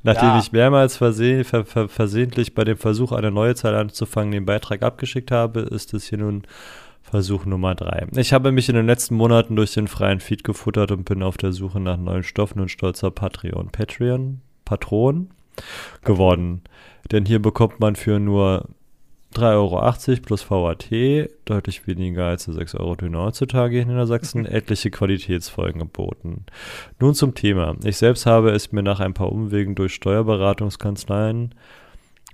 [0.02, 0.38] Nachdem ja.
[0.38, 4.82] ich mehrmals verse ver ver versehentlich bei dem Versuch, eine neue Zahl anzufangen, den Beitrag
[4.82, 6.44] abgeschickt habe, ist es hier nun
[7.12, 8.06] Versuch Nummer drei.
[8.16, 11.36] Ich habe mich in den letzten Monaten durch den freien Feed gefuttert und bin auf
[11.36, 15.28] der Suche nach neuen Stoffen und stolzer Patreon, Patreon, Patron
[16.04, 16.62] geworden.
[17.10, 18.66] Denn hier bekommt man für nur
[19.34, 24.90] 3,80 Euro plus VAT, deutlich weniger als die 6 Euro, die heutzutage in Niedersachsen, etliche
[24.90, 26.46] Qualitätsfolgen geboten.
[26.98, 27.76] Nun zum Thema.
[27.84, 31.54] Ich selbst habe es mir nach ein paar Umwegen durch Steuerberatungskanzleien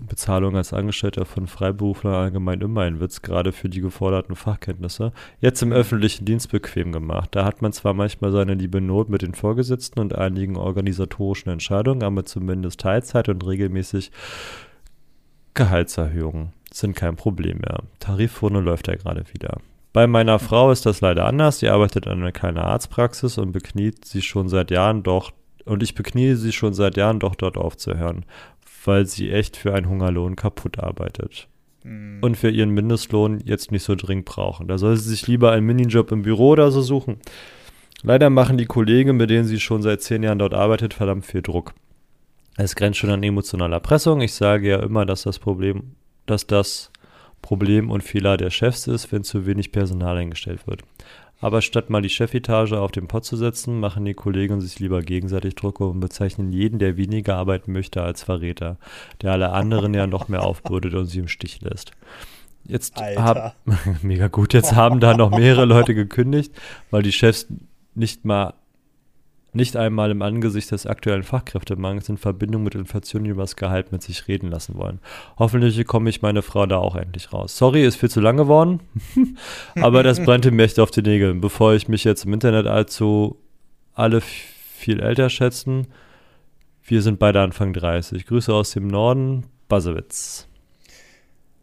[0.01, 5.63] Bezahlung als Angestellter von Freiberuflern allgemein immer ein Witz, gerade für die geforderten Fachkenntnisse, jetzt
[5.63, 7.31] im öffentlichen Dienst bequem gemacht.
[7.33, 12.05] Da hat man zwar manchmal seine liebe Not mit den Vorgesetzten und einigen organisatorischen Entscheidungen,
[12.05, 14.13] aber zumindest Teilzeit und regelmäßig
[15.55, 17.83] Gehaltserhöhungen sind kein Problem mehr.
[17.99, 19.59] Tarifrunde läuft ja gerade wieder.
[19.93, 21.59] Bei meiner Frau ist das leider anders.
[21.59, 25.33] Sie arbeitet an einer kleinen Arztpraxis und bekniet sie schon seit Jahren doch
[25.65, 28.25] und ich beknie sie schon seit Jahren doch dort aufzuhören
[28.89, 31.47] weil sie echt für einen Hungerlohn kaputt arbeitet.
[31.85, 32.19] Mhm.
[32.23, 34.67] Und für ihren Mindestlohn jetzt nicht so dringend brauchen.
[34.67, 37.19] Da soll sie sich lieber einen Minijob im Büro oder so suchen.
[38.03, 41.43] Leider machen die Kollegen, mit denen sie schon seit zehn Jahren dort arbeitet, verdammt viel
[41.43, 41.75] Druck.
[42.57, 44.23] Es grenzt schon an emotionaler Pressung.
[44.23, 45.95] Ich sage ja immer, dass das Problem,
[46.27, 46.91] dass das
[47.43, 50.83] Problem und Fehler der Chefs ist, wenn zu wenig Personal eingestellt wird.
[51.41, 55.03] Aber statt mal die Chefetage auf den Pott zu setzen, machen die Kollegen sich lieber
[55.03, 58.77] gegenseitig Druck und bezeichnen jeden, der weniger arbeiten möchte, als Verräter,
[59.23, 61.93] der alle anderen ja noch mehr aufbürdet und sie im Stich lässt.
[62.65, 63.53] Jetzt haben,
[64.03, 66.53] mega gut, jetzt haben da noch mehrere Leute gekündigt,
[66.91, 67.47] weil die Chefs
[67.95, 68.55] nicht mal
[69.59, 74.03] nicht einmal im Angesicht des aktuellen Fachkräftemangels in Verbindung mit Inflation über das Gehalt mit
[74.03, 75.01] sich reden lassen wollen.
[75.39, 77.59] Hoffentlich bekomme ich meine Frau da auch endlich raus.
[77.59, 78.81] Sorry, ist viel zu lang geworden,
[79.75, 81.35] aber das brannte mir echt auf die Nägel.
[81.35, 83.37] Bevor ich mich jetzt im Internet allzu
[83.93, 85.89] alle viel älter schätzen.
[86.83, 88.25] Wir sind beide Anfang 30.
[88.25, 90.47] Grüße aus dem Norden, Basewitz.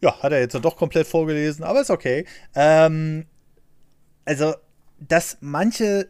[0.02, 2.26] Ja, hat er jetzt doch komplett vorgelesen, aber ist okay.
[2.54, 3.24] Ähm,
[4.24, 4.54] also,
[5.00, 6.08] dass manche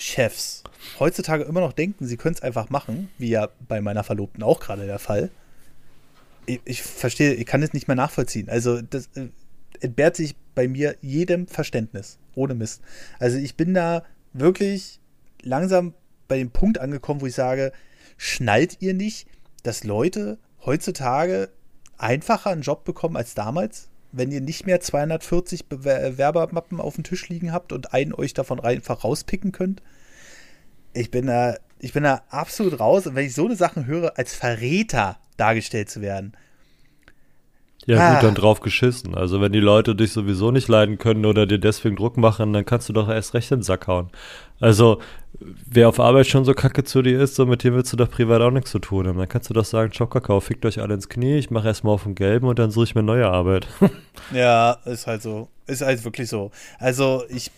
[0.00, 0.64] Chefs
[0.98, 4.60] heutzutage immer noch denken, sie können es einfach machen, wie ja bei meiner Verlobten auch
[4.60, 5.30] gerade der Fall.
[6.46, 8.48] Ich, ich, verstehe, ich kann es nicht mehr nachvollziehen.
[8.48, 9.28] Also, das äh,
[9.80, 12.18] entbehrt sich bei mir jedem Verständnis.
[12.34, 12.82] Ohne Mist.
[13.18, 15.00] Also, ich bin da wirklich
[15.42, 15.94] langsam
[16.28, 17.72] bei dem Punkt angekommen, wo ich sage,
[18.16, 19.26] schnallt ihr nicht,
[19.62, 21.50] dass Leute heutzutage
[21.98, 23.88] einfacher einen Job bekommen als damals?
[24.12, 28.60] Wenn ihr nicht mehr 240 Bewerbermappen auf dem Tisch liegen habt und einen euch davon
[28.60, 29.82] einfach rauspicken könnt?
[30.92, 33.06] Ich bin da, ich bin da absolut raus.
[33.06, 36.36] Und wenn ich so eine Sachen höre, als Verräter dargestellt zu werden,
[37.86, 38.14] ja, ah.
[38.14, 39.14] gut, dann drauf geschissen.
[39.14, 42.66] Also, wenn die Leute dich sowieso nicht leiden können oder dir deswegen Druck machen, dann
[42.66, 44.10] kannst du doch erst recht in den Sack hauen.
[44.60, 45.00] Also,
[45.40, 48.10] wer auf Arbeit schon so kacke zu dir ist, so mit dem willst du doch
[48.10, 49.18] privat auch nichts zu tun haben.
[49.18, 51.94] Dann kannst du doch sagen, ciao Kakao, fickt euch alle ins Knie, ich mache erstmal
[51.94, 53.66] auf den Gelben und dann suche ich mir neue Arbeit.
[54.32, 55.48] ja, ist halt so.
[55.66, 56.50] Ist halt wirklich so.
[56.78, 57.50] Also, ich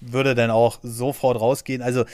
[0.00, 1.82] würde dann auch sofort rausgehen.
[1.82, 2.04] Also,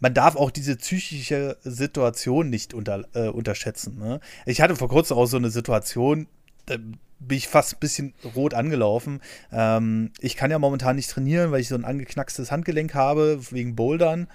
[0.00, 3.98] man darf auch diese psychische Situation nicht unter, äh, unterschätzen.
[3.98, 4.20] Ne?
[4.44, 6.26] Ich hatte vor kurzem auch so eine Situation,
[6.66, 9.20] da bin ich fast ein bisschen rot angelaufen.
[9.52, 13.74] Ähm, ich kann ja momentan nicht trainieren, weil ich so ein angeknackstes Handgelenk habe, wegen
[13.74, 14.28] Bouldern.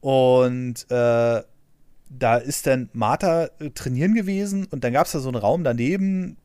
[0.00, 1.42] Und äh,
[2.10, 5.64] da ist dann Martha äh, trainieren gewesen und dann gab es da so einen Raum
[5.64, 6.36] daneben,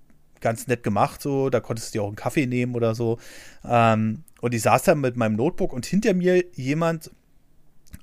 [0.42, 3.20] ganz nett gemacht, so, da konntest du dir auch einen Kaffee nehmen oder so.
[3.66, 7.12] Ähm, und ich saß da mit meinem Notebook und hinter mir jemand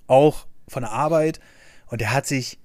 [0.07, 1.40] auch von der Arbeit
[1.86, 2.59] und der hat sich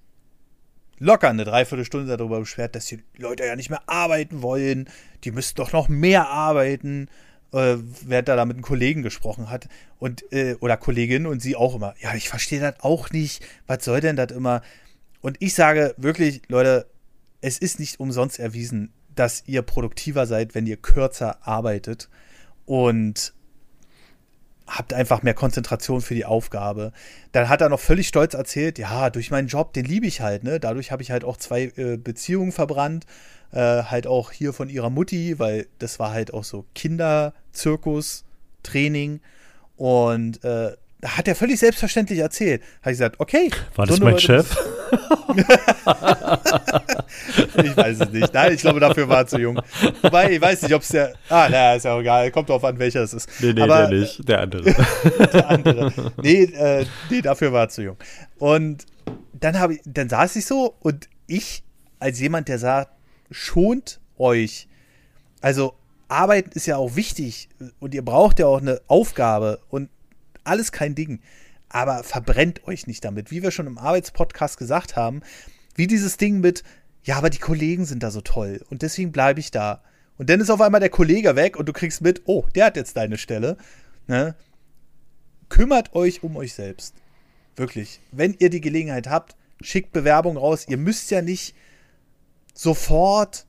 [1.01, 4.87] locker eine Dreiviertelstunde darüber beschwert, dass die Leute ja nicht mehr arbeiten wollen,
[5.23, 7.09] die müssten doch noch mehr arbeiten,
[7.51, 7.75] äh,
[8.05, 9.67] während er da mit einem Kollegen gesprochen hat
[9.97, 13.83] und äh, oder Kollegin und sie auch immer, ja, ich verstehe das auch nicht, was
[13.83, 14.61] soll denn das immer?
[15.21, 16.85] Und ich sage wirklich, Leute,
[17.41, 22.09] es ist nicht umsonst erwiesen, dass ihr produktiver seid, wenn ihr kürzer arbeitet.
[22.65, 23.33] Und
[24.77, 26.91] habt einfach mehr Konzentration für die Aufgabe.
[27.31, 30.43] Dann hat er noch völlig stolz erzählt, ja, durch meinen Job, den liebe ich halt,
[30.43, 30.59] ne?
[30.59, 33.05] Dadurch habe ich halt auch zwei äh, Beziehungen verbrannt,
[33.51, 38.23] äh, halt auch hier von ihrer Mutti, weil das war halt auch so Kinderzirkus,
[38.63, 39.19] Training
[39.75, 42.61] und äh, hat er völlig selbstverständlich erzählt.
[42.81, 43.49] Habe ich gesagt, okay.
[43.75, 44.55] War das so mein Chef?
[47.63, 48.33] ich weiß es nicht.
[48.33, 49.59] Nein, ich glaube, dafür war er zu jung.
[50.01, 51.13] Wobei, ich weiß nicht, ob es der.
[51.29, 52.29] Ah, naja, ist ja auch egal.
[52.31, 53.29] Kommt drauf an, welcher es ist.
[53.39, 54.27] Nee, nee, Aber, der nicht.
[54.27, 54.63] Der andere.
[55.33, 56.13] der andere.
[56.21, 57.97] Nee, äh, nee, dafür war er zu jung.
[58.37, 58.85] Und
[59.33, 61.63] dann, habe ich, dann saß ich so und ich,
[61.99, 62.91] als jemand, der sagt,
[63.31, 64.67] schont euch.
[65.41, 65.73] Also,
[66.09, 67.49] Arbeiten ist ja auch wichtig
[67.79, 69.89] und ihr braucht ja auch eine Aufgabe und
[70.43, 71.21] alles kein Ding.
[71.69, 73.31] Aber verbrennt euch nicht damit.
[73.31, 75.21] Wie wir schon im Arbeitspodcast gesagt haben,
[75.75, 76.63] wie dieses Ding mit,
[77.03, 79.81] ja, aber die Kollegen sind da so toll und deswegen bleibe ich da.
[80.17, 82.75] Und dann ist auf einmal der Kollege weg und du kriegst mit, oh, der hat
[82.75, 83.57] jetzt deine Stelle.
[84.07, 84.35] Ne?
[85.49, 86.93] Kümmert euch um euch selbst.
[87.55, 87.99] Wirklich.
[88.11, 90.65] Wenn ihr die Gelegenheit habt, schickt Bewerbung raus.
[90.67, 91.55] Ihr müsst ja nicht
[92.53, 93.45] sofort,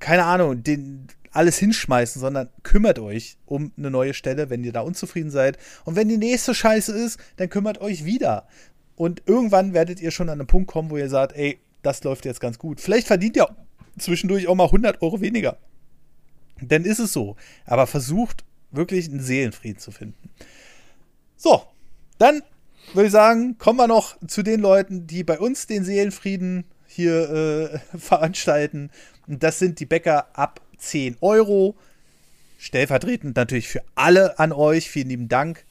[0.00, 4.80] keine Ahnung, den, alles hinschmeißen, sondern kümmert euch um eine neue Stelle, wenn ihr da
[4.80, 5.58] unzufrieden seid.
[5.84, 8.46] Und wenn die nächste Scheiße ist, dann kümmert euch wieder.
[8.96, 12.24] Und irgendwann werdet ihr schon an einen Punkt kommen, wo ihr sagt, ey, das läuft
[12.24, 12.80] jetzt ganz gut.
[12.80, 13.48] Vielleicht verdient ihr
[13.98, 15.58] zwischendurch auch mal 100 Euro weniger.
[16.60, 17.36] Dann ist es so.
[17.64, 20.30] Aber versucht wirklich einen Seelenfrieden zu finden.
[21.36, 21.62] So,
[22.18, 22.42] dann
[22.94, 27.30] würde ich sagen, kommen wir noch zu den Leuten, die bei uns den Seelenfrieden hier
[27.94, 28.90] äh, veranstalten.
[29.26, 31.76] Und das sind die Bäcker ab 10 Euro.
[32.58, 34.90] Stellvertretend natürlich für alle an euch.
[34.90, 35.64] Vielen lieben Dank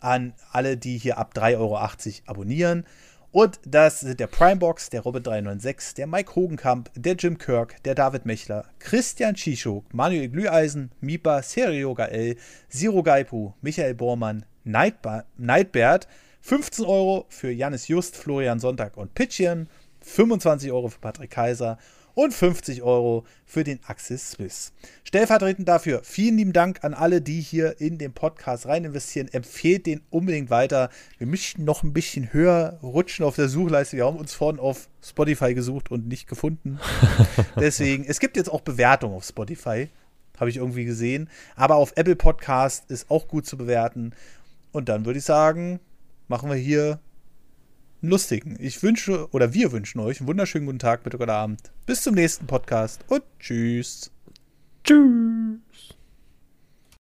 [0.00, 1.78] an alle, die hier ab 3,80 Euro
[2.26, 2.86] abonnieren.
[3.32, 8.26] Und das sind der Primebox, der Robin396, der Mike Hogenkamp, der Jim Kirk, der David
[8.26, 12.36] Mechler, Christian Schischuk, Manuel Glüheisen, Mipa, Serio Gael,
[12.68, 16.08] Siro Gaipu, Michael Bormann, Nightbert,
[16.40, 19.68] 15 Euro für Janis Just, Florian Sonntag und Pitchian,
[20.00, 21.78] 25 Euro für Patrick Kaiser
[22.14, 24.72] und 50 Euro für den Axis Swiss.
[25.04, 29.28] Stellvertretend dafür vielen lieben Dank an alle, die hier in den Podcast rein investieren.
[29.32, 30.90] Empfehlt den unbedingt weiter.
[31.18, 33.96] Wir möchten noch ein bisschen höher rutschen auf der Suchleiste.
[33.96, 36.78] Wir haben uns vorhin auf Spotify gesucht und nicht gefunden.
[37.56, 39.88] Deswegen, es gibt jetzt auch Bewertungen auf Spotify.
[40.38, 41.28] Habe ich irgendwie gesehen.
[41.56, 44.12] Aber auf Apple Podcast ist auch gut zu bewerten.
[44.72, 45.80] Und dann würde ich sagen,
[46.28, 47.00] machen wir hier
[48.00, 48.56] lustigen.
[48.58, 51.60] Ich wünsche oder wir wünschen euch einen wunderschönen guten Tag, Mittag oder Abend.
[51.86, 54.10] Bis zum nächsten Podcast und tschüss.
[54.84, 55.99] Tschüss.